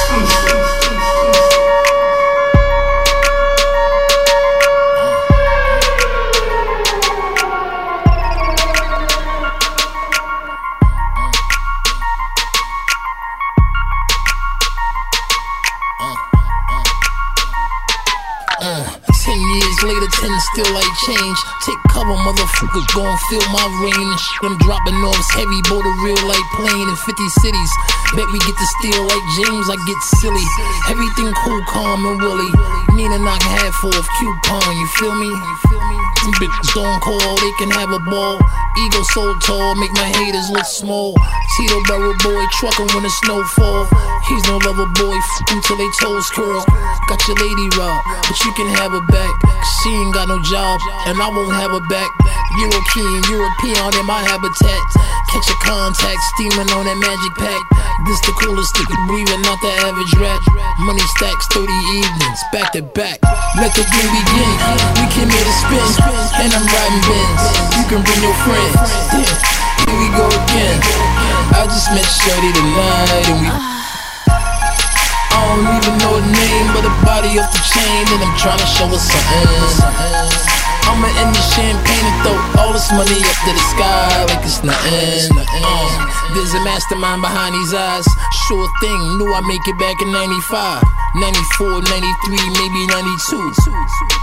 still 20.58 20.74
ain't 20.74 20.98
change. 21.06 21.38
Take 21.62 21.78
cover, 21.94 22.18
motherfuckers 22.26 22.88
gon' 22.96 23.18
feel 23.30 23.46
my 23.54 23.62
shit. 24.18 24.42
I'm 24.42 24.58
dropping 24.58 24.96
off 25.06 25.22
heavy, 25.38 25.62
boat 25.70 25.86
a 25.86 25.94
real 26.02 26.18
like 26.28 26.42
plane 26.58 26.90
in 26.90 26.96
50 26.96 27.30
cities. 27.42 27.72
Bet 28.16 28.26
we 28.34 28.40
get 28.40 28.58
to 28.58 28.68
steal 28.82 29.04
like 29.06 29.26
James, 29.38 29.70
I 29.70 29.78
get 29.86 30.02
silly. 30.18 30.48
Everything 30.90 31.32
cool, 31.46 31.62
calm, 31.70 32.06
and 32.08 32.22
woolly. 32.22 32.87
Need 32.98 33.14
a 33.14 33.20
knock 33.20 33.44
half 33.46 33.78
off 33.86 34.10
coupon, 34.18 34.74
you 34.74 34.88
feel 34.98 35.14
me? 35.14 35.30
Them 35.30 36.34
bitches 36.42 36.74
don't 36.74 36.98
call, 36.98 37.38
they 37.38 37.54
can 37.62 37.70
have 37.70 37.94
a 37.94 38.00
ball. 38.10 38.42
Ego 38.74 39.04
so 39.14 39.38
tall, 39.38 39.76
make 39.78 39.94
my 39.94 40.10
haters 40.18 40.50
look 40.50 40.66
small. 40.66 41.14
Tito 41.14 41.78
Barrel 41.86 42.18
boy, 42.26 42.42
truckin' 42.58 42.90
when 42.98 43.04
the 43.06 43.14
snow 43.22 43.46
fall. 43.54 43.86
He's 44.26 44.42
no 44.50 44.58
lover 44.66 44.90
boy, 44.98 45.14
f 45.14 45.62
till 45.62 45.78
they 45.78 45.92
toes 46.02 46.26
curl. 46.34 46.66
Got 47.06 47.22
your 47.30 47.38
lady 47.38 47.70
robbed, 47.78 48.02
but 48.26 48.38
you 48.42 48.52
can 48.58 48.66
have 48.82 48.90
her 48.90 49.06
back. 49.14 49.30
She 49.78 49.90
ain't 49.94 50.18
got 50.18 50.28
no 50.28 50.42
job, 50.50 50.82
and 51.06 51.22
I 51.22 51.30
won't 51.30 51.54
have 51.54 51.70
her 51.70 51.86
back. 51.94 52.10
European, 52.58 53.22
European 53.30 53.94
in 53.94 54.06
my 54.10 54.26
habitat. 54.26 54.82
Catch 55.30 55.54
a 55.54 55.58
contact, 55.62 56.18
steaming 56.34 56.70
on 56.74 56.90
that 56.90 56.98
magic 56.98 57.34
pack. 57.38 57.62
This 58.10 58.20
the 58.26 58.34
coolest 58.40 58.74
stick 58.74 58.90
breathing, 59.06 59.42
not 59.44 59.60
the 59.62 59.70
average 59.86 60.14
rat. 60.18 60.42
Money 60.80 61.04
stacks, 61.18 61.46
30 61.52 61.68
evenings, 61.68 62.40
back 62.54 62.72
to 62.74 62.87
back. 62.94 63.20
Let 63.58 63.74
the 63.74 63.84
game 63.84 64.12
begin. 64.12 64.54
We 65.00 65.06
came 65.12 65.30
here 65.30 65.46
to 65.46 65.56
spin, 65.56 65.88
and 66.44 66.50
I'm 66.54 66.66
riding 66.68 67.02
Benz. 67.10 67.42
You 67.76 67.84
can 67.90 68.02
bring 68.04 68.22
your 68.22 68.36
friends. 68.46 68.76
Yeah, 69.12 69.26
here 69.88 69.98
we 69.98 70.08
go 70.16 70.28
again. 70.28 70.78
I 71.58 71.66
just 71.66 71.90
met 71.92 72.06
Shorty 72.06 72.52
tonight, 72.54 73.28
and 73.28 73.40
we. 73.42 73.48
I 75.32 75.40
don't 75.54 75.70
even 75.70 75.98
know 76.00 76.20
her 76.20 76.26
name, 76.26 76.68
but 76.74 76.82
the 76.82 76.94
body 77.06 77.40
off 77.40 77.52
the 77.52 77.62
chain, 77.62 78.06
and 78.14 78.24
I'm 78.24 78.36
trying 78.38 78.60
to 78.60 78.66
show 78.66 78.88
her 78.88 78.98
something. 78.98 80.57
I'ma 80.88 81.12
end 81.20 81.36
the 81.36 81.44
champagne 81.52 82.06
and 82.08 82.18
throw 82.24 82.40
all 82.64 82.72
this 82.72 82.88
money 82.96 83.20
up 83.20 83.38
to 83.44 83.52
the 83.52 83.64
sky 83.76 84.08
like 84.32 84.44
it's 84.48 84.64
nothing. 84.64 85.36
Uh, 85.60 86.08
there's 86.32 86.54
a 86.56 86.62
mastermind 86.64 87.20
behind 87.20 87.52
these 87.60 87.76
eyes. 87.76 88.08
Sure 88.48 88.68
thing, 88.80 89.00
knew 89.20 89.28
I 89.28 89.44
make 89.44 89.68
it 89.68 89.76
back 89.76 90.00
in 90.00 90.16
95, 90.16 90.80
94, 91.20 91.84
93, 91.92 92.40
maybe 92.56 92.82
92. 92.88 93.52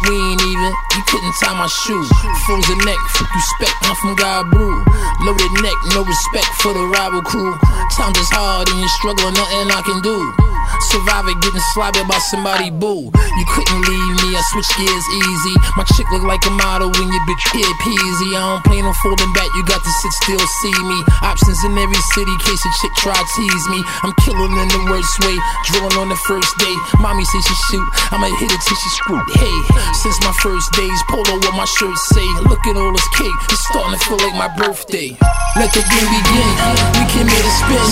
We 0.08 0.16
ain't 0.16 0.40
even, 0.40 0.72
you 0.96 1.02
couldn't 1.04 1.34
tie 1.44 1.52
my 1.52 1.68
shoe. 1.68 2.04
Frozen 2.48 2.80
neck, 2.88 3.00
fuck 3.12 3.28
you 3.28 3.44
spec, 3.56 3.74
I'm 3.84 3.96
from 4.00 4.16
God 4.16 4.48
Brew. 4.48 4.80
Loaded 5.20 5.52
neck, 5.60 5.78
no 5.92 6.00
respect 6.00 6.48
for 6.64 6.72
the 6.72 6.84
rival 6.96 7.20
crew. 7.20 7.52
Time 7.92 8.16
is 8.16 8.30
hard 8.32 8.72
and 8.72 8.80
you're 8.80 8.96
struggling, 8.96 9.36
nothing 9.36 9.68
I 9.68 9.82
can 9.84 10.00
do. 10.00 10.53
Surviving, 10.90 11.38
getting 11.40 11.64
slaughtered 11.74 12.06
by 12.08 12.18
somebody 12.30 12.70
boo. 12.70 13.10
You 13.10 13.44
couldn't 13.50 13.82
leave 13.82 14.14
me, 14.22 14.36
I 14.36 14.42
switch 14.52 14.70
gears 14.78 15.06
easy. 15.10 15.54
My 15.76 15.84
chick 15.96 16.06
look 16.14 16.22
like 16.24 16.44
a 16.46 16.54
model 16.54 16.90
when 16.94 17.08
you 17.10 17.20
bitch 17.26 17.44
kid 17.50 17.66
peasy. 17.82 18.30
I 18.36 18.42
don't 18.54 18.64
play 18.64 18.80
no 18.82 18.92
folding 19.02 19.32
back, 19.34 19.48
you 19.58 19.62
got 19.66 19.82
to 19.82 19.92
sit 20.02 20.12
still, 20.22 20.44
see 20.62 20.76
me. 20.86 20.98
Options 21.22 21.60
in 21.66 21.74
every 21.74 22.02
city, 22.14 22.34
case 22.46 22.62
a 22.62 22.70
chick 22.80 22.94
try 23.02 23.16
tease 23.34 23.66
me. 23.68 23.80
I'm 24.06 24.14
killing 24.22 24.54
in 24.54 24.68
the 24.70 24.82
worst 24.90 25.14
way, 25.26 25.36
drilling 25.66 25.98
on 25.98 26.08
the 26.08 26.20
first 26.26 26.52
day. 26.62 26.76
Mommy 27.02 27.24
says 27.26 27.44
she 27.44 27.56
shoot, 27.70 27.88
I'ma 28.14 28.30
hit 28.38 28.50
it 28.50 28.60
till 28.62 28.78
she 28.78 28.90
screwed. 29.02 29.26
Hey, 29.34 29.56
since 29.98 30.18
my 30.22 30.34
first 30.40 30.70
days, 30.78 31.00
polo 31.10 31.40
what 31.42 31.54
my 31.58 31.66
shirt 31.66 31.96
say. 32.14 32.26
Look 32.46 32.62
at 32.66 32.76
all 32.76 32.92
this 32.92 33.08
cake, 33.18 33.38
it's 33.50 33.62
starting 33.68 33.98
to 33.98 34.00
feel 34.04 34.20
like 34.22 34.36
my 34.38 34.50
birthday. 34.56 35.16
Let 35.58 35.70
the 35.74 35.82
game 35.86 36.10
begin. 36.10 36.50
We 36.98 37.04
came 37.10 37.28
here 37.30 37.44
to 37.44 37.54
spin, 37.58 37.86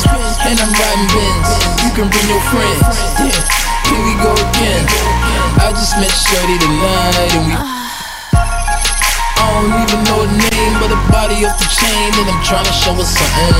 and 0.50 0.56
I'm 0.58 0.72
riding 0.74 1.08
Benz. 1.14 1.48
You 1.82 1.90
can 1.94 2.06
bring 2.10 2.28
your 2.30 2.42
friends. 2.50 2.61
Yeah, 2.62 3.42
here 3.90 4.02
we 4.02 4.14
go 4.22 4.32
again. 4.32 4.84
I 5.58 5.70
just 5.74 5.98
met 5.98 6.10
Shorty 6.10 6.56
tonight, 6.58 7.34
and 7.34 7.44
we. 7.46 7.54
I 9.42 9.46
don't 9.58 9.74
even 9.74 10.00
know 10.06 10.22
the 10.22 10.30
name, 10.38 10.74
but 10.78 10.88
the 10.90 11.00
body 11.10 11.42
off 11.42 11.58
the 11.58 11.66
chain 11.66 12.14
and 12.14 12.30
I'm 12.30 12.42
trying 12.46 12.62
to 12.62 12.74
show 12.74 12.94
her 12.94 13.02
something. 13.02 13.54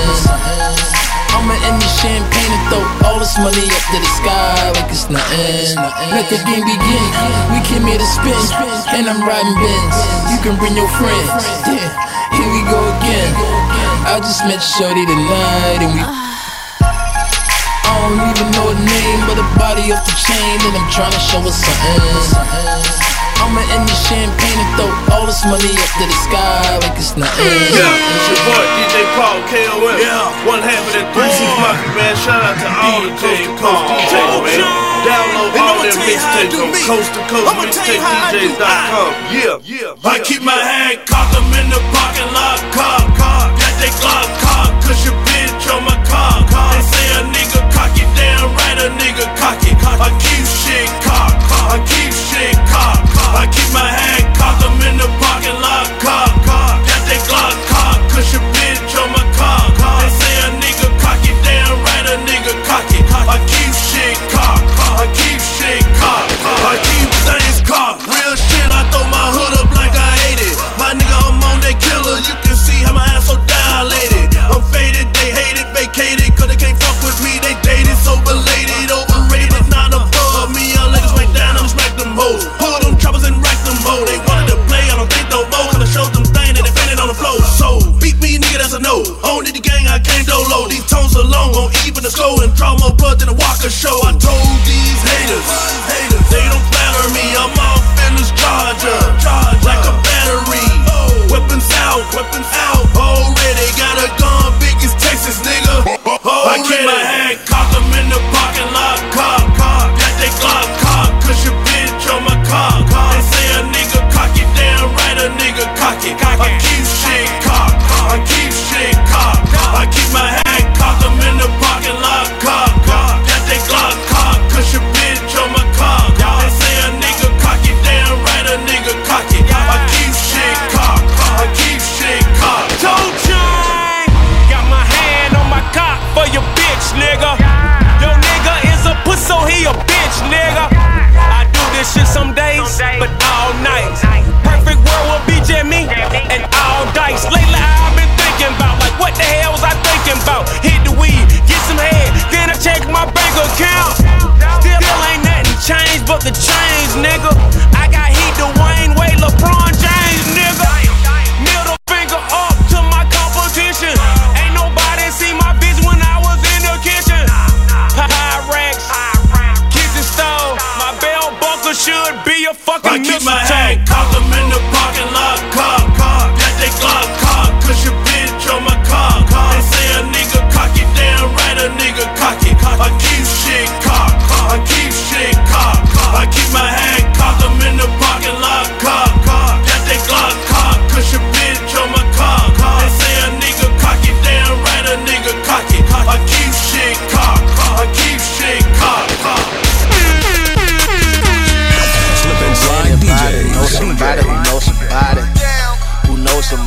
I'ma 1.34 1.58
end 1.66 1.82
the 1.82 1.90
champagne 1.98 2.52
and 2.54 2.64
throw 2.70 2.82
all 3.02 3.18
this 3.18 3.34
money 3.38 3.66
up 3.66 3.84
to 3.90 3.98
the 3.98 4.10
sky 4.14 4.70
like 4.78 4.90
it's 4.94 5.10
nothing. 5.10 5.74
Let 6.14 6.30
the 6.30 6.38
game 6.46 6.62
begin. 6.62 7.06
We 7.50 7.58
came 7.66 7.82
here 7.82 7.98
to 7.98 8.08
spin, 8.14 8.38
and 8.94 9.10
I'm 9.10 9.26
riding 9.26 9.58
Benz. 9.58 9.96
You 10.30 10.38
can 10.38 10.54
bring 10.54 10.78
your 10.78 10.90
friends. 10.94 11.42
Yeah, 11.66 11.90
here 12.38 12.50
we 12.50 12.62
go 12.70 12.78
again. 13.02 13.34
I 14.06 14.22
just 14.22 14.46
met 14.46 14.62
Shorty 14.62 15.02
tonight, 15.02 15.82
and 15.82 15.92
we. 15.98 16.31
I 18.02 18.10
don't 18.10 18.18
even 18.34 18.50
know 18.50 18.66
her 18.66 18.80
name, 18.82 19.20
but 19.30 19.38
her 19.38 19.50
body 19.54 19.94
off 19.94 20.02
the 20.02 20.10
chain, 20.18 20.58
and 20.58 20.74
I'm 20.74 20.90
trying 20.90 21.14
to 21.14 21.22
show 21.22 21.38
her 21.38 21.54
something. 21.54 22.82
I'ma 23.38 23.62
end 23.78 23.86
the 23.86 23.94
champagne 23.94 24.58
and 24.58 24.70
throw 24.74 24.90
all 25.14 25.22
this 25.22 25.46
money 25.46 25.70
up 25.70 25.90
to 26.02 26.04
the 26.10 26.18
sky 26.26 26.82
like 26.82 26.98
it's 26.98 27.14
nothing. 27.14 27.46
Yeah, 27.46 27.94
it's 27.94 28.26
your 28.26 28.42
boy 28.42 28.64
DJ 28.74 29.06
Paul 29.14 29.38
KOM. 29.46 30.02
Yeah, 30.02 30.34
one 30.50 30.66
half 30.66 30.82
of 30.82 30.98
that 30.98 31.14
3 31.14 31.30
6 31.30 31.46
uh. 31.46 31.94
man. 31.94 32.14
Shout 32.18 32.42
out 32.42 32.58
to 32.58 32.68
all 32.74 33.06
the 33.06 33.14
coast 33.22 33.38
to 33.38 33.54
coast 33.62 33.86
DJs, 33.86 34.50
man. 34.50 34.58
Download 35.06 35.50
all 35.62 35.78
their 35.86 35.94
mixtapes 36.02 36.58
on 36.58 36.74
coast 36.82 37.10
to 37.14 37.22
coast 37.30 37.54
mixtapedjs.com. 37.54 39.10
Yeah, 39.30 39.62
yeah. 39.62 40.10
I 40.10 40.18
keep 40.18 40.42
my 40.42 40.58
hand 40.58 41.06
cocked, 41.06 41.38
I'm 41.38 41.54
in 41.54 41.70
the 41.70 41.78
parking 41.94 42.30
lot, 42.34 42.58
car, 42.74 42.98
car. 43.14 43.46
Got 43.54 43.74
that 43.78 43.94
Glock, 44.02 44.30
car, 44.42 44.66
cause 44.82 45.06
your 45.06 45.14
bitch 45.22 45.70
on 45.70 45.86
my 45.86 46.01
right 48.56 48.78
a 48.78 48.88
nigga 49.00 49.26
cocky. 49.36 49.72
I 49.78 50.08
keep 50.20 50.44
shit 50.46 50.88
cocked, 51.04 51.42
I 51.72 51.78
keep 51.88 52.12
shit 52.12 52.56
cocked. 52.68 53.10
I 53.32 53.48
keep 53.48 53.70
my 53.72 53.88
hand 53.88 54.26
cocked, 54.36 54.62
I'm 54.64 54.80
in 54.88 54.96
the 54.98 55.08
parking 55.20 55.58
lot, 55.60 55.88
car, 56.04 56.28
than 93.24 93.34
a 93.34 93.38
Walker 93.38 93.70
show. 93.70 93.94
I 94.02 94.12
told 94.18 94.58
these 94.66 95.00
haters, 95.06 96.01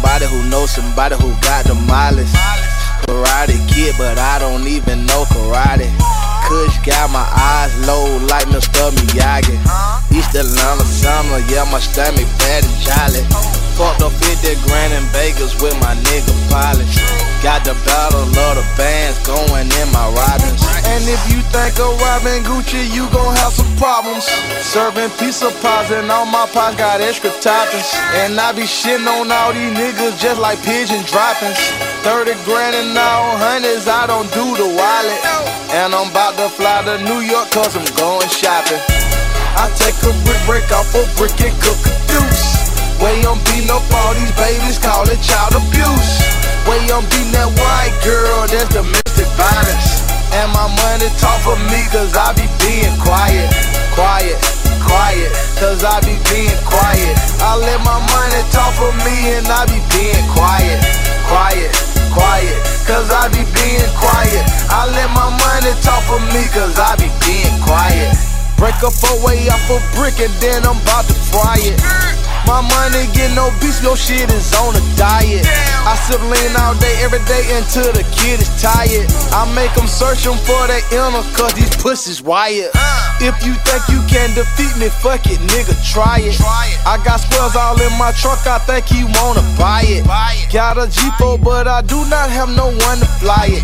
somebody 0.06 0.26
who 0.26 0.50
knows 0.50 0.70
somebody 0.72 1.16
who 1.16 1.34
got 1.42 1.66
the 1.66 1.74
mileage. 1.74 2.30
Karate 3.06 3.58
kid, 3.68 3.96
but 3.98 4.18
I 4.18 4.40
don't 4.40 4.68
even 4.68 5.06
know 5.06 5.24
karate. 5.26 5.90
Kush 6.48 6.78
got 6.86 7.10
my 7.10 7.26
eyes 7.26 7.74
low 7.88 8.18
like 8.30 8.46
Mr. 8.48 8.92
Miyagi. 8.92 9.58
East 10.16 10.36
Atlanta 10.36 10.84
summer, 10.84 11.40
yeah, 11.50 11.66
my 11.72 11.80
stomach 11.80 12.28
fat 12.38 12.64
and 12.64 12.78
jolly. 12.86 13.65
Fucked 13.76 14.08
up 14.08 14.16
50 14.24 14.56
grand 14.64 14.96
in 14.96 15.04
Vegas 15.12 15.52
with 15.60 15.76
my 15.84 16.00
nigga 16.08 16.32
Polish. 16.48 16.96
Got 17.44 17.68
the 17.68 17.76
battle 17.84 18.24
of 18.24 18.54
the 18.56 18.64
bands 18.80 19.20
going 19.28 19.68
in 19.68 19.88
my 19.92 20.08
Robins. 20.16 20.64
And 20.88 21.04
if 21.04 21.20
you 21.28 21.44
think 21.52 21.76
of 21.84 21.92
robbing 22.00 22.48
Gucci, 22.48 22.88
you 22.96 23.04
gon' 23.12 23.36
have 23.36 23.52
some 23.52 23.68
problems. 23.76 24.32
Serving 24.64 25.12
pizza 25.20 25.52
pies 25.60 25.92
and 25.92 26.08
all 26.08 26.24
my 26.24 26.48
pies 26.56 26.80
got 26.80 27.04
extra 27.04 27.36
toppings. 27.44 27.92
And 28.24 28.40
I 28.40 28.56
be 28.56 28.64
shitting 28.64 29.12
on 29.12 29.28
all 29.28 29.52
these 29.52 29.76
niggas 29.76 30.24
just 30.24 30.40
like 30.40 30.56
pigeon 30.64 31.04
droppings. 31.04 31.60
30 32.08 32.32
grand 32.48 32.80
and 32.80 32.96
all 32.96 33.36
hundreds, 33.36 33.92
I 33.92 34.08
don't 34.08 34.32
do 34.32 34.56
the 34.56 34.72
wallet. 34.72 35.20
And 35.76 35.92
I'm 35.92 36.16
about 36.16 36.40
to 36.40 36.48
fly 36.48 36.80
to 36.88 37.04
New 37.04 37.20
York 37.28 37.52
cause 37.52 37.76
I'm 37.76 37.84
going 38.00 38.32
shopping. 38.32 38.80
I 39.60 39.68
take 39.76 40.00
a 40.00 40.16
brick 40.24 40.40
break 40.48 40.72
off 40.72 40.96
a 40.96 41.04
brick 41.20 41.36
and 41.44 41.52
cook 41.60 41.76
a 41.84 41.94
deuce. 42.08 42.55
Way 43.04 43.22
I'm 43.28 43.40
beating 43.52 43.70
up 43.70 43.84
all 43.92 44.14
these 44.16 44.32
babies, 44.40 44.80
call 44.80 45.04
it 45.08 45.20
child 45.20 45.56
abuse. 45.56 46.12
Way 46.64 46.80
I'm 46.90 47.04
beating 47.12 47.36
that 47.36 47.52
white 47.52 47.96
girl, 48.02 48.48
that's 48.48 48.72
domestic 48.72 49.28
violence. 49.36 50.06
And 50.32 50.48
my 50.56 50.68
money 50.68 51.12
talk 51.20 51.40
for 51.44 51.60
me, 51.70 51.80
cause 51.92 52.16
I 52.16 52.32
be 52.40 52.48
being 52.64 52.96
quiet, 53.04 53.52
quiet, 53.94 54.40
quiet, 54.84 55.30
cause 55.60 55.84
I 55.84 56.00
be 56.08 56.16
being 56.32 56.60
quiet. 56.64 57.16
I 57.44 57.60
let 57.60 57.80
my 57.84 58.00
money 58.00 58.42
talk 58.56 58.74
for 58.80 58.92
me, 59.04 59.16
and 59.38 59.48
I 59.48 59.68
be 59.68 59.80
being 59.92 60.26
quiet, 60.32 60.80
quiet, 61.28 61.72
quiet, 62.16 62.58
cause 62.88 63.12
I 63.12 63.28
be 63.30 63.44
being 63.54 63.92
quiet. 64.00 64.44
I 64.72 64.88
let 64.92 65.10
my 65.12 65.30
money 65.30 65.74
talk 65.84 66.04
for 66.08 66.20
me, 66.32 66.48
cause 66.56 66.80
I 66.80 66.96
be 66.96 67.12
being 67.28 67.60
quiet. 67.62 68.16
Break 68.58 68.80
up 68.88 68.96
a 68.96 69.14
way 69.28 69.48
off 69.52 69.68
a 69.68 69.84
brick 69.96 70.16
and 70.24 70.32
then 70.40 70.64
I'm 70.64 70.80
about 70.80 71.06
to 71.12 71.14
fry 71.14 71.60
it. 71.60 71.76
My 72.46 72.62
money 72.62 73.10
getting 73.14 73.38
obese, 73.38 73.82
your 73.82 73.98
shit 73.98 74.30
is 74.30 74.54
on 74.62 74.76
a 74.76 74.84
diet. 74.96 75.46
I 75.86 75.98
sip 76.06 76.22
lean 76.22 76.54
all 76.62 76.76
day, 76.78 76.96
every 77.02 77.20
day 77.26 77.42
until 77.58 77.92
the 77.92 78.06
kid 78.14 78.40
is 78.40 78.50
tired. 78.62 79.10
I 79.34 79.50
make 79.54 79.74
them 79.74 79.88
search 79.88 80.26
'em 80.26 80.38
for 80.46 80.68
their 80.68 80.82
inner, 80.94 81.26
cause 81.34 81.54
these 81.54 81.74
pussies 81.82 82.22
wired. 82.22 82.72
If 83.20 83.36
you 83.46 83.54
think 83.66 83.82
you 83.90 84.02
can 84.08 84.34
defeat 84.36 84.76
me, 84.78 84.90
fuck 85.02 85.26
it, 85.26 85.40
nigga, 85.48 85.76
try 85.92 86.20
it. 86.20 86.40
I 86.86 86.98
got 87.04 87.22
squares 87.22 87.56
all 87.56 87.80
in 87.82 87.94
my 87.98 88.12
truck, 88.12 88.46
I 88.46 88.60
think 88.60 88.86
he 88.86 89.04
wanna 89.04 89.42
buy 89.58 89.82
it. 89.82 90.06
Got 90.54 90.78
a 90.78 90.88
G4, 90.88 91.38
but 91.38 91.68
I 91.68 91.82
do 91.82 92.06
not 92.06 92.30
have 92.30 92.50
no 92.50 92.68
one 92.68 93.00
to 93.00 93.10
fly 93.20 93.48
it. 93.58 93.64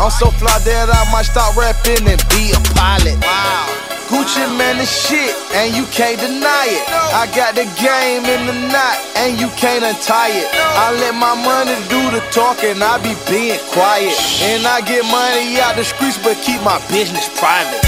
I'm 0.00 0.08
so 0.08 0.32
fly 0.40 0.56
that 0.64 0.88
I 0.88 1.04
might 1.12 1.28
stop 1.28 1.52
rapping 1.60 2.08
and 2.08 2.16
be 2.32 2.56
a 2.56 2.60
pilot. 2.72 3.20
Wow. 3.20 3.68
Gucci 4.08 4.40
Mane 4.56 4.80
is 4.80 4.88
shit, 4.88 5.28
and 5.52 5.76
you 5.76 5.84
can't 5.92 6.16
deny 6.16 6.72
it. 6.72 6.88
I 7.12 7.28
got 7.36 7.52
the 7.52 7.68
game 7.76 8.24
in 8.24 8.48
the 8.48 8.56
knot, 8.72 8.96
and 9.20 9.36
you 9.36 9.52
can't 9.60 9.84
untie 9.84 10.32
it. 10.32 10.48
I 10.56 10.96
let 11.04 11.12
my 11.20 11.36
money 11.36 11.76
do 11.92 12.00
the 12.16 12.24
talking, 12.32 12.80
I 12.80 12.96
be 13.04 13.12
being 13.28 13.60
quiet. 13.76 14.16
And 14.40 14.64
I 14.64 14.80
get 14.80 15.04
money 15.04 15.60
out 15.60 15.76
the 15.76 15.84
streets, 15.84 16.16
but 16.16 16.40
keep 16.40 16.64
my 16.64 16.80
business 16.88 17.28
private. 17.36 17.84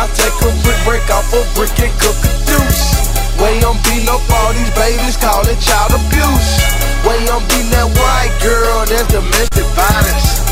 I 0.00 0.08
take 0.16 0.32
a 0.40 0.48
brick, 0.64 0.80
break 0.88 1.04
off 1.12 1.28
a 1.28 1.44
brick, 1.52 1.76
and 1.76 1.92
cook 2.00 2.16
a 2.24 2.32
deuce. 2.48 3.04
Way 3.36 3.60
I'm 3.60 3.76
beating 3.84 4.08
up 4.08 4.24
all 4.32 4.56
these 4.56 4.72
babies, 4.72 5.20
call 5.20 5.44
it 5.44 5.60
child 5.60 5.92
abuse. 5.92 6.50
Way 7.04 7.20
I'm 7.28 7.44
beating 7.52 7.68
that 7.76 7.92
white 8.00 8.32
girl, 8.40 8.88
that's 8.88 9.12
domestic 9.12 9.68
violence. 9.76 10.43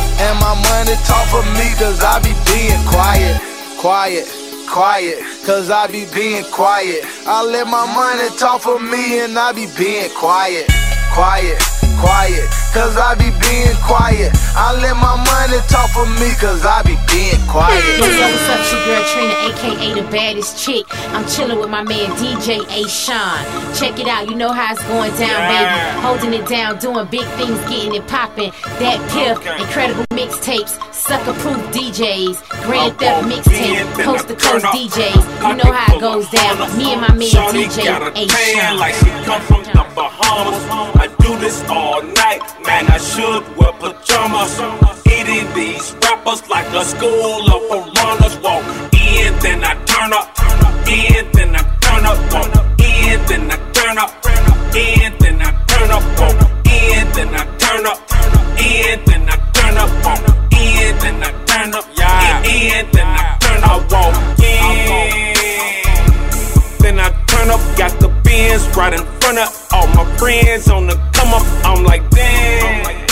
Talk 1.12 1.26
for 1.28 1.44
me, 1.60 1.68
cause 1.76 2.00
I 2.00 2.16
be 2.24 2.32
being 2.48 2.80
quiet, 2.88 3.36
quiet 3.76 4.42
quiet, 4.72 5.18
cause 5.44 5.68
I 5.68 5.86
be 5.86 6.06
being 6.14 6.44
quiet. 6.44 7.04
I 7.26 7.44
let 7.44 7.66
my 7.66 7.84
money 7.92 8.34
talk 8.38 8.62
for 8.62 8.80
me 8.80 9.20
and 9.20 9.38
I 9.38 9.52
be 9.52 9.66
being 9.76 10.08
quiet, 10.16 10.64
quiet, 11.12 11.60
quiet, 12.03 12.50
cause 12.74 12.98
I 12.98 13.14
be 13.14 13.30
being 13.38 13.78
quiet. 13.86 14.34
I 14.59 14.74
let 14.82 14.98
my 14.98 15.14
money 15.14 15.62
talk 15.70 15.88
for 15.94 16.07
me 16.18 16.34
cause 16.42 16.66
I 16.66 16.82
be 16.82 16.98
being 17.07 17.38
quiet. 17.46 17.78
What's 18.03 18.18
up, 18.18 18.26
what's 18.26 18.48
up, 18.50 18.59
it's 18.59 18.72
your 18.74 18.82
girl 18.90 19.03
Trina, 19.07 19.34
aka 19.46 19.88
the 19.94 20.07
baddest 20.11 20.59
chick. 20.59 20.84
I'm 21.14 21.26
chilling 21.30 21.59
with 21.59 21.70
my 21.70 21.82
man 21.82 22.11
DJ 22.18 22.66
A. 22.66 22.88
Sean. 22.88 23.38
Check 23.78 24.00
it 24.03 24.09
out, 24.09 24.28
you 24.28 24.34
know 24.34 24.50
how 24.53 24.72
it's 24.74 24.82
going 24.90 25.14
down, 25.14 25.38
baby. 25.46 25.70
Holding 26.03 26.34
it 26.34 26.46
down, 26.48 26.78
doing 26.78 27.07
big 27.07 27.26
things, 27.38 27.59
getting 27.70 27.94
it 27.94 28.07
popping. 28.09 28.50
That 28.82 28.98
piff, 29.14 29.38
incredible 29.62 30.05
mixtapes, 30.11 30.74
sucker 30.92 31.34
proof 31.38 31.62
DJs, 31.70 32.42
grand 32.66 32.98
theft 32.98 33.30
mixtape, 33.30 33.86
coast 34.03 34.26
to 34.26 34.34
coast 34.34 34.66
DJs. 34.74 35.22
You 35.48 35.55
know 35.55 35.70
how 35.70 35.96
it 35.96 36.00
goes 36.00 36.28
down. 36.30 36.59
Me 36.76 36.92
and 36.92 37.00
my 37.00 37.14
man 37.14 37.28
Shorty 37.28 37.64
DJ 37.64 37.86
a 37.94 38.11
A. 38.11 38.28
Sean. 38.28 38.78
like 38.78 38.94
she 38.94 39.11
come 39.22 39.42
from 39.42 39.62
the 39.62 39.86
Bahamas. 39.94 40.62
I 40.96 41.07
do 41.20 41.38
this 41.38 41.62
all 41.68 41.91
night, 42.01 42.40
man. 42.64 42.86
I 42.86 42.99
should 42.99 43.45
wear 43.57 43.72
pajamas. 43.72 44.57
Eating 45.07 45.53
these 45.55 45.95
rappers 46.03 46.49
like 46.49 46.68
a 46.72 46.84
school 46.84 47.45
of 47.53 47.62
piranhas. 47.68 48.38
Walk 48.40 48.64
in, 48.95 49.38
then 49.40 49.64
I 49.64 49.74
turn 49.84 50.12
up. 50.12 50.28
In, 50.88 51.30
then 51.32 51.57
I 51.57 51.62
turn 51.84 52.05
up. 52.07 52.18
Walk 52.32 52.55
in, 52.80 53.20
then 53.28 53.51
I 53.51 53.57
turn 53.72 53.99
up. 53.99 54.11
In, 54.74 55.12
then 55.18 55.43
I 55.43 55.51
turn 55.66 55.90
up. 55.90 56.05
Walk 56.18 56.40
in, 56.66 57.12
then 57.12 57.34
I 57.34 57.45
turn 57.59 57.86
up. 57.86 57.99
In, 58.59 59.05
then 59.05 59.28
I 59.28 59.36
turn 59.53 59.76
up. 59.76 59.90
Walk 60.05 60.53
in, 60.53 60.99
then 60.99 61.22
I 61.22 61.30
turn 61.45 61.74
up. 61.74 61.84
Yeah. 61.97 62.43
In, 62.43 62.90
then 62.93 63.07
I 63.07 63.36
turn 63.40 63.64
up. 63.64 63.93
Walk 63.93 64.14
in. 64.16 64.22
Then 64.22 64.40
I 64.40 64.41
turn 67.26 67.50
up, 67.50 67.60
got 67.76 67.92
the 68.00 68.08
Benz 68.24 68.66
right 68.76 68.92
in 68.92 69.04
front 69.20 69.38
of 69.38 69.68
all 69.72 69.86
my 69.88 70.04
friends 70.16 70.68
on 70.68 70.86
the 70.86 70.94
come 71.12 71.32
up. 71.34 71.42
I'm 71.64 71.84
like, 71.84 72.08
damn. 72.10 73.11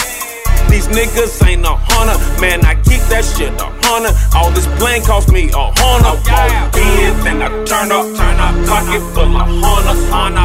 These 0.71 0.87
niggas 0.87 1.35
ain't 1.47 1.67
a 1.67 1.75
hunter, 1.75 2.17
man. 2.41 2.65
I 2.65 2.75
keep 2.87 3.03
that 3.11 3.25
shit 3.27 3.51
a 3.59 3.69
hundred. 3.83 4.15
All 4.35 4.51
this 4.55 4.67
bling 4.79 5.03
cost 5.03 5.29
me 5.33 5.51
a 5.51 5.67
hundred. 5.75 6.23
Walk 6.31 6.77
in, 6.79 7.13
then 7.27 7.43
I 7.43 7.49
turn 7.67 7.91
up, 7.91 8.07
turn 8.15 8.39
up, 8.39 8.55
pocket 8.71 9.03
full 9.11 9.35
of 9.35 9.51
hunters. 9.59 9.99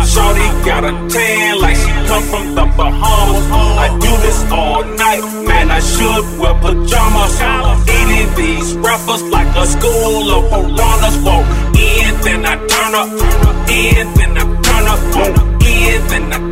Shorty 0.09 0.47
got 0.65 0.83
a 0.83 0.93
tan 1.13 1.61
like 1.61 1.77
she 1.77 1.91
come 2.09 2.25
from 2.25 2.55
the 2.57 2.65
Bahamas. 2.73 3.45
I 3.77 3.87
do 4.01 4.11
this 4.25 4.39
all 4.51 4.83
night, 4.83 5.21
man. 5.45 5.69
I 5.69 5.79
should 5.79 6.25
wear 6.41 6.57
pajamas. 6.57 7.37
Eating 7.85 8.29
these 8.35 8.73
rappers 8.81 9.21
like 9.29 9.51
a 9.55 9.65
school 9.65 10.25
of 10.33 10.49
piranhas. 10.49 11.17
Walk 11.21 11.45
in, 11.77 12.45
I 12.45 12.57
turn 12.65 12.93
up, 12.97 13.09
in, 13.69 14.05
then 14.17 14.37
I 14.37 14.43
turn 14.61 14.87
up, 14.89 14.99
I 16.33 16.44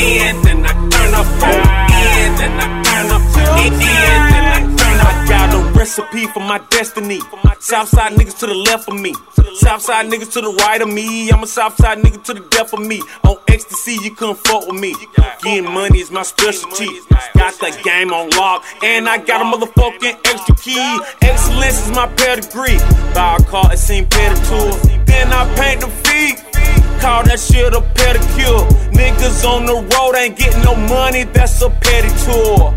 in, 0.00 0.64
I 0.64 0.72
turn 0.88 1.14
up, 1.14 1.28
walk 1.40 1.90
in, 1.92 2.32
I 2.56 2.82
turn 2.82 3.08
up, 3.12 3.22
in, 3.60 3.72
then 3.78 4.46
I 4.48 4.76
turn 4.76 5.00
up. 5.00 5.06
I 5.06 5.26
got 5.28 5.54
a 5.54 5.78
recipe 5.78 6.26
for 6.26 6.40
my 6.40 6.58
destiny. 6.70 7.20
Southside 7.60 8.12
niggas 8.12 8.38
to 8.38 8.46
the 8.46 8.54
left 8.54 8.88
of 8.88 8.98
me. 8.98 9.14
Southside 9.54 10.06
niggas 10.06 10.32
to 10.32 10.40
the 10.40 10.52
right 10.64 10.80
of 10.80 10.88
me. 10.88 11.30
I'm 11.30 11.42
a 11.42 11.46
Southside 11.46 11.98
nigga 11.98 12.22
to 12.24 12.34
the 12.34 12.40
death 12.50 12.72
of 12.72 12.80
me. 12.80 13.02
On 13.24 13.36
ecstasy, 13.48 13.98
you 14.02 14.12
couldn't 14.12 14.38
fuck 14.38 14.66
with 14.66 14.80
me. 14.80 14.94
Getting 15.42 15.70
money 15.70 16.00
is 16.00 16.10
my 16.10 16.22
specialty. 16.22 16.88
Got 17.34 17.54
the 17.60 17.78
game 17.84 18.12
on 18.12 18.30
lock, 18.30 18.64
and 18.82 19.08
I 19.08 19.18
got 19.18 19.42
a 19.42 19.44
motherfucking 19.44 20.18
extra 20.24 20.56
key. 20.56 20.98
Excellence 21.20 21.86
is 21.86 21.92
my 21.94 22.06
pedigree. 22.16 22.78
Buy 23.14 23.36
a 23.38 23.44
car, 23.44 23.72
it 23.72 23.78
seem 23.78 24.06
pedicure. 24.06 25.04
Then 25.06 25.28
I 25.32 25.44
paint 25.56 25.80
the 25.82 25.88
feet. 25.88 26.49
Call 27.00 27.24
that 27.24 27.40
shit 27.40 27.72
a 27.72 27.80
pedicure. 27.96 28.68
Niggas 28.92 29.42
on 29.48 29.64
the 29.64 29.72
road 29.96 30.16
ain't 30.16 30.36
getting 30.36 30.62
no 30.62 30.76
money, 30.76 31.24
that's 31.24 31.62
a 31.62 31.70
pedicure. 31.70 32.76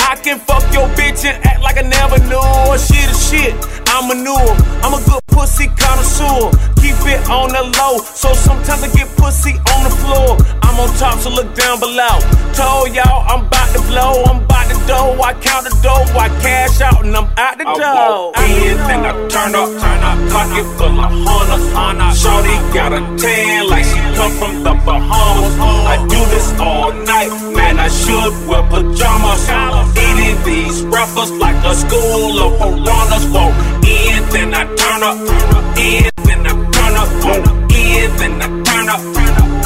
I 0.00 0.16
can 0.16 0.40
fuck 0.40 0.62
your 0.74 0.88
bitch 0.98 1.24
and 1.24 1.38
act 1.46 1.62
like 1.62 1.78
I 1.78 1.82
never 1.82 2.18
knew 2.26 2.42
her. 2.42 2.78
She 2.78 2.98
shit, 3.14 3.54
I'm 3.92 4.10
a 4.10 4.14
new. 4.14 4.32
I'm 4.80 4.94
a 4.96 5.04
good 5.04 5.20
pussy 5.28 5.68
connoisseur. 5.76 6.48
Keep 6.80 6.96
it 7.12 7.28
on 7.28 7.52
the 7.52 7.62
low, 7.76 7.98
so 8.00 8.32
sometimes 8.32 8.82
I 8.82 8.88
get 8.96 9.06
pussy 9.16 9.52
on 9.52 9.84
the 9.84 9.92
floor. 10.00 10.40
I'm 10.64 10.80
on 10.80 10.88
top, 10.96 11.20
so 11.20 11.28
look 11.28 11.54
down 11.54 11.78
below. 11.78 12.16
Told 12.56 12.94
y'all 12.96 13.22
I'm 13.28 13.46
about 13.46 13.68
to 13.76 13.80
blow, 13.92 14.24
I'm 14.24 14.42
about 14.42 14.66
to 14.72 14.76
dough. 14.88 15.20
I 15.20 15.34
count 15.34 15.68
the 15.68 15.74
dough, 15.84 16.08
I 16.16 16.28
cash 16.40 16.80
out, 16.80 17.04
and 17.04 17.14
I'm 17.14 17.28
out 17.36 17.58
the 17.58 17.64
dough. 17.64 18.32
In, 18.40 18.76
then 18.88 19.04
I 19.04 19.12
turn 19.28 19.54
up, 19.54 19.68
turn 19.76 20.00
up, 20.02 20.18
pocket 20.32 20.66
full 20.80 20.98
of 20.98 21.12
hunters. 21.76 22.16
Shorty 22.16 22.56
got 22.72 22.92
a 22.96 23.00
tan 23.20 23.68
like 23.68 23.84
she 23.84 24.00
come 24.16 24.32
from 24.40 24.64
the 24.64 24.72
Bahamas. 24.88 25.54
I 25.60 26.00
do 26.08 26.20
this 26.32 26.48
all 26.58 26.92
night, 26.92 27.30
man. 27.54 27.78
I 27.78 27.88
should 27.88 28.32
wear 28.48 28.64
pajamas. 28.72 29.44
Eating 30.00 30.38
these 30.48 30.82
rappers 30.82 31.30
like 31.32 31.60
a 31.64 31.74
school 31.74 32.40
of 32.40 32.58
piranhas. 32.58 33.28
Walk 33.28 33.52
in, 33.84 34.22
then 34.30 34.54
I 34.54 34.64
turn 34.76 35.02
up. 35.02 35.16
In, 35.78 36.10
then 36.24 36.46
I 36.46 36.52
turn 36.72 36.96
up. 36.96 37.08
In, 37.72 38.10
then 38.16 38.42
I 38.42 38.46
turn 38.62 38.88
up. 38.88 39.00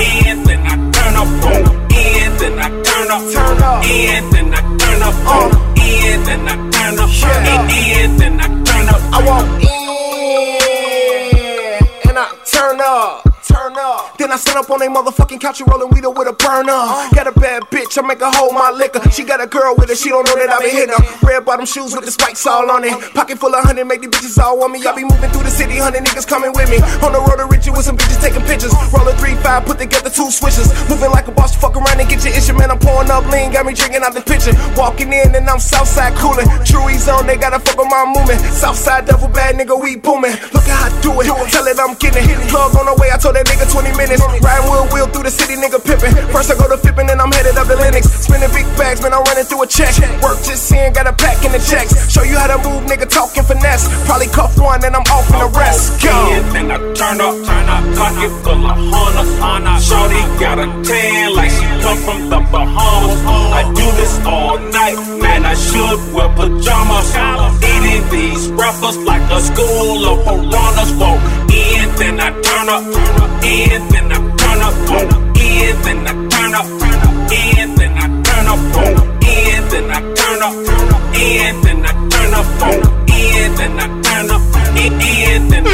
In, 0.01 0.45
then 0.45 0.67
I 0.67 0.75
turn 0.93 1.17
up. 1.17 1.29
In, 1.93 2.33
then 2.39 2.59
I 2.59 2.69
turn 2.83 3.11
up. 3.11 3.23
Turn 3.33 3.63
up. 3.63 3.85
In, 3.85 4.25
then 4.31 4.55
I 4.55 4.61
turn 4.79 5.03
up. 5.03 5.15
In, 5.79 6.25
then 6.25 6.49
I 6.49 6.55
turn 6.71 6.99
up. 6.99 7.11
In, 7.71 8.17
then 8.19 8.41
I 8.41 8.47
turn 8.65 8.89
up. 8.89 9.01
I 9.13 9.19
walk 9.27 9.47
in 9.63 9.77
and 12.09 12.19
I 12.19 12.21
turn 12.45 12.81
up. 12.81 13.26
Turn 13.47 13.79
up. 13.79 14.19
Then 14.19 14.33
I 14.33 14.37
sit 14.37 14.57
up 14.57 14.69
on 14.71 14.83
a 14.83 14.87
motherfucking 14.91 15.41
couch 15.41 15.61
and 15.61 15.71
rollin' 15.71 15.91
weed 15.95 16.03
with 16.03 16.27
a 16.27 16.35
burner. 16.35 16.83
Got 17.15 17.31
a 17.31 17.35
bad 17.39 17.63
bitch, 17.71 17.95
I 17.95 18.03
make 18.03 18.19
her 18.19 18.31
hold 18.35 18.55
my 18.55 18.71
liquor. 18.75 18.99
She 19.11 19.23
got 19.23 19.41
a 19.41 19.47
girl 19.47 19.75
with 19.79 19.89
her, 19.89 19.95
she 19.95 20.11
don't 20.11 20.27
know 20.27 20.35
that 20.35 20.51
I 20.51 20.59
been 20.59 20.75
hitting 20.75 20.95
her. 20.95 21.03
Red 21.23 21.45
bottom 21.47 21.65
shoes 21.65 21.95
with 21.95 22.05
the 22.05 22.11
spikes 22.11 22.45
all 22.47 22.69
on 22.71 22.83
it. 22.83 22.93
Pocket 23.15 23.39
full 23.39 23.55
of 23.55 23.63
honey, 23.63 23.85
make 23.85 24.03
these 24.03 24.11
bitches 24.11 24.39
all 24.43 24.59
on 24.63 24.73
me. 24.73 24.83
I 24.83 24.91
be 24.95 25.07
moving 25.07 25.31
through 25.31 25.47
the 25.47 25.55
city, 25.55 25.79
hundred 25.79 26.03
niggas 26.03 26.27
coming 26.27 26.51
with 26.59 26.67
me. 26.67 26.83
On 27.07 27.15
the 27.15 27.23
road 27.23 27.39
to 27.39 27.47
Richie 27.47 27.71
with 27.71 27.87
some 27.87 27.97
bitches 27.97 28.19
taking 28.19 28.43
pictures. 28.51 28.75
Roll 28.91 29.07
a 29.07 29.15
three 29.15 29.39
five, 29.47 29.63
put 29.63 29.79
together 29.79 30.11
two 30.11 30.31
switches. 30.35 30.67
Moving 30.91 31.15
like 31.15 31.31
a 31.31 31.33
boss, 31.33 31.55
fuck 31.55 31.79
around 31.79 32.03
and 32.03 32.11
get 32.11 32.27
your 32.27 32.35
issue, 32.35 32.59
man. 32.59 32.75
I'm 32.75 32.83
pouring 32.83 33.15
up 33.15 33.31
lean, 33.31 33.55
got 33.55 33.63
me 33.63 33.79
drinking 33.79 34.03
out 34.03 34.11
the 34.11 34.27
pitcher. 34.27 34.59
Walking 34.75 35.15
in 35.15 35.39
and 35.39 35.47
I'm 35.47 35.63
Southside 35.63 36.19
coolin'. 36.19 36.51
Truies 36.67 37.07
on, 37.07 37.31
they 37.31 37.39
gotta 37.39 37.63
fuck 37.63 37.79
with 37.79 37.91
my 37.95 38.11
movement. 38.11 38.43
Southside 38.51 39.07
double 39.07 39.31
bad 39.31 39.55
nigga, 39.55 39.79
we 39.79 39.95
booming. 39.95 40.35
Look 40.51 40.67
how 40.67 40.91
I 40.91 40.91
do 40.99 41.15
it. 41.23 41.31
Tell 41.55 41.67
it 41.71 41.79
I'm 41.79 41.95
getting 41.95 42.27
it. 42.27 42.39
Plug 42.51 42.75
on 42.75 42.91
the 42.91 42.95
way, 42.99 43.15
I 43.15 43.17
told 43.17 43.36
that 43.37 43.45
nigga 43.53 43.69
20 43.69 43.93
minutes. 44.01 44.25
Riding 44.41 44.67
wheel 44.73 44.89
wheel 44.89 45.07
through 45.13 45.29
the 45.29 45.35
city, 45.35 45.61
nigga 45.61 45.77
pippin'. 45.77 46.13
First 46.33 46.49
I 46.49 46.57
go 46.57 46.65
to 46.73 46.81
Fippin', 46.81 47.07
then 47.07 47.21
I'm 47.21 47.29
headed 47.29 47.57
up 47.61 47.69
to 47.69 47.77
Lenox. 47.77 48.09
Spinning 48.25 48.49
big 48.57 48.65
bags, 48.81 49.05
man, 49.05 49.13
I'm 49.13 49.25
running 49.29 49.45
through 49.45 49.63
a 49.63 49.69
check. 49.69 49.93
Work 50.25 50.41
just 50.41 50.65
seeing, 50.65 50.93
got 50.97 51.07
a 51.07 51.13
pack 51.13 51.45
in 51.45 51.53
the 51.53 51.61
checks. 51.61 51.93
Show 52.09 52.25
you 52.25 52.41
how 52.41 52.49
to 52.49 52.59
move, 52.65 52.89
nigga, 52.89 53.05
talking 53.05 53.45
finesse. 53.45 53.85
Probably 54.09 54.29
cuff 54.33 54.57
one, 54.57 54.81
then 54.81 54.97
I'm 54.97 55.05
off 55.13 55.29
in 55.29 55.39
the 55.39 55.51
rest. 55.53 56.01
Go. 56.01 56.17
In, 56.33 56.45
then 56.57 56.67
I 56.73 56.79
turn 56.97 57.21
up, 57.21 57.37
turn 57.45 57.67
up, 57.69 57.85
pocket 57.93 58.33
full 58.41 58.65
of 58.65 58.79
hunters. 58.89 59.85
Shorty 59.85 60.23
got 60.41 60.57
a 60.57 60.67
tan 60.81 61.35
like 61.37 61.53
she 61.53 61.67
come 61.85 62.01
from 62.09 62.21
the 62.33 62.41
Bahamas. 62.49 63.21
I 63.53 63.63
do 63.77 63.87
this 64.01 64.15
all 64.25 64.57
night, 64.59 64.99
man. 65.21 65.45
I 65.45 65.55
should 65.55 66.01
wear 66.15 66.31
pajamas. 66.33 67.09
Eating 67.61 68.05
these 68.09 68.49
rappers 68.57 68.97
like 69.05 69.27
a 69.31 69.41
school 69.41 70.01
of 70.09 70.25
piranhas. 70.25 70.93
Walk 70.97 71.21
in, 71.53 71.87
then 72.01 72.21
I 72.21 72.31
turn 72.41 72.69
up. 72.69 73.26
In, 73.45 73.89
then 73.89 74.13
I 74.13 74.19
turn 74.41 74.61
up. 74.67 74.75
Walk 74.91 75.39
in, 75.39 75.77
then 75.83 76.07
I 76.07 76.13
turn 76.29 76.55
up. 76.55 76.67
In, 77.33 77.75
then 77.77 77.95
I 77.97 78.07
turn 78.23 78.47
up. 78.47 78.61
Walk 78.75 79.25
in, 79.25 79.69
then 79.69 79.91
I 79.91 80.17
in, 81.27 81.61
then 81.63 81.85
I 81.85 81.93
turn 82.11 82.35
up 82.35 82.63
on 82.63 83.07
the 83.07 83.15
end, 83.37 83.57
then 83.57 83.79
I 83.79 83.87
turn 84.03 84.31
up 84.31 84.43
on 84.43 84.75
the 84.75 85.03
end, 85.33 85.51
then 85.51 85.67
I 85.67 85.71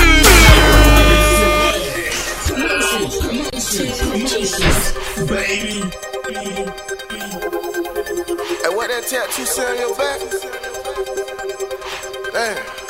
Baby. 5.28 5.78
Hey, 8.62 8.72
what 8.74 8.88
that 8.88 9.04
tattoo 9.08 9.44
say 9.44 9.64
on 9.64 9.76
your 9.78 9.94
back? 9.96 10.20
Damn. 12.32 12.81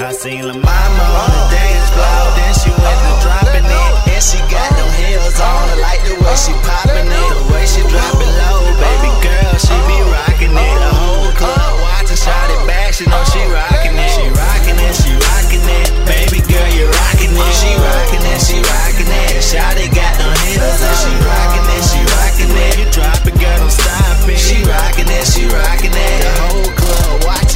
I 0.00 0.12
seen 0.12 0.48
La 0.48 0.56
Mama 0.56 0.64
on 0.64 1.28
the 1.28 1.42
dance 1.52 1.92
floor, 1.92 2.32
then 2.32 2.52
she 2.56 2.72
went 2.72 3.00
to 3.04 3.12
dropping 3.20 3.68
it. 3.68 3.92
And 4.08 4.22
she 4.24 4.40
got 4.48 4.72
them 4.72 4.88
heels 4.96 5.36
on, 5.36 5.68
I 5.68 5.76
like 5.76 6.00
the 6.08 6.16
way 6.16 6.36
she 6.40 6.56
popping 6.64 7.04
it, 7.04 7.28
the 7.36 7.44
way 7.52 7.68
she 7.68 7.84
drop 7.84 8.16
it 8.16 8.32
low. 8.40 8.64
Baby 8.80 9.12
girl, 9.20 9.52
she 9.60 9.76
be 9.84 10.00
rocking 10.08 10.56
it. 10.56 10.76
The 10.80 10.92
whole 10.96 11.28
club 11.36 11.84
watching, 11.84 12.16
shot 12.16 12.48
it 12.48 12.64
back, 12.64 12.96
she 12.96 13.04
know 13.12 13.20
she 13.28 13.44
rocking 13.52 13.92
it. 13.92 14.08
She 14.16 14.24
rocking 14.32 14.80
it, 14.80 14.94
she 14.96 15.12
rocking 15.20 15.68
it. 15.68 15.92
Baby 16.08 16.40
girl, 16.48 16.70
you 16.72 16.88
rocking 16.88 17.36
it. 17.36 17.52
She 17.60 17.68
rocking 17.76 18.24
it, 18.24 18.40
she 18.40 18.56
rocking 18.56 19.04
it. 19.04 19.44
Shot 19.44 19.76
it, 19.76 19.92
got 19.92 20.16
them 20.16 20.32
heels 20.48 20.80
on. 20.80 20.96
She 20.96 21.12
rocking 21.28 21.66
it, 21.76 21.82
she 21.84 22.00
rocking 22.16 22.52
it. 22.56 22.72
You 22.80 22.86
drop 22.88 23.20
it, 23.28 23.36
girl, 23.36 23.68
don't 23.68 23.68
stop 23.68 24.24
it. 24.24 24.40
She 24.40 24.64
rocking 24.64 25.12
it, 25.12 25.28
she 25.28 25.44
rocking 25.44 25.92
it. 25.92 26.18
The 26.24 26.32
whole 26.40 26.70
club 26.72 27.28
watching 27.28 27.49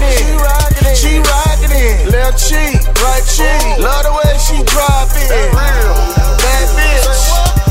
rockin' 0.00 0.08
it, 0.08 0.16
she 0.16 0.32
rockin' 0.32 0.86
it, 0.86 0.96
she 0.96 1.12
rockin' 1.20 1.72
it. 1.76 2.12
Left 2.12 2.36
cheek, 2.40 2.80
right 3.04 3.24
cheek. 3.24 3.78
Love 3.80 4.04
the 4.04 4.12
way 4.16 4.32
she 4.40 4.56
drop 4.64 5.08
it. 5.12 5.28
Bad 5.52 6.66
bitch, 6.76 7.20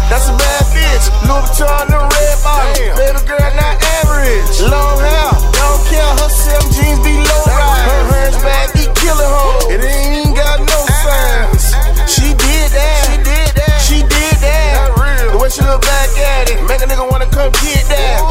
that's 0.09 0.30
a 0.30 0.36
bad 0.38 0.63
bitch. 0.73 1.05
Louis 1.25 1.41
Vuitton, 1.49 1.86
the 1.89 1.99
red 1.99 2.38
bottom. 2.43 2.93
Baby 2.97 3.21
girl, 3.25 3.49
not 3.57 3.75
average. 4.01 4.61
Long 4.61 4.97
hair, 5.01 5.32
don't 5.57 5.82
care. 5.89 6.11
Her 6.21 6.30
seven 6.30 6.69
jeans 6.73 6.99
be 7.01 7.17
low 7.17 7.43
ride. 7.49 7.86
Her 7.89 8.03
hands 8.13 8.38
bad, 8.45 8.73
be 8.73 8.86
killing 8.99 9.32
hoes. 9.34 9.65
It 9.73 9.82
ain't 9.82 10.27
even 10.27 10.34
got 10.36 10.59
no 10.61 10.80
ah. 10.86 11.01
signs. 11.01 11.65
She 12.09 12.34
did 12.34 12.67
that, 12.73 13.01
she 13.09 13.15
did 13.25 13.49
that, 13.57 13.77
she 13.82 13.97
did 14.05 14.36
that. 14.45 14.93
The 15.32 15.38
way 15.38 15.49
she 15.49 15.61
look 15.61 15.82
back 15.82 16.09
at 16.17 16.49
it, 16.49 16.61
make 16.67 16.82
a 16.82 16.86
nigga 16.86 17.05
wanna 17.09 17.30
come 17.30 17.51
get 17.61 17.86
that. 17.89 18.21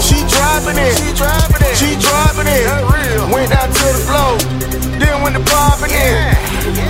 She 0.00 0.20
dropping 0.28 0.76
it, 0.80 0.92
she 0.96 1.12
dropping 1.12 1.16
it, 1.16 1.16
she 1.16 1.16
dropping 1.16 1.50
it. 1.52 1.55
Went 3.46 3.60
down 3.60 3.70
to 3.70 3.86
the 3.94 4.02
floor, 4.02 4.34
then 4.98 5.22
went 5.22 5.36
to 5.38 5.44
popping 5.54 5.94
it. 5.94 6.34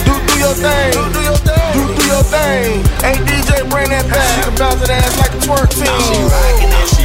Do 0.08 0.16
do 0.24 0.34
your 0.40 0.56
thing, 0.56 0.88
do 0.96 1.04
do 1.12 1.20
your 1.20 1.36
thing, 1.36 1.68
do 1.76 1.84
do 1.92 2.04
your 2.08 2.24
thing. 2.24 2.80
Hey 3.04 3.20
DJ, 3.28 3.68
bring 3.68 3.92
that 3.92 4.08
back. 4.08 4.24
She 4.24 4.40
can 4.40 4.56
bounce 4.56 4.80
that 4.80 4.88
ass 4.88 5.20
like 5.20 5.36
a 5.36 5.40
twerk 5.44 5.68
team. 5.68 6.00
She 6.00 6.16
rocking 6.24 6.72
it, 6.72 6.95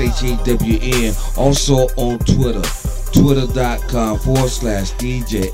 DJ 0.00 0.38
SHAWN. 0.44 1.14
Also 1.36 1.86
on 1.96 2.18
Twitter. 2.20 2.62
Twitter.com 3.12 4.18
forward 4.20 4.48
slash 4.48 4.92
DJ. 4.92 5.50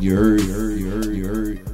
You 0.00 0.16
heard, 0.16 0.40
you 0.40 0.52
heard, 0.52 0.78
you 0.78 0.90
heard, 0.90 1.16
you 1.16 1.24
heard. 1.24 1.69